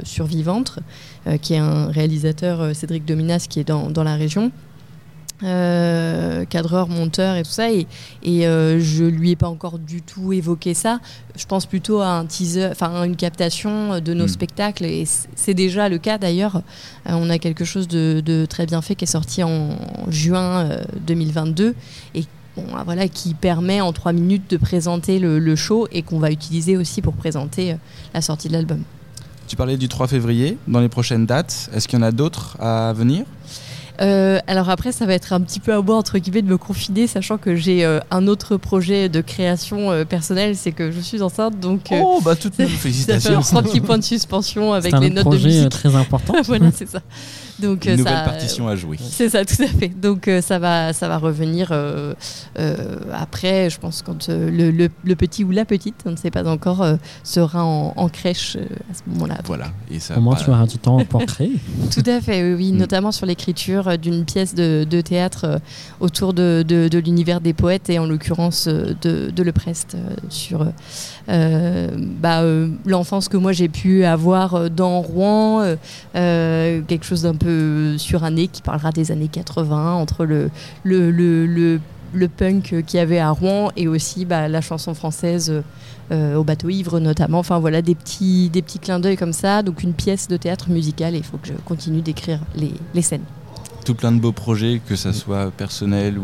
sur 0.03 0.25
Vivante, 0.25 0.79
euh, 1.27 1.37
qui 1.37 1.53
est 1.53 1.59
un 1.59 1.87
réalisateur 1.87 2.75
Cédric 2.75 3.05
Dominas 3.05 3.45
qui 3.49 3.59
est 3.59 3.67
dans, 3.67 3.89
dans 3.89 4.03
la 4.03 4.15
région. 4.15 4.51
Euh, 5.43 6.45
cadreur, 6.45 6.87
monteur 6.87 7.35
et 7.35 7.43
tout 7.43 7.51
ça 7.51 7.69
et, 7.69 7.85
et 8.23 8.47
euh, 8.47 8.79
je 8.79 9.03
lui 9.03 9.31
ai 9.31 9.35
pas 9.35 9.49
encore 9.49 9.77
du 9.77 10.01
tout 10.01 10.31
évoqué 10.31 10.73
ça 10.73 10.99
je 11.35 11.45
pense 11.45 11.65
plutôt 11.65 11.99
à 11.99 12.07
un 12.07 12.25
teaser 12.25 12.67
enfin 12.71 13.03
une 13.03 13.17
captation 13.17 13.99
de 13.99 14.13
nos 14.13 14.23
Mm. 14.23 14.29
spectacles 14.29 14.85
et 14.85 15.03
c'est 15.35 15.53
déjà 15.53 15.89
le 15.89 15.97
cas 15.97 16.17
d'ailleurs 16.17 16.57
euh, 17.09 17.11
on 17.13 17.29
a 17.29 17.39
quelque 17.39 17.65
chose 17.65 17.89
de, 17.89 18.21
de 18.25 18.45
très 18.45 18.65
bien 18.65 18.81
fait 18.81 18.95
qui 18.95 19.03
est 19.03 19.07
sorti 19.07 19.43
en 19.43 19.75
juin 20.07 20.65
euh, 20.69 20.83
2022 21.07 21.75
et 22.15 22.23
bon, 22.55 22.63
ah, 22.73 22.83
voilà, 22.85 23.09
qui 23.09 23.33
permet 23.33 23.81
en 23.81 23.91
trois 23.91 24.13
minutes 24.13 24.49
de 24.49 24.55
présenter 24.57 25.19
le, 25.19 25.39
le 25.39 25.55
show 25.57 25.87
et 25.91 26.03
qu'on 26.03 26.19
va 26.19 26.31
utiliser 26.31 26.77
aussi 26.77 27.01
pour 27.01 27.15
présenter 27.15 27.73
euh, 27.73 27.75
la 28.13 28.21
sortie 28.21 28.47
de 28.47 28.53
l'album. 28.53 28.81
Tu 29.47 29.57
parlais 29.57 29.75
du 29.75 29.89
3 29.89 30.07
février, 30.07 30.57
dans 30.69 30.79
les 30.79 30.87
prochaines 30.87 31.25
dates. 31.25 31.69
Est-ce 31.75 31.89
qu'il 31.89 31.99
y 31.99 32.01
en 32.01 32.05
a 32.05 32.11
d'autres 32.13 32.55
à 32.61 32.93
venir? 32.93 33.25
Euh, 34.01 34.39
alors 34.47 34.69
après, 34.69 34.91
ça 34.91 35.05
va 35.05 35.13
être 35.13 35.33
un 35.33 35.41
petit 35.41 35.59
peu 35.59 35.73
à 35.73 35.81
moi, 35.81 35.95
entre 35.95 36.17
guillemets, 36.17 36.41
de 36.41 36.47
me 36.47 36.57
confiner, 36.57 37.07
sachant 37.07 37.37
que 37.37 37.55
j'ai 37.55 37.85
euh, 37.85 37.99
un 38.11 38.27
autre 38.27 38.57
projet 38.57 39.07
de 39.09 39.21
création 39.21 39.91
euh, 39.91 40.03
personnelle, 40.05 40.55
c'est 40.55 40.71
que 40.71 40.91
je 40.91 40.99
suis 40.99 41.21
enceinte, 41.21 41.59
donc 41.59 41.91
euh, 41.91 41.99
Oh, 42.03 42.19
bah 42.23 42.35
toutes 42.35 42.57
nos 42.59 42.65
ça 42.65 42.71
fait 42.71 42.77
félicitations. 42.77 43.39
un 43.57 43.63
petit 43.63 43.81
point 43.81 43.97
de 43.97 44.03
suspension 44.03 44.73
avec 44.73 44.93
les 44.99 45.09
notes 45.09 45.25
de 45.25 45.29
projet 45.29 45.47
musique. 45.47 45.69
très 45.69 45.95
important. 45.95 46.33
voilà, 46.45 46.71
c'est 46.73 46.89
ça. 46.89 47.01
Donc, 47.59 47.85
Une 47.85 47.91
euh, 47.91 47.97
nouvelle 47.97 48.13
ça, 48.13 48.21
partition 48.23 48.67
à 48.67 48.75
jouer. 48.75 48.97
C'est 48.99 49.29
ça, 49.29 49.45
tout 49.45 49.61
à 49.61 49.67
fait. 49.67 49.89
Donc 49.89 50.27
euh, 50.27 50.41
ça 50.41 50.57
va, 50.59 50.91
ça 50.93 51.07
va 51.07 51.17
revenir 51.17 51.69
euh, 51.71 52.13
euh, 52.59 52.75
après. 53.13 53.69
Je 53.69 53.79
pense 53.79 54.01
quand 54.01 54.29
euh, 54.29 54.49
le, 54.49 54.71
le- 54.71 54.89
le 55.03 55.15
petit 55.15 55.43
ou 55.43 55.51
la 55.51 55.63
petite, 55.65 55.95
on 56.05 56.11
ne 56.11 56.15
sait 56.15 56.31
pas 56.31 56.47
encore, 56.47 56.81
euh, 56.81 56.95
sera 57.23 57.63
en, 57.63 57.93
en 57.95 58.09
crèche 58.09 58.57
euh, 58.57 58.65
à 58.91 58.93
ce 58.95 59.01
moment-là. 59.07 59.37
Voilà. 59.45 59.67
Et 59.91 59.99
ça 59.99 60.17
Au 60.17 60.21
moins, 60.21 60.35
tu 60.35 60.49
auras 60.49 60.65
du 60.65 60.77
temps 60.77 61.03
pour 61.05 61.25
créer. 61.25 61.53
Tout 61.93 62.03
à 62.09 62.19
fait, 62.21 62.41
oui, 62.43 62.53
oui, 62.55 62.71
Mm. 62.73 62.77
notamment 62.77 63.11
sur 63.11 63.25
l'écriture 63.25 63.97
d'une 63.97 64.25
pièce 64.25 64.55
de, 64.55 64.83
de 64.89 65.01
théâtre 65.01 65.45
euh, 65.45 65.59
autour 65.99 66.33
de, 66.33 66.63
de- 66.67 66.87
de 66.87 66.97
l'univers 66.97 67.39
des 67.41 67.53
poètes 67.53 67.89
et 67.89 67.99
en 67.99 68.05
l'occurrence 68.07 68.67
de, 68.67 69.29
de 69.29 69.43
Le 69.43 69.51
Prest 69.51 69.95
euh, 69.95 70.15
sur 70.29 70.65
euh, 71.29 71.87
bah, 72.19 72.41
euh, 72.41 72.67
l'enfance 72.85 73.29
que 73.29 73.37
moi 73.37 73.51
j'ai 73.51 73.69
pu 73.69 74.03
avoir 74.05 74.69
dans 74.69 75.01
Rouen, 75.01 75.61
euh, 75.61 75.75
euh, 76.15 76.81
quelque 76.87 77.05
chose 77.05 77.21
d'un 77.23 77.35
peu 77.35 77.42
suranné 77.97 78.47
qui 78.47 78.61
parlera 78.61 78.91
des 78.91 79.11
années 79.11 79.27
80 79.27 79.93
entre 79.93 80.25
le, 80.25 80.49
punk 82.37 82.83
qu'il 82.85 82.97
y 82.97 82.99
avait 82.99 83.19
à 83.19 83.31
Rouen 83.31 83.71
et 83.75 83.87
aussi 83.87 84.25
bah, 84.25 84.47
la 84.47 84.61
chanson 84.61 84.93
française. 84.93 85.63
euh, 86.11 86.35
au 86.35 86.43
bateau 86.43 86.69
ivre 86.69 86.99
notamment, 86.99 87.39
enfin 87.39 87.59
voilà 87.59 87.81
des 87.81 87.95
petits, 87.95 88.49
des 88.49 88.61
petits 88.61 88.79
clins 88.79 88.99
d'œil 88.99 89.15
comme 89.15 89.31
ça, 89.31 89.63
donc 89.63 89.83
une 89.83 89.93
pièce 89.93 90.27
de 90.27 90.35
théâtre 90.35 90.69
musical 90.69 91.15
il 91.15 91.23
faut 91.23 91.37
que 91.37 91.47
je 91.47 91.53
continue 91.65 92.01
d'écrire 92.01 92.39
les, 92.55 93.01
scènes. 93.01 93.23
tout 93.85 93.95
plein 93.95 94.11
de 94.11 94.19
beaux 94.19 94.33
projets, 94.33 94.81
que 94.85 94.97
ça 94.97 95.13
soit 95.13 95.49
personnel 95.51 96.19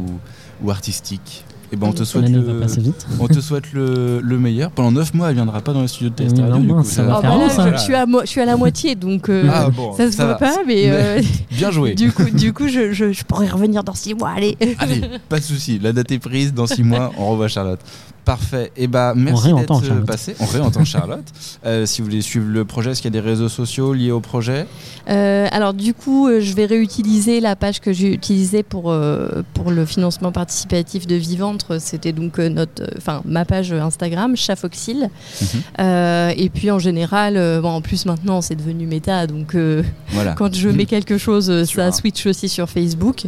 ou 0.61 0.69
artistique. 0.69 1.45
Et 1.71 1.75
ben 1.75 1.87
on 1.87 1.93
te 1.93 2.03
souhaite 2.03 2.29
le, 2.29 2.39
va 2.41 2.61
passer 2.61 2.81
vite. 2.81 3.05
on 3.19 3.27
te 3.27 3.39
souhaite 3.39 3.71
le, 3.73 4.21
le 4.23 4.39
meilleur. 4.39 4.71
Pendant 4.71 4.91
9 4.91 5.13
mois, 5.13 5.29
elle 5.29 5.35
viendra 5.35 5.61
pas 5.61 5.71
dans 5.73 5.81
les 5.81 5.87
studios 5.87 6.09
de 6.09 6.23
Oui, 6.23 6.29
Test 6.29 6.41
Radio. 6.41 6.75
coup, 6.75 6.83
ça 6.83 7.03
va 7.03 7.15
Ah 7.17 7.21
faire 7.21 7.31
bah 7.37 7.43
là, 7.43 7.49
ça. 7.49 7.71
je, 7.71 7.77
je 7.77 7.81
suis 7.83 7.95
à 7.95 8.05
mo- 8.05 8.21
je 8.21 8.25
suis 8.27 8.41
à 8.41 8.45
la 8.45 8.57
moitié 8.57 8.95
donc 8.95 9.29
euh, 9.29 9.47
Ah 9.53 9.69
bon, 9.69 9.93
ça 9.95 10.11
se 10.11 10.15
voit 10.17 10.25
va. 10.25 10.35
pas 10.35 10.55
mais 10.65 10.89
euh, 10.89 11.21
Bien 11.51 11.69
joué. 11.71 11.93
du 11.93 12.11
coup, 12.11 12.23
du 12.31 12.53
coup 12.53 12.67
je, 12.67 12.91
je, 12.91 13.11
je 13.11 13.23
pourrais 13.23 13.47
revenir 13.49 13.83
dans 13.83 13.93
six 13.93 14.13
mois, 14.15 14.31
allez 14.35 14.57
Allez, 14.79 15.01
pas 15.29 15.37
de 15.39 15.43
souci. 15.43 15.79
La 15.79 15.93
date 15.93 16.11
est 16.11 16.19
prise. 16.19 16.53
Dans 16.53 16.65
6 16.67 16.83
mois, 16.83 17.11
on 17.17 17.29
revoit 17.29 17.47
Charlotte. 17.47 17.79
Parfait. 18.25 18.71
Et 18.77 18.87
bah 18.87 19.13
merci 19.15 19.51
d'être 19.53 19.83
euh, 19.91 20.01
passé. 20.05 20.35
On 20.39 20.45
réentend 20.45 20.85
Charlotte. 20.85 21.25
Euh, 21.65 21.85
si 21.85 22.01
vous 22.01 22.05
voulez 22.07 22.21
suivre 22.21 22.45
le 22.47 22.63
projet, 22.63 22.91
est-ce 22.91 23.01
qu'il 23.01 23.13
y 23.13 23.17
a 23.17 23.21
des 23.21 23.27
réseaux 23.27 23.49
sociaux 23.49 23.93
liés 23.93 24.11
au 24.11 24.21
projet 24.21 24.65
Euh, 25.09 25.47
alors 25.51 25.73
du 25.73 25.93
coup, 25.93 26.27
euh, 26.27 26.39
je 26.39 26.53
vais 26.53 26.65
réutiliser 26.65 27.39
la 27.41 27.55
page 27.55 27.79
que 27.81 27.91
j'ai 27.91 28.13
utilisée 28.13 28.63
pour, 28.63 28.91
euh, 28.91 29.43
pour 29.53 29.71
le 29.71 29.85
financement 29.85 30.31
participatif 30.31 31.05
de 31.07 31.15
Viventre. 31.15 31.79
C'était 31.81 32.13
donc 32.13 32.39
euh, 32.39 32.49
notre, 32.49 32.83
euh, 32.83 32.87
enfin 32.97 33.21
ma 33.25 33.43
page 33.45 33.73
Instagram, 33.73 34.35
Chafoxil. 34.37 35.09
Mhm. 35.41 35.47
Euh, 35.79 36.33
et 36.37 36.49
puis 36.49 36.71
en 36.71 36.79
général, 36.79 37.35
euh, 37.35 37.59
bon, 37.61 37.69
en 37.71 37.81
plus 37.81 38.05
maintenant 38.05 38.41
c'est 38.41 38.55
devenu 38.55 38.85
méta, 38.85 39.27
donc 39.27 39.55
euh, 39.55 39.83
Voilà. 40.09 40.33
quand 40.33 40.53
je 40.53 40.69
mets 40.69 40.85
quelque 40.85 41.17
chose, 41.17 41.65
ça 41.65 41.91
switch 41.91 42.25
aussi 42.25 42.47
sur 42.47 42.69
Facebook. 42.69 43.23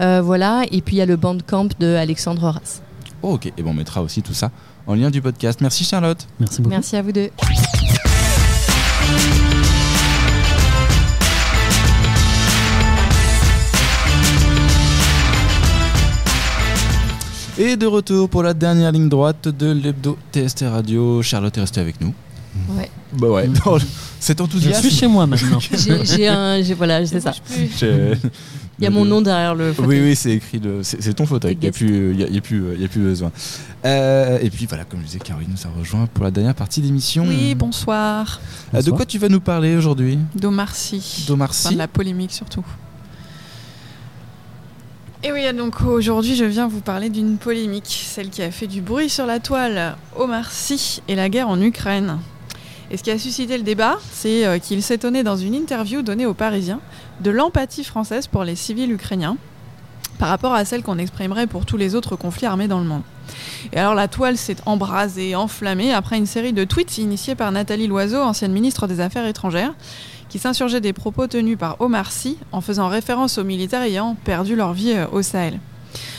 Euh, 0.00 0.20
voilà. 0.24 0.62
Et 0.72 0.80
puis 0.80 0.96
il 0.96 0.98
y 0.98 1.02
a 1.02 1.06
le 1.06 1.16
bandcamp 1.16 1.68
de 1.78 1.94
Alexandre 1.94 2.42
Horace. 2.44 2.82
Oh, 3.22 3.34
ok. 3.34 3.52
Et 3.56 3.62
bon, 3.62 3.70
on 3.70 3.74
mettra 3.74 4.02
aussi 4.02 4.22
tout 4.22 4.34
ça 4.34 4.50
en 4.86 4.94
lien 4.94 5.10
du 5.10 5.20
podcast. 5.22 5.60
Merci 5.60 5.84
Charlotte. 5.84 6.26
Merci 6.38 6.58
beaucoup. 6.62 6.70
Merci 6.70 6.96
à 6.96 7.02
vous 7.02 7.12
deux. 7.12 7.30
Et 17.58 17.76
de 17.76 17.86
retour 17.86 18.28
pour 18.28 18.42
la 18.42 18.52
dernière 18.52 18.92
ligne 18.92 19.08
droite 19.08 19.48
de 19.48 19.70
l'hebdo 19.72 20.18
TST 20.32 20.64
Radio. 20.70 21.22
Charlotte 21.22 21.56
est 21.56 21.60
restée 21.60 21.80
avec 21.80 22.00
nous. 22.02 22.12
Ouais. 22.76 22.90
Bah 23.14 23.28
ouais. 23.28 23.48
Non, 23.48 23.78
Cet 24.20 24.38
Je 24.38 24.42
enthousiasme. 24.44 24.86
suis 24.88 24.96
chez 24.98 25.06
moi 25.06 25.26
maintenant. 25.26 25.58
J'ai 25.60 26.28
un, 26.28 26.60
j'ai- 26.62 26.74
voilà, 26.74 27.04
c'est 27.06 27.20
ça. 27.20 27.32
Il 28.78 28.84
y 28.84 28.86
a 28.86 28.90
mon 28.90 29.06
nom 29.06 29.22
derrière 29.22 29.54
le. 29.54 29.72
fauteuil. 29.72 30.00
Oui, 30.00 30.08
oui, 30.08 30.16
c'est 30.16 30.32
écrit. 30.32 30.58
Le... 30.58 30.82
C'est 30.82 31.14
ton 31.14 31.24
fauteuil. 31.24 31.52
Il 31.54 31.58
n'y 31.60 31.68
a, 31.68 31.72
plus- 31.72 32.12
il 32.12 32.20
y 32.20 32.24
a, 32.24 32.28
y 32.28 32.36
a 32.36 32.40
plus, 32.42 32.62
il 32.74 32.82
y 32.82 32.84
a 32.84 32.88
plus 32.88 33.00
besoin. 33.00 33.32
Euh, 33.86 34.38
et 34.42 34.50
puis 34.50 34.66
voilà, 34.66 34.84
comme 34.84 35.00
je 35.00 35.06
disais, 35.06 35.18
Caroline 35.18 35.48
nous 35.50 35.66
a 35.66 35.78
rejoint 35.78 36.06
pour 36.06 36.24
la 36.24 36.30
dernière 36.30 36.54
partie 36.54 36.82
d'émission. 36.82 37.24
Oui, 37.26 37.54
bonsoir. 37.54 38.38
Euh, 38.74 38.82
de 38.82 38.90
quoi 38.90 39.06
tu 39.06 39.18
vas 39.18 39.28
nous 39.30 39.40
parler 39.40 39.76
aujourd'hui? 39.76 40.18
D'Omar 40.34 40.74
Sy. 40.74 41.24
D'Omar 41.26 41.50
Enfin, 41.50 41.72
de 41.72 41.78
la 41.78 41.88
polémique 41.88 42.32
surtout. 42.32 42.64
Et 45.22 45.32
oui, 45.32 45.40
donc 45.56 45.80
aujourd'hui 45.82 46.36
je 46.36 46.44
viens 46.44 46.68
vous 46.68 46.80
parler 46.82 47.08
d'une 47.08 47.38
polémique, 47.38 47.86
celle 48.06 48.28
qui 48.30 48.42
a 48.42 48.50
fait 48.50 48.66
du 48.66 48.80
bruit 48.82 49.08
sur 49.08 49.26
la 49.26 49.40
toile, 49.40 49.96
Omar 50.16 50.52
Sy 50.52 51.00
et 51.08 51.14
la 51.14 51.28
guerre 51.28 51.48
en 51.48 51.60
Ukraine. 51.60 52.18
Et 52.90 52.96
ce 52.96 53.02
qui 53.02 53.10
a 53.10 53.18
suscité 53.18 53.56
le 53.58 53.64
débat, 53.64 53.96
c'est 54.12 54.46
euh, 54.46 54.58
qu'il 54.58 54.82
s'étonnait 54.82 55.24
dans 55.24 55.36
une 55.36 55.54
interview 55.54 56.02
donnée 56.02 56.26
aux 56.26 56.34
Parisiens 56.34 56.80
de 57.20 57.30
l'empathie 57.30 57.84
française 57.84 58.26
pour 58.26 58.44
les 58.44 58.54
civils 58.54 58.92
ukrainiens 58.92 59.36
par 60.18 60.28
rapport 60.28 60.54
à 60.54 60.64
celle 60.64 60.82
qu'on 60.82 60.98
exprimerait 60.98 61.46
pour 61.46 61.66
tous 61.66 61.76
les 61.76 61.94
autres 61.94 62.16
conflits 62.16 62.46
armés 62.46 62.68
dans 62.68 62.78
le 62.78 62.86
monde. 62.86 63.02
Et 63.72 63.78
alors 63.78 63.94
la 63.94 64.08
toile 64.08 64.36
s'est 64.36 64.56
embrasée, 64.66 65.34
enflammée 65.34 65.92
après 65.92 66.16
une 66.16 66.26
série 66.26 66.52
de 66.52 66.64
tweets 66.64 66.98
initiés 66.98 67.34
par 67.34 67.52
Nathalie 67.52 67.86
Loiseau, 67.86 68.22
ancienne 68.22 68.52
ministre 68.52 68.86
des 68.86 69.00
Affaires 69.00 69.26
étrangères, 69.26 69.74
qui 70.28 70.38
s'insurgeait 70.38 70.80
des 70.80 70.92
propos 70.92 71.26
tenus 71.26 71.58
par 71.58 71.80
Omar 71.80 72.10
Sy 72.10 72.38
en 72.52 72.60
faisant 72.60 72.88
référence 72.88 73.38
aux 73.38 73.44
militaires 73.44 73.82
ayant 73.82 74.16
perdu 74.24 74.56
leur 74.56 74.72
vie 74.72 74.92
euh, 74.92 75.06
au 75.12 75.22
Sahel. 75.22 75.58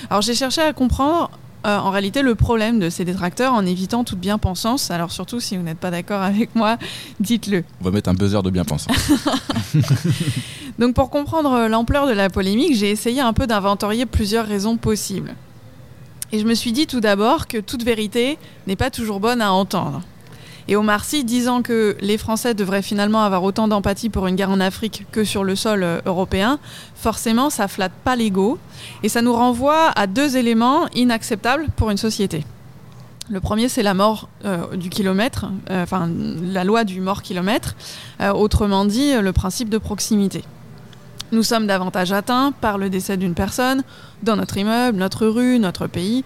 Alors 0.10 0.22
j'ai 0.22 0.36
cherché 0.36 0.62
à 0.62 0.74
comprendre 0.74 1.30
euh, 1.68 1.78
en 1.78 1.92
réalité 1.92 2.22
le 2.22 2.36
problème 2.36 2.80
de 2.80 2.90
ces 2.90 3.04
détracteurs 3.04 3.54
en 3.54 3.66
évitant 3.66 4.04
toute 4.04 4.20
bien-pensance. 4.20 4.90
Alors 4.92 5.12
surtout 5.12 5.40
si 5.40 5.58
vous 5.58 5.64
n'êtes 5.64 5.80
pas 5.80 5.92
d'accord 5.92 6.22
avec 6.22 6.56
moi, 6.56 6.78
dites-le. 7.20 7.64
On 7.82 7.86
va 7.86 7.92
mettre 7.92 8.10
un 8.10 8.14
buzzer 8.14 8.42
de 8.42 8.50
bien-pensance. 8.50 8.96
Donc 10.80 10.96
pour 10.96 11.10
comprendre 11.10 11.68
l'ampleur 11.68 12.08
de 12.08 12.14
la 12.14 12.30
polémique, 12.30 12.76
j'ai 12.76 12.90
essayé 12.90 13.22
un 13.22 13.34
peu 13.34 13.48
d'inventorier 13.48 14.06
plusieurs 14.06 14.46
raisons 14.46 14.78
possibles. 14.78 15.36
Et 16.32 16.40
je 16.40 16.46
me 16.46 16.56
suis 16.56 16.72
dit 16.72 16.88
tout 16.88 17.00
d'abord 17.00 17.48
que 17.48 17.58
toute 17.58 17.84
vérité 17.84 18.38
n'est 18.68 18.76
pas 18.76 18.90
toujours 18.90 19.20
bonne 19.20 19.42
à 19.42 19.52
entendre. 19.52 20.02
Et 20.68 20.76
Omar 20.76 21.06
Sy 21.06 21.24
disant 21.24 21.62
que 21.62 21.96
les 22.02 22.18
Français 22.18 22.54
devraient 22.54 22.82
finalement 22.82 23.24
avoir 23.24 23.44
autant 23.44 23.68
d'empathie 23.68 24.10
pour 24.10 24.28
une 24.28 24.36
guerre 24.36 24.52
en 24.52 24.60
Afrique 24.60 25.06
que 25.12 25.24
sur 25.24 25.44
le 25.44 25.56
sol 25.56 25.84
euh, 25.84 26.02
européen, 26.06 26.60
forcément 26.96 27.50
ça 27.50 27.68
flatte 27.68 27.94
pas 28.04 28.16
l'ego 28.16 28.58
et 29.04 29.10
ça 29.10 29.22
nous 29.22 29.34
renvoie 29.34 29.90
à 29.96 30.08
deux 30.08 30.38
éléments 30.38 30.88
inacceptables 30.94 31.68
pour 31.76 31.90
une 31.90 31.98
société. 31.98 32.44
Le 33.30 33.42
premier, 33.42 33.68
c'est 33.68 33.84
la 33.84 33.94
mort 33.94 34.30
euh, 34.46 34.78
du 34.78 34.90
kilomètre, 34.90 35.48
euh, 35.70 35.84
enfin 35.84 36.10
la 36.42 36.64
loi 36.64 36.86
du 36.86 37.02
mort 37.02 37.22
kilomètre, 37.22 37.76
euh, 38.22 38.32
autrement 38.32 38.86
dit 38.86 39.14
le 39.14 39.34
principe 39.34 39.68
de 39.68 39.78
proximité. 39.78 40.44
Nous 41.34 41.44
sommes 41.44 41.68
davantage 41.68 42.14
atteints 42.14 42.54
par 42.54 42.78
le 42.78 42.90
décès 42.90 43.18
d'une 43.18 43.34
personne 43.34 43.84
dans 44.24 44.38
notre 44.38 44.56
immeuble, 44.56 44.98
notre 44.98 45.28
rue, 45.28 45.60
notre 45.60 45.86
pays, 45.88 46.24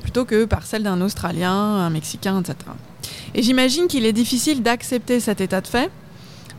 plutôt 0.00 0.24
que 0.24 0.44
par 0.44 0.64
celle 0.64 0.84
d'un 0.84 1.00
Australien, 1.00 1.52
un 1.52 1.90
Mexicain, 1.90 2.38
etc. 2.38 2.54
Et 3.34 3.42
j'imagine 3.42 3.86
qu'il 3.86 4.06
est 4.06 4.12
difficile 4.12 4.62
d'accepter 4.62 5.20
cet 5.20 5.40
état 5.40 5.60
de 5.60 5.66
fait, 5.66 5.90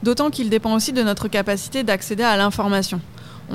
d'autant 0.03 0.29
qu'il 0.29 0.49
dépend 0.49 0.73
aussi 0.73 0.93
de 0.93 1.03
notre 1.03 1.27
capacité 1.27 1.83
d'accéder 1.83 2.23
à 2.23 2.37
l'information. 2.37 3.01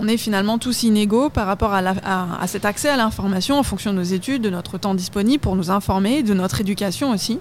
On 0.00 0.06
est 0.06 0.16
finalement 0.16 0.58
tous 0.58 0.84
inégaux 0.84 1.28
par 1.28 1.48
rapport 1.48 1.74
à, 1.74 2.46
cet 2.46 2.64
accès 2.64 2.88
à 2.88 2.96
l'information 2.96 3.58
en 3.58 3.64
fonction 3.64 3.92
de 3.92 3.96
nos 3.96 4.04
études, 4.04 4.42
de 4.42 4.50
notre 4.50 4.78
temps 4.78 4.94
disponible 4.94 5.40
pour 5.40 5.56
nous 5.56 5.72
informer, 5.72 6.22
de 6.22 6.34
notre 6.34 6.60
éducation 6.60 7.10
aussi. 7.10 7.40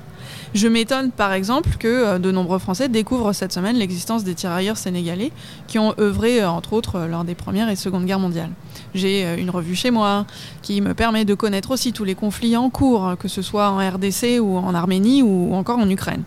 Je 0.55 0.67
m'étonne 0.67 1.11
par 1.11 1.33
exemple 1.33 1.69
que 1.77 1.87
euh, 1.87 2.19
de 2.19 2.31
nombreux 2.31 2.57
Français 2.57 2.89
découvrent 2.89 3.31
cette 3.31 3.53
semaine 3.53 3.75
l'existence 3.75 4.23
des 4.23 4.33
tirailleurs 4.33 4.77
sénégalais 4.77 5.31
qui 5.67 5.77
ont 5.77 5.93
œuvré 5.99 6.41
euh, 6.41 6.49
entre 6.49 6.73
autres 6.73 6.95
euh, 6.95 7.07
lors 7.07 7.23
des 7.23 7.35
Premières 7.35 7.69
et 7.69 7.75
Secondes 7.75 8.05
Guerres 8.05 8.19
mondiales. 8.19 8.51
J'ai 8.95 9.39
une 9.39 9.51
revue 9.51 9.75
chez 9.75 9.91
moi 9.91 10.25
qui 10.63 10.81
me 10.81 10.95
permet 10.95 11.25
de 11.25 11.35
connaître 11.35 11.69
aussi 11.69 11.93
tous 11.93 12.05
les 12.05 12.15
conflits 12.15 12.57
en 12.57 12.71
cours, 12.71 13.05
hein, 13.05 13.17
que 13.17 13.27
ce 13.27 13.43
soit 13.43 13.69
en 13.69 13.77
RDC 13.77 14.39
ou 14.41 14.57
en 14.57 14.73
Arménie 14.73 15.21
ou 15.21 15.53
encore 15.53 15.77
en 15.77 15.89
Ukraine. 15.89 16.23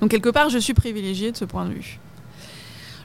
Donc 0.00 0.10
quelque 0.10 0.30
part, 0.30 0.48
je 0.48 0.58
suis 0.58 0.74
privilégiée 0.74 1.32
de 1.32 1.36
ce 1.36 1.44
point 1.44 1.66
de 1.66 1.74
vue. 1.74 1.98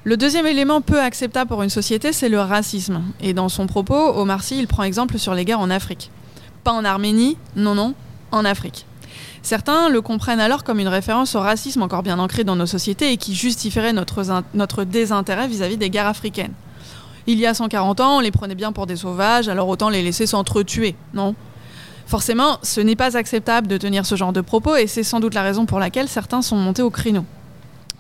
Le 0.06 0.18
deuxième 0.18 0.46
élément 0.46 0.82
peu 0.82 1.00
acceptable 1.00 1.48
pour 1.48 1.64
une 1.64 1.70
société, 1.70 2.12
c'est 2.12 2.28
le 2.28 2.42
racisme. 2.42 3.02
Et 3.22 3.34
dans 3.34 3.48
son 3.48 3.68
propos, 3.68 3.96
Omar 3.96 4.44
Sy, 4.44 4.60
il 4.60 4.68
prend 4.68 4.84
exemple 4.84 5.18
sur 5.18 5.34
les 5.34 5.46
guerres 5.46 5.62
en 5.62 5.70
Afrique. 5.70 6.12
Pas 6.66 6.74
en 6.74 6.84
Arménie, 6.84 7.38
non, 7.56 7.74
non, 7.74 7.94
en 8.32 8.44
Afrique. 8.44 8.86
Certains 9.44 9.88
le 9.88 10.02
comprennent 10.02 10.42
alors 10.42 10.66
comme 10.66 10.82
une 10.82 10.90
référence 10.90 11.36
au 11.36 11.40
racisme 11.40 11.84
encore 11.84 12.04
bien 12.04 12.20
ancré 12.20 12.44
dans 12.44 12.58
nos 12.58 12.66
sociétés 12.66 13.14
et 13.14 13.18
qui 13.18 13.34
justifierait 13.34 13.94
notre, 13.94 14.84
désintérêt 14.84 15.48
vis-à-vis 15.48 15.78
des 15.78 15.90
guerres 15.90 16.08
africaines. 16.08 16.54
Il 17.26 17.40
y 17.40 17.46
a 17.46 17.54
140 17.54 18.02
ans, 18.02 18.18
on 18.18 18.20
les 18.20 18.32
prenait 18.32 18.56
bien 18.56 18.74
pour 18.74 18.88
des 18.88 18.98
sauvages, 18.98 19.48
alors 19.48 19.70
autant 19.70 19.88
les 19.90 20.02
laisser 20.02 20.28
s'entretuer, 20.28 20.96
non? 21.14 21.34
Forcément, 22.08 22.58
ce 22.62 22.82
n'est 22.82 22.98
pas 22.98 23.16
acceptable 23.16 23.68
de 23.68 23.78
tenir 23.78 24.06
ce 24.06 24.16
genre 24.16 24.34
de 24.34 24.42
propos 24.42 24.76
et 24.76 24.88
c'est 24.88 25.04
sans 25.04 25.22
doute 25.22 25.34
la 25.34 25.44
raison 25.44 25.66
pour 25.66 25.80
laquelle 25.80 26.10
certains 26.10 26.42
sont 26.42 26.58
montés 26.58 26.82
au 26.82 26.90
créneau. 26.90 27.24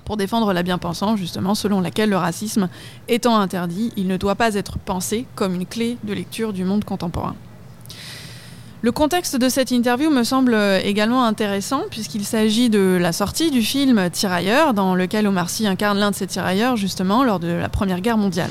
Pour 0.06 0.18
défendre 0.18 0.52
la 0.52 0.64
bien-pensance, 0.64 1.18
justement, 1.18 1.56
selon 1.56 1.80
laquelle 1.80 2.10
le 2.10 2.18
racisme 2.18 2.70
étant 3.08 3.38
interdit, 3.38 3.94
il 3.96 4.08
ne 4.08 4.18
doit 4.18 4.36
pas 4.36 4.56
être 4.56 4.78
pensé 4.78 5.26
comme 5.36 5.56
une 5.56 5.66
clé 5.66 5.98
de 6.04 6.14
lecture 6.14 6.52
du 6.52 6.66
monde 6.66 6.84
contemporain. 6.84 7.36
Le 8.82 8.92
contexte 8.92 9.38
de 9.38 9.48
cette 9.48 9.72
interview 9.72 10.10
me 10.10 10.26
semble 10.26 10.58
également 10.84 11.24
intéressant 11.24 11.84
puisqu'il 11.90 12.26
s'agit 12.26 12.70
de 12.70 12.98
la 13.00 13.14
sortie 13.14 13.50
du 13.50 13.62
film 13.62 14.10
Tirailleurs, 14.12 14.74
dans 14.74 14.94
lequel 14.94 15.26
Omar 15.26 15.50
Sy 15.50 15.66
incarne 15.68 15.98
l'un 16.00 16.12
de 16.12 16.16
ces 16.16 16.28
tirailleurs 16.28 16.76
justement 16.76 17.24
lors 17.24 17.40
de 17.40 17.48
la 17.48 17.70
Première 17.70 18.02
Guerre 18.02 18.18
mondiale. 18.18 18.50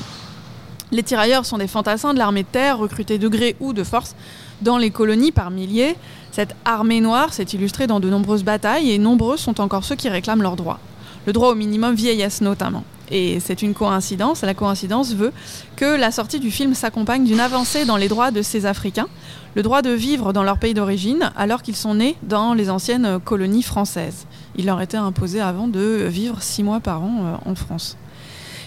Les 0.91 1.03
tirailleurs 1.03 1.45
sont 1.45 1.59
des 1.59 1.67
fantassins 1.67 2.15
de 2.15 2.17
l'armée 2.17 2.41
de 2.41 2.47
terre 2.47 2.79
recrutés 2.79 3.19
de 3.19 3.27
gré 3.27 3.55
ou 3.59 3.73
de 3.73 3.83
force 3.83 4.15
dans 4.63 4.79
les 4.79 4.89
colonies 4.89 5.31
par 5.31 5.51
milliers. 5.51 5.95
Cette 6.31 6.55
armée 6.65 6.99
noire 6.99 7.31
s'est 7.31 7.43
illustrée 7.43 7.85
dans 7.85 7.99
de 7.99 8.09
nombreuses 8.09 8.43
batailles 8.43 8.89
et 8.89 8.97
nombreux 8.97 9.37
sont 9.37 9.61
encore 9.61 9.83
ceux 9.83 9.95
qui 9.95 10.09
réclament 10.09 10.41
leurs 10.41 10.55
droits. 10.55 10.79
Le 11.25 11.33
droit 11.33 11.51
au 11.51 11.55
minimum 11.55 11.95
vieillesse 11.95 12.41
notamment. 12.41 12.83
Et 13.11 13.39
c'est 13.39 13.61
une 13.61 13.73
coïncidence, 13.73 14.41
la 14.41 14.53
coïncidence 14.53 15.13
veut 15.13 15.31
que 15.75 15.85
la 15.85 16.11
sortie 16.11 16.39
du 16.39 16.51
film 16.51 16.73
s'accompagne 16.73 17.25
d'une 17.25 17.39
avancée 17.39 17.85
dans 17.85 17.97
les 17.97 18.07
droits 18.07 18.31
de 18.31 18.41
ces 18.41 18.65
Africains, 18.65 19.07
le 19.55 19.61
droit 19.61 19.81
de 19.81 19.91
vivre 19.91 20.33
dans 20.33 20.43
leur 20.43 20.57
pays 20.57 20.73
d'origine 20.73 21.31
alors 21.35 21.61
qu'ils 21.61 21.75
sont 21.75 21.95
nés 21.95 22.15
dans 22.23 22.53
les 22.53 22.69
anciennes 22.69 23.19
colonies 23.23 23.61
françaises. 23.61 24.25
Il 24.55 24.65
leur 24.65 24.81
était 24.81 24.97
imposé 24.97 25.41
avant 25.41 25.67
de 25.67 26.07
vivre 26.09 26.41
six 26.41 26.63
mois 26.63 26.79
par 26.79 27.03
an 27.03 27.17
euh, 27.21 27.49
en 27.49 27.55
France. 27.55 27.97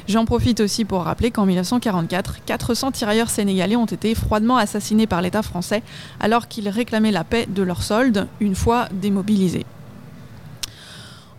J'en 0.08 0.24
profite 0.24 0.60
aussi 0.60 0.84
pour 0.84 1.02
rappeler 1.02 1.32
qu'en 1.32 1.46
1944, 1.46 2.44
400 2.44 2.92
tirailleurs 2.92 3.30
sénégalais 3.30 3.74
ont 3.74 3.86
été 3.86 4.14
froidement 4.14 4.56
assassinés 4.56 5.08
par 5.08 5.20
l'État 5.20 5.42
français 5.42 5.82
alors 6.20 6.46
qu'ils 6.46 6.68
réclamaient 6.68 7.10
la 7.10 7.24
paix 7.24 7.46
de 7.48 7.62
leur 7.62 7.82
solde 7.82 8.28
une 8.38 8.54
fois 8.54 8.88
démobilisés. 8.92 9.66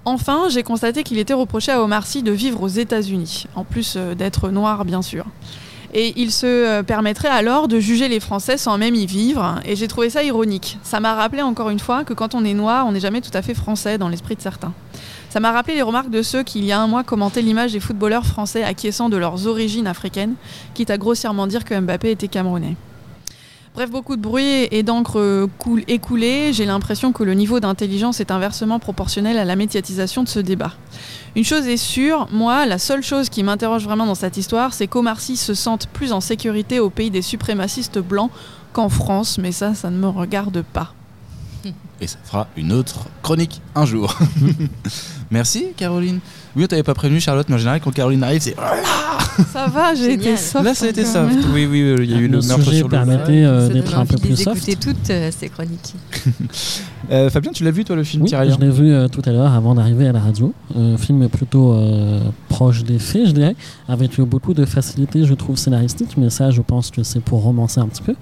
Enfin, 0.09 0.47
j'ai 0.47 0.63
constaté 0.63 1.03
qu'il 1.03 1.17
était 1.17 1.33
reproché 1.33 1.69
à 1.69 1.83
Omar 1.83 2.07
Sy 2.07 2.23
de 2.23 2.31
vivre 2.31 2.63
aux 2.63 2.69
États-Unis, 2.69 3.47
en 3.55 3.65
plus 3.65 3.95
euh, 3.97 4.15
d'être 4.15 4.51
noir 4.51 4.85
bien 4.85 5.01
sûr. 5.01 5.25
Et 5.93 6.13
il 6.15 6.31
se 6.31 6.45
euh, 6.45 6.81
permettrait 6.81 7.27
alors 7.27 7.67
de 7.67 7.77
juger 7.81 8.07
les 8.07 8.21
Français 8.21 8.55
sans 8.55 8.77
même 8.77 8.95
y 8.95 9.05
vivre, 9.05 9.59
et 9.65 9.75
j'ai 9.75 9.89
trouvé 9.89 10.09
ça 10.09 10.23
ironique. 10.23 10.79
Ça 10.81 11.01
m'a 11.01 11.13
rappelé 11.13 11.41
encore 11.41 11.69
une 11.71 11.79
fois 11.79 12.05
que 12.05 12.13
quand 12.13 12.35
on 12.35 12.45
est 12.45 12.53
noir, 12.53 12.87
on 12.87 12.93
n'est 12.93 13.01
jamais 13.01 13.19
tout 13.19 13.31
à 13.33 13.41
fait 13.41 13.53
français 13.53 13.97
dans 13.97 14.07
l'esprit 14.07 14.37
de 14.37 14.41
certains. 14.41 14.71
Ça 15.29 15.41
m'a 15.41 15.51
rappelé 15.51 15.75
les 15.75 15.81
remarques 15.81 16.09
de 16.09 16.21
ceux 16.21 16.43
qui, 16.43 16.59
il 16.59 16.65
y 16.65 16.71
a 16.71 16.79
un 16.79 16.87
mois, 16.87 17.03
commentaient 17.03 17.41
l'image 17.41 17.73
des 17.73 17.81
footballeurs 17.81 18.25
français 18.25 18.63
acquiescent 18.63 19.09
de 19.09 19.17
leurs 19.17 19.45
origines 19.45 19.87
africaines, 19.87 20.35
quitte 20.73 20.89
à 20.89 20.97
grossièrement 20.97 21.47
dire 21.47 21.65
que 21.65 21.77
Mbappé 21.77 22.11
était 22.11 22.29
camerounais. 22.29 22.77
Bref, 23.77 23.91
beaucoup 23.91 24.15
de 24.15 24.21
bruit 24.23 24.67
et 24.71 24.81
d'encre 24.81 25.47
coul- 25.59 25.83
écoulée. 25.87 26.51
J'ai 26.51 26.65
l'impression 26.65 27.11
que 27.11 27.21
le 27.21 27.35
niveau 27.35 27.59
d'intelligence 27.59 28.19
est 28.19 28.31
inversement 28.31 28.79
proportionnel 28.79 29.37
à 29.37 29.45
la 29.45 29.55
médiatisation 29.55 30.23
de 30.23 30.27
ce 30.27 30.39
débat. 30.39 30.71
Une 31.35 31.43
chose 31.43 31.67
est 31.67 31.77
sûre, 31.77 32.27
moi, 32.31 32.65
la 32.65 32.79
seule 32.79 33.03
chose 33.03 33.29
qui 33.29 33.43
m'interroge 33.43 33.83
vraiment 33.83 34.07
dans 34.07 34.15
cette 34.15 34.35
histoire, 34.35 34.73
c'est 34.73 34.87
qu'Omar 34.87 35.19
Sy 35.21 35.37
se 35.37 35.53
sente 35.53 35.85
plus 35.89 36.11
en 36.11 36.21
sécurité 36.21 36.79
au 36.79 36.89
pays 36.89 37.11
des 37.11 37.21
suprémacistes 37.21 37.99
blancs 37.99 38.31
qu'en 38.73 38.89
France, 38.89 39.37
mais 39.37 39.51
ça, 39.51 39.75
ça 39.75 39.91
ne 39.91 39.97
me 39.99 40.07
regarde 40.07 40.63
pas. 40.73 40.95
Et 42.01 42.07
ça 42.07 42.17
fera 42.23 42.47
une 42.57 42.71
autre 42.71 43.05
chronique 43.21 43.61
un 43.75 43.85
jour. 43.85 44.17
Merci 45.29 45.67
Caroline. 45.77 46.19
Oui, 46.55 46.63
on 46.63 46.67
t'avait 46.67 46.83
pas 46.83 46.93
prévenu 46.93 47.19
Charlotte, 47.19 47.45
mais 47.49 47.55
en 47.55 47.59
général 47.59 47.79
quand 47.83 47.91
Caroline 47.91 48.23
arrive, 48.23 48.41
c'est 48.41 48.55
Ça 49.53 49.67
va, 49.67 49.93
j'ai 49.93 50.13
été 50.13 50.35
soft. 50.37 50.65
là 50.65 50.73
ça 50.73 50.85
a 50.85 50.89
été 50.89 51.05
soft. 51.05 51.35
Oui, 51.53 51.67
oui, 51.69 51.79
il 51.99 52.09
y 52.09 52.13
a 52.15 52.17
eu 52.17 52.27
le, 52.27 52.39
le 52.39 52.45
meurtre 52.47 52.63
sujet 52.63 52.77
sur 52.77 52.87
le 52.87 52.91
permettait 52.91 53.43
euh, 53.43 53.69
d'être 53.69 53.97
un 53.97 54.05
peu 54.05 54.17
plus 54.17 54.35
soft. 54.35 54.67
écouter 54.67 54.75
toutes 54.75 55.09
euh, 55.09 55.29
ces 55.37 55.49
chroniques. 55.49 55.93
Euh, 57.09 57.29
Fabien, 57.29 57.53
tu 57.53 57.63
l'as 57.63 57.71
vu 57.71 57.85
toi 57.85 57.95
le 57.95 58.03
film 58.03 58.23
Oui, 58.23 58.27
Tirailleurs 58.27 58.57
je 58.59 58.65
l'ai 58.65 58.69
vu 58.71 58.91
euh, 58.91 59.07
tout 59.07 59.21
à 59.25 59.31
l'heure 59.31 59.53
avant 59.53 59.73
d'arriver 59.75 60.09
à 60.09 60.11
la 60.11 60.19
radio. 60.19 60.53
Un 60.75 60.97
film 60.97 61.29
plutôt 61.29 61.71
euh, 61.71 62.19
proche 62.49 62.83
des 62.83 62.99
faits, 62.99 63.27
je 63.27 63.31
dirais, 63.31 63.55
avec 63.87 64.19
beaucoup 64.19 64.53
de 64.53 64.65
facilité, 64.65 65.23
je 65.23 65.33
trouve, 65.33 65.55
scénaristique, 65.55 66.17
mais 66.17 66.29
ça, 66.29 66.51
je 66.51 66.61
pense 66.61 66.91
que 66.91 67.03
c'est 67.03 67.21
pour 67.21 67.43
romancer 67.43 67.79
un 67.79 67.87
petit 67.87 68.01
peu. 68.01 68.13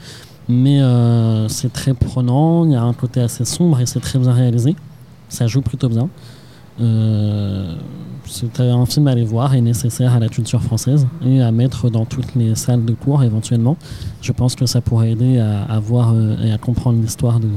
Mais 0.48 0.82
euh, 0.84 1.48
c'est 1.48 1.74
très 1.74 1.96
prenant, 1.96 2.64
il 2.66 2.74
y 2.74 2.76
a 2.76 2.84
un 2.84 2.94
côté 2.94 3.22
assez 3.22 3.44
sombre 3.44 3.80
et 3.82 3.88
c'est 3.88 4.02
très 4.02 4.20
bien 4.20 4.34
réalisé. 4.34 4.76
Ça 5.30 5.48
joue 5.48 5.62
plutôt 5.62 5.90
bien. 5.90 6.08
Euh, 6.82 7.76
c'est 8.28 8.60
un 8.60 8.86
film 8.88 9.08
à 9.08 9.12
aller 9.12 9.24
voir 9.24 9.54
et 9.54 9.62
nécessaire 9.62 10.14
à 10.14 10.20
la 10.20 10.28
culture 10.30 10.62
française 10.62 11.06
et 11.26 11.42
à 11.42 11.52
mettre 11.52 11.90
dans 11.90 12.06
toutes 12.06 12.34
les 12.36 12.56
salles 12.56 12.84
de 12.84 12.94
cours 12.94 13.24
éventuellement. 13.24 13.78
Je 14.22 14.32
pense 14.32 14.56
que 14.56 14.66
ça 14.66 14.82
pourrait 14.82 15.12
aider 15.12 15.40
à, 15.40 15.62
à 15.64 15.80
voir 15.80 16.12
euh, 16.14 16.36
et 16.44 16.52
à 16.52 16.58
comprendre 16.58 17.00
l'histoire 17.00 17.40
de, 17.40 17.48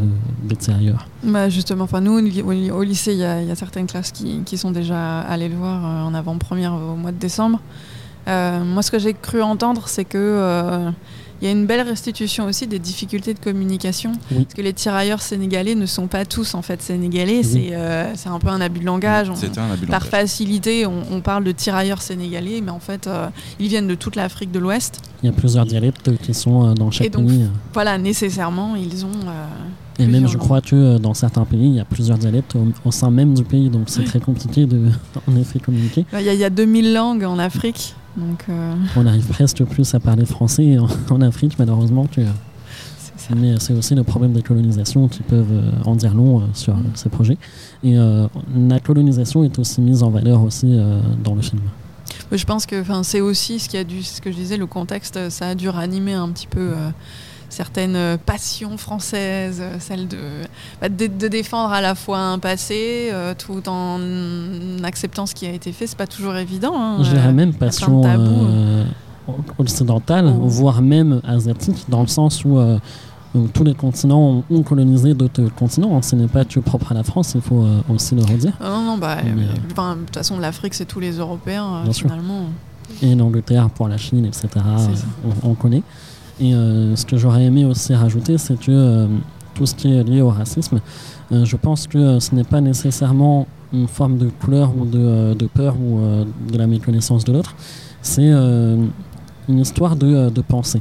des 0.44 0.56
tirailleurs. 0.56 1.06
Bah 1.24 1.48
justement, 1.48 1.86
nous 2.02 2.12
au 2.12 2.20
ly- 2.20 2.42
au, 2.42 2.52
ly- 2.52 2.70
au 2.70 2.82
lycée, 2.82 3.12
il 3.14 3.18
y, 3.18 3.24
a 3.24 3.54
certaines 3.56 3.86
classes 3.86 4.12
qui, 4.12 4.42
qui 4.44 4.58
sont 4.58 4.70
déjà 4.70 5.20
allées 5.20 5.48
le 5.48 5.56
voir 5.56 5.84
euh, 5.84 6.02
en 6.08 6.12
avant-première 6.14 6.74
au 6.74 6.96
mois 6.96 7.12
de 7.12 7.18
décembre. 7.18 7.60
Moi, 8.26 8.82
ce 8.82 8.90
que 8.90 8.98
j'ai 8.98 9.14
cru 9.14 9.40
entendre, 9.40 9.88
c'est 9.88 10.04
que 10.04 10.90
Il 11.40 11.44
y 11.46 11.48
a 11.48 11.52
une 11.52 11.66
belle 11.66 11.82
restitution 11.86 12.46
aussi 12.46 12.66
des 12.66 12.78
difficultés 12.78 13.32
de 13.34 13.38
communication. 13.38 14.12
Oui. 14.32 14.42
Parce 14.44 14.54
que 14.54 14.62
les 14.62 14.72
tirailleurs 14.72 15.20
sénégalais 15.22 15.74
ne 15.74 15.86
sont 15.86 16.06
pas 16.08 16.24
tous 16.24 16.54
en 16.54 16.62
fait 16.62 16.82
sénégalais. 16.82 17.38
Oui. 17.38 17.44
C'est 17.44 17.74
euh, 17.74 18.12
c'est 18.16 18.28
un 18.28 18.38
peu 18.38 18.48
un 18.48 18.60
abus 18.60 18.80
de 18.80 18.84
langage. 18.86 19.30
On- 19.30 19.36
C'était 19.36 19.60
un 19.60 19.70
abus 19.70 19.86
de 19.86 19.90
par 19.90 20.00
langage. 20.04 20.10
facilité, 20.20 20.86
on, 20.86 21.02
on 21.12 21.20
parle 21.20 21.44
de 21.44 21.52
tirailleurs 21.52 22.02
sénégalais, 22.02 22.60
mais 22.62 22.70
en 22.72 22.80
fait, 22.80 23.06
euh, 23.06 23.28
ils 23.60 23.68
viennent 23.68 23.86
de 23.88 23.94
toute 23.94 24.16
l'Afrique 24.16 24.50
de 24.50 24.58
l'Ouest. 24.58 25.00
Il 25.22 25.26
y 25.26 25.28
a 25.28 25.32
plusieurs 25.32 25.66
dialectes 25.66 26.16
qui 26.18 26.34
sont 26.34 26.68
euh, 26.70 26.74
dans 26.74 26.90
chaque 26.90 27.06
Et 27.06 27.10
donc, 27.10 27.26
pays. 27.28 27.46
Voilà, 27.72 27.98
nécessairement, 27.98 28.74
ils 28.76 29.04
ont. 29.04 29.10
euh, 29.26 29.46
Et 30.00 30.06
même, 30.06 30.28
je 30.28 30.38
crois 30.38 30.60
que 30.60 30.74
euh, 30.76 30.98
dans 30.98 31.14
certains 31.14 31.44
pays, 31.44 31.66
il 31.68 31.74
y 31.74 31.80
a 31.80 31.84
plusieurs 31.84 32.18
dialectes 32.18 32.54
au, 32.56 32.66
au 32.84 32.90
sein 32.92 33.10
même 33.10 33.34
du 33.34 33.42
pays, 33.44 33.68
donc 33.68 33.84
c'est 33.88 34.04
très 34.04 34.20
compliqué 34.20 34.66
de, 34.66 34.88
en 35.28 35.36
effet, 35.36 35.58
communiquer. 35.60 36.04
Il 36.12 36.20
y, 36.24 36.28
a- 36.28 36.34
il 36.34 36.40
y 36.40 36.44
a 36.44 36.50
2000 36.50 36.92
langues 36.92 37.24
en 37.24 37.38
Afrique, 37.38 37.94
donc 38.18 38.44
euh, 38.48 38.74
On 38.96 39.06
arrive 39.06 39.26
presque 39.26 39.62
plus 39.64 39.94
à 39.94 40.00
parler 40.00 40.26
français 40.26 40.78
en, 40.78 40.88
en 41.14 41.20
Afrique, 41.20 41.58
malheureusement. 41.58 42.06
Que, 42.06 42.22
mais 43.36 43.54
c'est 43.58 43.74
aussi 43.74 43.94
le 43.94 44.04
problème 44.04 44.32
des 44.32 44.42
colonisations 44.42 45.06
qui 45.08 45.22
peuvent 45.22 45.46
euh, 45.52 45.70
en 45.84 45.94
dire 45.96 46.14
long 46.14 46.40
euh, 46.40 46.44
sur 46.54 46.74
Mm. 46.74 46.80
euh, 46.80 46.90
ces 46.94 47.08
projets. 47.08 47.36
Et 47.84 47.98
euh, 47.98 48.26
la 48.56 48.80
colonisation 48.80 49.44
est 49.44 49.58
aussi 49.58 49.80
mise 49.80 50.02
en 50.02 50.10
valeur 50.10 50.42
aussi 50.42 50.66
euh, 50.68 51.00
dans 51.22 51.34
le 51.34 51.42
film. 51.42 51.60
Je 52.32 52.44
pense 52.44 52.66
que 52.66 52.82
c'est 53.02 53.20
aussi 53.20 53.58
ce 53.58 53.68
qui 53.68 53.76
a 53.76 53.84
dû, 53.84 54.02
ce 54.02 54.20
que 54.20 54.30
je 54.30 54.36
disais, 54.36 54.56
le 54.56 54.66
contexte, 54.66 55.16
euh, 55.16 55.30
ça 55.30 55.48
a 55.48 55.54
dû 55.54 55.68
ranimer 55.68 56.14
un 56.14 56.28
petit 56.30 56.46
peu 56.46 56.72
certaines 57.58 57.96
euh, 57.96 58.16
passions 58.24 58.78
françaises, 58.78 59.58
euh, 59.60 59.78
celle 59.80 60.06
de, 60.06 60.16
bah, 60.80 60.88
de, 60.88 61.08
de 61.08 61.26
défendre 61.26 61.72
à 61.72 61.80
la 61.80 61.96
fois 61.96 62.20
un 62.20 62.38
passé 62.38 63.08
euh, 63.12 63.34
tout 63.36 63.68
en 63.68 63.98
acceptant 64.84 65.26
ce 65.26 65.34
qui 65.34 65.44
a 65.44 65.50
été 65.52 65.72
fait. 65.72 65.88
C'est 65.88 65.98
pas 65.98 66.06
toujours 66.06 66.36
évident. 66.36 66.72
hein, 66.76 67.02
dirais 67.02 67.26
euh, 67.26 67.32
même 67.32 67.52
passion 67.54 68.02
euh, 68.04 68.84
occidentale, 69.58 70.26
Oh. 70.28 70.46
voire 70.46 70.82
même 70.82 71.20
asiatique, 71.26 71.84
dans 71.88 72.00
le 72.02 72.06
sens 72.06 72.44
où, 72.44 72.58
euh, 72.58 72.78
tous 73.52 73.64
les 73.64 73.74
continents 73.74 74.44
ont, 74.48 74.62
colonisé 74.62 75.14
d'autres 75.14 75.48
continents. 75.56 75.96
hein. 75.96 76.02
Ce 76.02 76.14
n'est 76.14 76.28
pas 76.28 76.44
que 76.44 76.60
propre 76.60 76.92
à 76.92 76.94
la 76.94 77.02
France, 77.02 77.32
il 77.34 77.40
faut 77.40 77.66
aussi 77.88 78.14
le 78.14 78.22
redire. 78.22 78.52
Ah 78.60 78.68
non, 78.70 78.82
non, 78.82 78.98
bah, 78.98 79.16
euh, 79.24 79.94
de 79.94 80.04
toute 80.06 80.14
façon, 80.14 80.38
l'Afrique, 80.38 80.74
c'est 80.74 80.86
tous 80.86 81.00
les 81.00 81.18
Européens, 81.18 81.82
euh, 81.86 81.92
sûr. 81.92 82.06
finalement. 82.06 82.44
Et 83.02 83.14
l'Angleterre 83.16 83.68
pour 83.68 83.86
la 83.88 83.98
Chine, 83.98 84.24
etc. 84.24 84.48
On 85.42 85.54
connaît. 85.54 85.82
Et 86.40 86.54
euh, 86.54 86.94
ce 86.96 87.04
que 87.04 87.16
j'aurais 87.16 87.44
aimé 87.44 87.64
aussi 87.64 87.94
rajouter, 87.94 88.38
c'est 88.38 88.58
que 88.58 88.70
euh, 88.70 89.06
tout 89.54 89.66
ce 89.66 89.74
qui 89.74 89.92
est 89.92 90.04
lié 90.04 90.20
au 90.20 90.28
racisme, 90.28 90.80
euh, 91.32 91.44
je 91.44 91.56
pense 91.56 91.86
que 91.86 92.20
ce 92.20 92.34
n'est 92.34 92.44
pas 92.44 92.60
nécessairement 92.60 93.46
une 93.72 93.88
forme 93.88 94.18
de 94.18 94.28
couleur 94.28 94.72
ou 94.76 94.84
de, 94.86 95.46
peur 95.52 95.76
ou 95.76 96.00
de 96.50 96.56
la 96.56 96.66
méconnaissance 96.66 97.24
de 97.24 97.32
l'autre. 97.32 97.54
C'est 98.00 98.30
une 98.30 99.58
histoire 99.58 99.94
de, 99.94 100.40
pensée. 100.40 100.80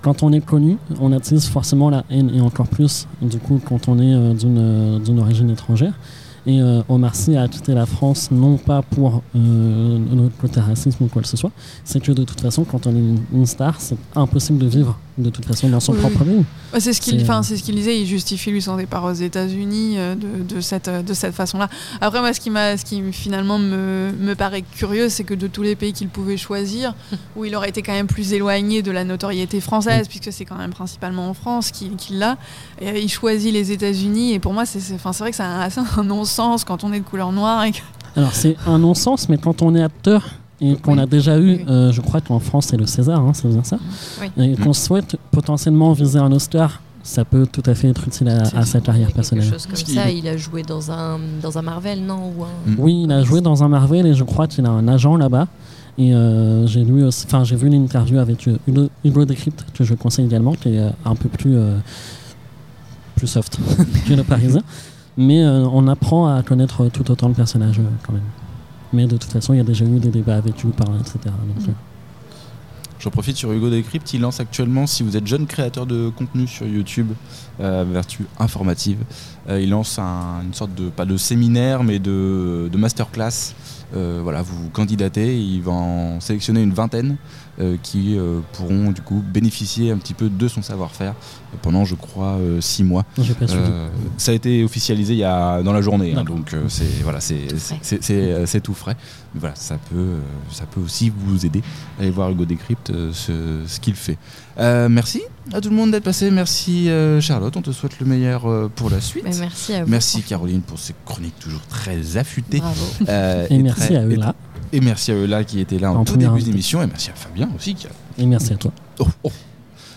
Quand 0.00 0.22
on 0.22 0.32
est 0.32 0.40
connu, 0.40 0.78
on 0.98 1.12
attise 1.12 1.46
forcément 1.46 1.90
la 1.90 2.04
haine 2.08 2.30
et 2.34 2.40
encore 2.40 2.68
plus 2.68 3.06
du 3.20 3.36
coup 3.36 3.60
quand 3.62 3.88
on 3.88 3.98
est 3.98 4.32
d'une 4.34 5.18
origine 5.18 5.50
étrangère. 5.50 5.92
Et 6.46 6.60
euh, 6.60 6.82
Omar 6.88 7.14
Sy 7.16 7.36
a 7.36 7.48
quitté 7.48 7.74
la 7.74 7.86
France 7.86 8.30
non 8.30 8.56
pas 8.56 8.82
pour 8.82 9.22
euh, 9.34 9.98
notre 9.98 10.36
côté 10.36 10.60
racisme 10.60 11.04
ou 11.04 11.08
quoi 11.08 11.22
que 11.22 11.28
ce 11.28 11.36
soit, 11.36 11.50
c'est 11.84 12.00
que 12.00 12.12
de 12.12 12.22
toute 12.22 12.40
façon, 12.40 12.64
quand 12.64 12.86
on 12.86 12.94
est 12.94 13.00
une, 13.00 13.20
une 13.32 13.46
star, 13.46 13.80
c'est 13.80 13.96
impossible 14.14 14.58
de 14.58 14.66
vivre 14.66 14.96
de 15.18 15.30
toute 15.30 15.44
façon 15.46 15.68
dans 15.68 15.80
son 15.80 15.92
Oui, 15.92 16.00
propre 16.00 16.24
pays. 16.24 16.44
Ouais, 16.74 16.80
c'est 16.80 16.92
ce 16.92 17.00
qu'il 17.00 17.20
ce 17.24 17.54
qu'il 17.62 17.74
disait, 17.74 17.98
il 18.00 18.06
justifie 18.06 18.50
lui 18.50 18.60
son 18.60 18.76
départ 18.76 19.04
aux 19.04 19.12
États-Unis 19.12 19.94
euh, 19.96 20.14
de, 20.14 20.42
de 20.56 20.60
cette, 20.60 20.88
euh, 20.88 21.02
de 21.02 21.14
cette 21.14 21.34
façon-là. 21.34 21.68
Après, 22.00 22.20
moi, 22.20 22.32
ce 22.34 22.40
qui, 22.40 22.50
ce 22.50 22.84
qui 22.84 23.02
finalement 23.12 23.58
me, 23.58 24.12
me 24.18 24.34
paraît 24.34 24.62
curieux, 24.62 25.08
c'est 25.08 25.24
que 25.24 25.34
de 25.34 25.46
tous 25.46 25.62
les 25.62 25.74
pays 25.76 25.92
qu'il 25.92 26.08
pouvait 26.08 26.36
choisir, 26.36 26.94
où 27.36 27.44
il 27.44 27.54
aurait 27.56 27.70
été 27.70 27.82
quand 27.82 27.92
même 27.92 28.06
plus 28.06 28.32
éloigné 28.32 28.82
de 28.82 28.90
la 28.90 29.04
notoriété 29.04 29.60
française, 29.60 30.06
puisque 30.08 30.32
c'est 30.32 30.44
quand 30.44 30.58
même 30.58 30.72
principalement 30.72 31.28
en 31.30 31.34
France 31.34 31.70
qu'il, 31.70 31.96
qu'il 31.96 32.18
l'a, 32.18 32.36
il 32.82 33.08
choisit 33.08 33.52
les 33.52 33.72
États-Unis. 33.72 34.32
Et 34.34 34.38
pour 34.38 34.52
moi, 34.52 34.66
c'est, 34.66 34.78
vrai 34.96 35.30
que 35.30 35.36
c'est 35.36 35.42
un, 35.42 35.68
un 35.96 36.04
non-sens 36.04 36.64
quand 36.64 36.84
on 36.84 36.92
est 36.92 37.00
de 37.00 37.04
couleur 37.04 37.32
noire. 37.32 37.64
Et 37.64 37.72
que- 37.72 37.78
Alors 38.16 38.34
c'est 38.34 38.56
un 38.66 38.78
non-sens, 38.78 39.28
mais 39.28 39.38
quand 39.38 39.62
on 39.62 39.74
est 39.74 39.82
acteur 39.82 40.24
et 40.60 40.76
qu'on 40.76 40.96
a 40.98 41.06
déjà 41.06 41.38
eu, 41.38 41.56
Oui. 41.56 41.64
euh, 41.68 41.92
je 41.92 42.00
crois 42.00 42.20
qu'en 42.20 42.38
France 42.38 42.66
c'est 42.70 42.76
le 42.76 42.86
César, 42.86 43.20
hein, 43.20 43.32
c'est 43.34 43.48
bien 43.48 43.62
ça, 43.64 43.78
Oui. 44.20 44.44
et 44.44 44.56
qu'on 44.56 44.72
souhaite 44.72 45.16
potentiellement 45.30 45.92
viser 45.92 46.18
un 46.18 46.32
Oscar, 46.32 46.80
ça 47.02 47.24
peut 47.24 47.46
tout 47.46 47.62
à 47.66 47.74
fait 47.74 47.88
être 47.88 48.06
utile 48.08 48.28
à, 48.28 48.42
à 48.58 48.64
sa 48.64 48.80
carrière 48.80 49.06
Quelque 49.08 49.16
personnelle. 49.16 49.48
chose 49.48 49.66
comme 49.66 49.76
ça, 49.76 50.10
il 50.10 50.26
a 50.26 50.36
joué 50.36 50.62
dans 50.62 50.90
un, 50.90 51.18
dans 51.42 51.56
un 51.58 51.62
Marvel, 51.62 52.00
non 52.04 52.32
ou 52.36 52.42
un... 52.44 52.70
Mm. 52.72 52.74
Oui, 52.78 53.02
il 53.04 53.12
a 53.12 53.22
joué 53.22 53.40
dans 53.40 53.62
un 53.62 53.68
Marvel 53.68 54.06
et 54.06 54.14
je 54.14 54.24
crois 54.24 54.46
qu'il 54.48 54.66
a 54.66 54.70
un 54.70 54.88
agent 54.88 55.16
là-bas. 55.16 55.46
Et 55.98 56.12
euh, 56.14 56.66
j'ai 56.66 56.84
lu, 56.84 57.04
aussi- 57.04 57.24
enfin 57.26 57.42
j'ai 57.44 57.56
vu 57.56 57.68
une 57.68 57.74
interview 57.74 58.18
avec 58.18 58.46
euh, 58.48 58.58
Hugo, 58.66 58.88
Hugo 59.04 59.24
Décrypte 59.24 59.64
que 59.72 59.82
je 59.84 59.94
conseille 59.94 60.26
également, 60.26 60.52
qui 60.52 60.70
est 60.74 60.82
un 61.06 61.14
peu 61.14 61.28
plus 61.28 61.56
euh, 61.56 61.76
plus 63.14 63.26
soft 63.28 63.58
que 64.08 64.12
le 64.14 64.22
Parisien. 64.24 64.62
Mais 65.16 65.42
euh, 65.42 65.64
on 65.72 65.88
apprend 65.88 66.26
à 66.34 66.42
connaître 66.42 66.88
tout 66.88 67.10
autant 67.10 67.28
le 67.28 67.34
personnage 67.34 67.80
quand 68.06 68.12
même. 68.12 68.22
Mais 68.92 69.06
de 69.06 69.16
toute 69.16 69.30
façon, 69.32 69.52
il 69.52 69.56
y 69.58 69.60
a 69.60 69.64
déjà 69.64 69.84
eu 69.84 69.98
des 69.98 70.10
débats 70.10 70.36
avec 70.36 70.62
lui, 70.62 70.70
par 70.72 70.88
etc. 70.96 71.18
Donc, 71.24 71.66
Mm. 71.66 71.70
euh, 71.70 71.72
J'en 72.98 73.10
profite 73.10 73.36
sur 73.36 73.52
Hugo 73.52 73.68
Decrypt, 73.68 74.14
il 74.14 74.22
lance 74.22 74.40
actuellement, 74.40 74.86
si 74.86 75.02
vous 75.02 75.16
êtes 75.18 75.26
jeune 75.26 75.46
créateur 75.46 75.84
de 75.86 76.08
contenu 76.08 76.46
sur 76.46 76.66
YouTube, 76.66 77.08
euh, 77.60 77.84
vertu 77.88 78.24
informative, 78.38 78.96
euh, 79.50 79.60
il 79.60 79.68
lance 79.70 79.98
un- 79.98 80.40
une 80.42 80.54
sorte 80.54 80.74
de, 80.74 80.88
pas 80.88 81.04
de 81.04 81.16
séminaire, 81.18 81.84
mais 81.84 81.98
de, 81.98 82.68
de 82.72 82.78
masterclass. 82.78 83.54
Euh, 83.94 84.20
voilà, 84.22 84.42
vous 84.42 84.64
vous 84.64 84.70
candidatez, 84.70 85.38
il 85.38 85.62
va 85.62 85.72
en 85.72 86.20
sélectionner 86.20 86.62
une 86.62 86.72
vingtaine 86.72 87.16
euh, 87.60 87.76
qui 87.82 88.18
euh, 88.18 88.40
pourront 88.52 88.90
du 88.90 89.00
coup 89.00 89.22
bénéficier 89.24 89.90
un 89.92 89.98
petit 89.98 90.14
peu 90.14 90.28
de 90.28 90.48
son 90.48 90.60
savoir-faire 90.60 91.14
pendant, 91.62 91.84
je 91.84 91.94
crois, 91.94 92.36
euh, 92.38 92.60
six 92.60 92.82
mois. 92.84 93.04
ça 94.16 94.32
a 94.32 94.34
été 94.34 94.64
officialisé 94.64 95.14
il 95.14 95.18
y 95.20 95.24
a, 95.24 95.62
dans 95.62 95.72
la 95.72 95.82
journée, 95.82 96.14
hein, 96.16 96.24
donc 96.24 96.52
euh, 96.52 96.64
c'est 96.68 97.02
voilà, 97.02 97.20
c'est 97.20 98.60
Tout 98.60 98.74
frais. 98.74 98.96
voilà, 99.34 99.54
ça 99.54 99.78
peut, 99.90 100.16
ça 100.50 100.64
peut 100.66 100.80
aussi 100.80 101.12
vous 101.16 101.46
aider 101.46 101.62
à 101.98 102.02
aller 102.02 102.10
voir 102.10 102.30
Hugo 102.30 102.44
Décrypte 102.44 102.92
ce, 103.12 103.62
ce 103.66 103.80
qu'il 103.80 103.94
fait. 103.94 104.18
Euh, 104.58 104.88
merci 104.88 105.22
à 105.52 105.60
tout 105.60 105.70
le 105.70 105.76
monde 105.76 105.90
d'être 105.92 106.04
passé. 106.04 106.30
Merci 106.30 106.88
euh, 106.90 107.20
Charlotte, 107.20 107.56
on 107.56 107.62
te 107.62 107.70
souhaite 107.72 107.98
le 108.00 108.06
meilleur 108.06 108.46
euh, 108.46 108.70
pour 108.74 108.90
la 108.90 109.00
suite. 109.00 109.24
Mais 109.24 109.36
merci 109.38 109.74
à 109.74 109.84
vous. 109.84 109.90
Merci 109.90 110.22
Caroline 110.22 110.60
pour 110.60 110.78
ces 110.78 110.94
chroniques 111.04 111.38
toujours 111.38 111.62
très 111.68 112.16
affûtées. 112.16 112.58
Bravo. 112.58 112.84
Euh, 113.08 113.46
et 113.50 113.58
merci 113.58 113.80
très- 113.88 113.96
à 113.96 114.04
eux 114.04 114.12
et- 114.12 114.16
là. 114.16 114.34
Et 114.72 114.80
merci 114.80 115.12
à 115.12 115.14
eux 115.14 115.26
là 115.26 115.44
qui 115.44 115.60
étaient 115.60 115.78
là 115.78 115.92
en, 115.92 115.96
En 115.98 116.04
tout 116.04 116.16
début 116.16 116.42
d'émission. 116.42 116.82
Et 116.82 116.86
merci 116.86 117.10
à 117.10 117.14
Fabien 117.14 117.48
aussi 117.56 117.74
qui 117.74 117.86
a 117.86 117.90
Et 118.18 118.26
merci 118.26 118.52
à 118.52 118.56
toi. 118.56 118.72
Oh, 118.98 119.06
oh. 119.22 119.30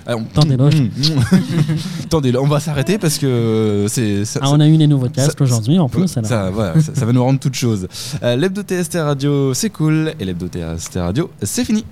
Alors, 0.05 0.21
Tant 0.33 0.43
d'éloges. 0.43 0.75
Attendez, 2.05 2.35
on 2.37 2.47
va 2.47 2.59
s'arrêter 2.59 2.97
parce 2.97 3.17
que 3.19 3.85
c'est. 3.89 4.25
ça- 4.25 4.39
Ah, 4.41 4.47
ça- 4.47 4.51
on 4.53 4.59
a 4.59 4.67
eu 4.67 4.75
les 4.77 4.87
nouveaux 4.87 5.09
casques 5.09 5.39
aujourd'hui 5.41 5.77
en 5.77 5.87
plus. 5.89 6.07
ça, 6.07 6.49
voilà, 6.51 6.79
ça, 6.81 6.95
ça 6.95 7.05
va 7.05 7.11
nous 7.13 7.23
rendre 7.23 7.39
toutes 7.39 7.53
choses. 7.55 7.87
Euh, 8.23 8.35
L'hebdo 8.35 8.61
TST 8.63 8.95
Radio, 8.95 9.53
c'est 9.53 9.69
cool. 9.69 10.13
Et 10.19 10.25
l'hebdo 10.25 10.47
TST 10.47 10.95
Radio, 10.95 11.29
c'est 11.43 11.63
fini. 11.65 11.83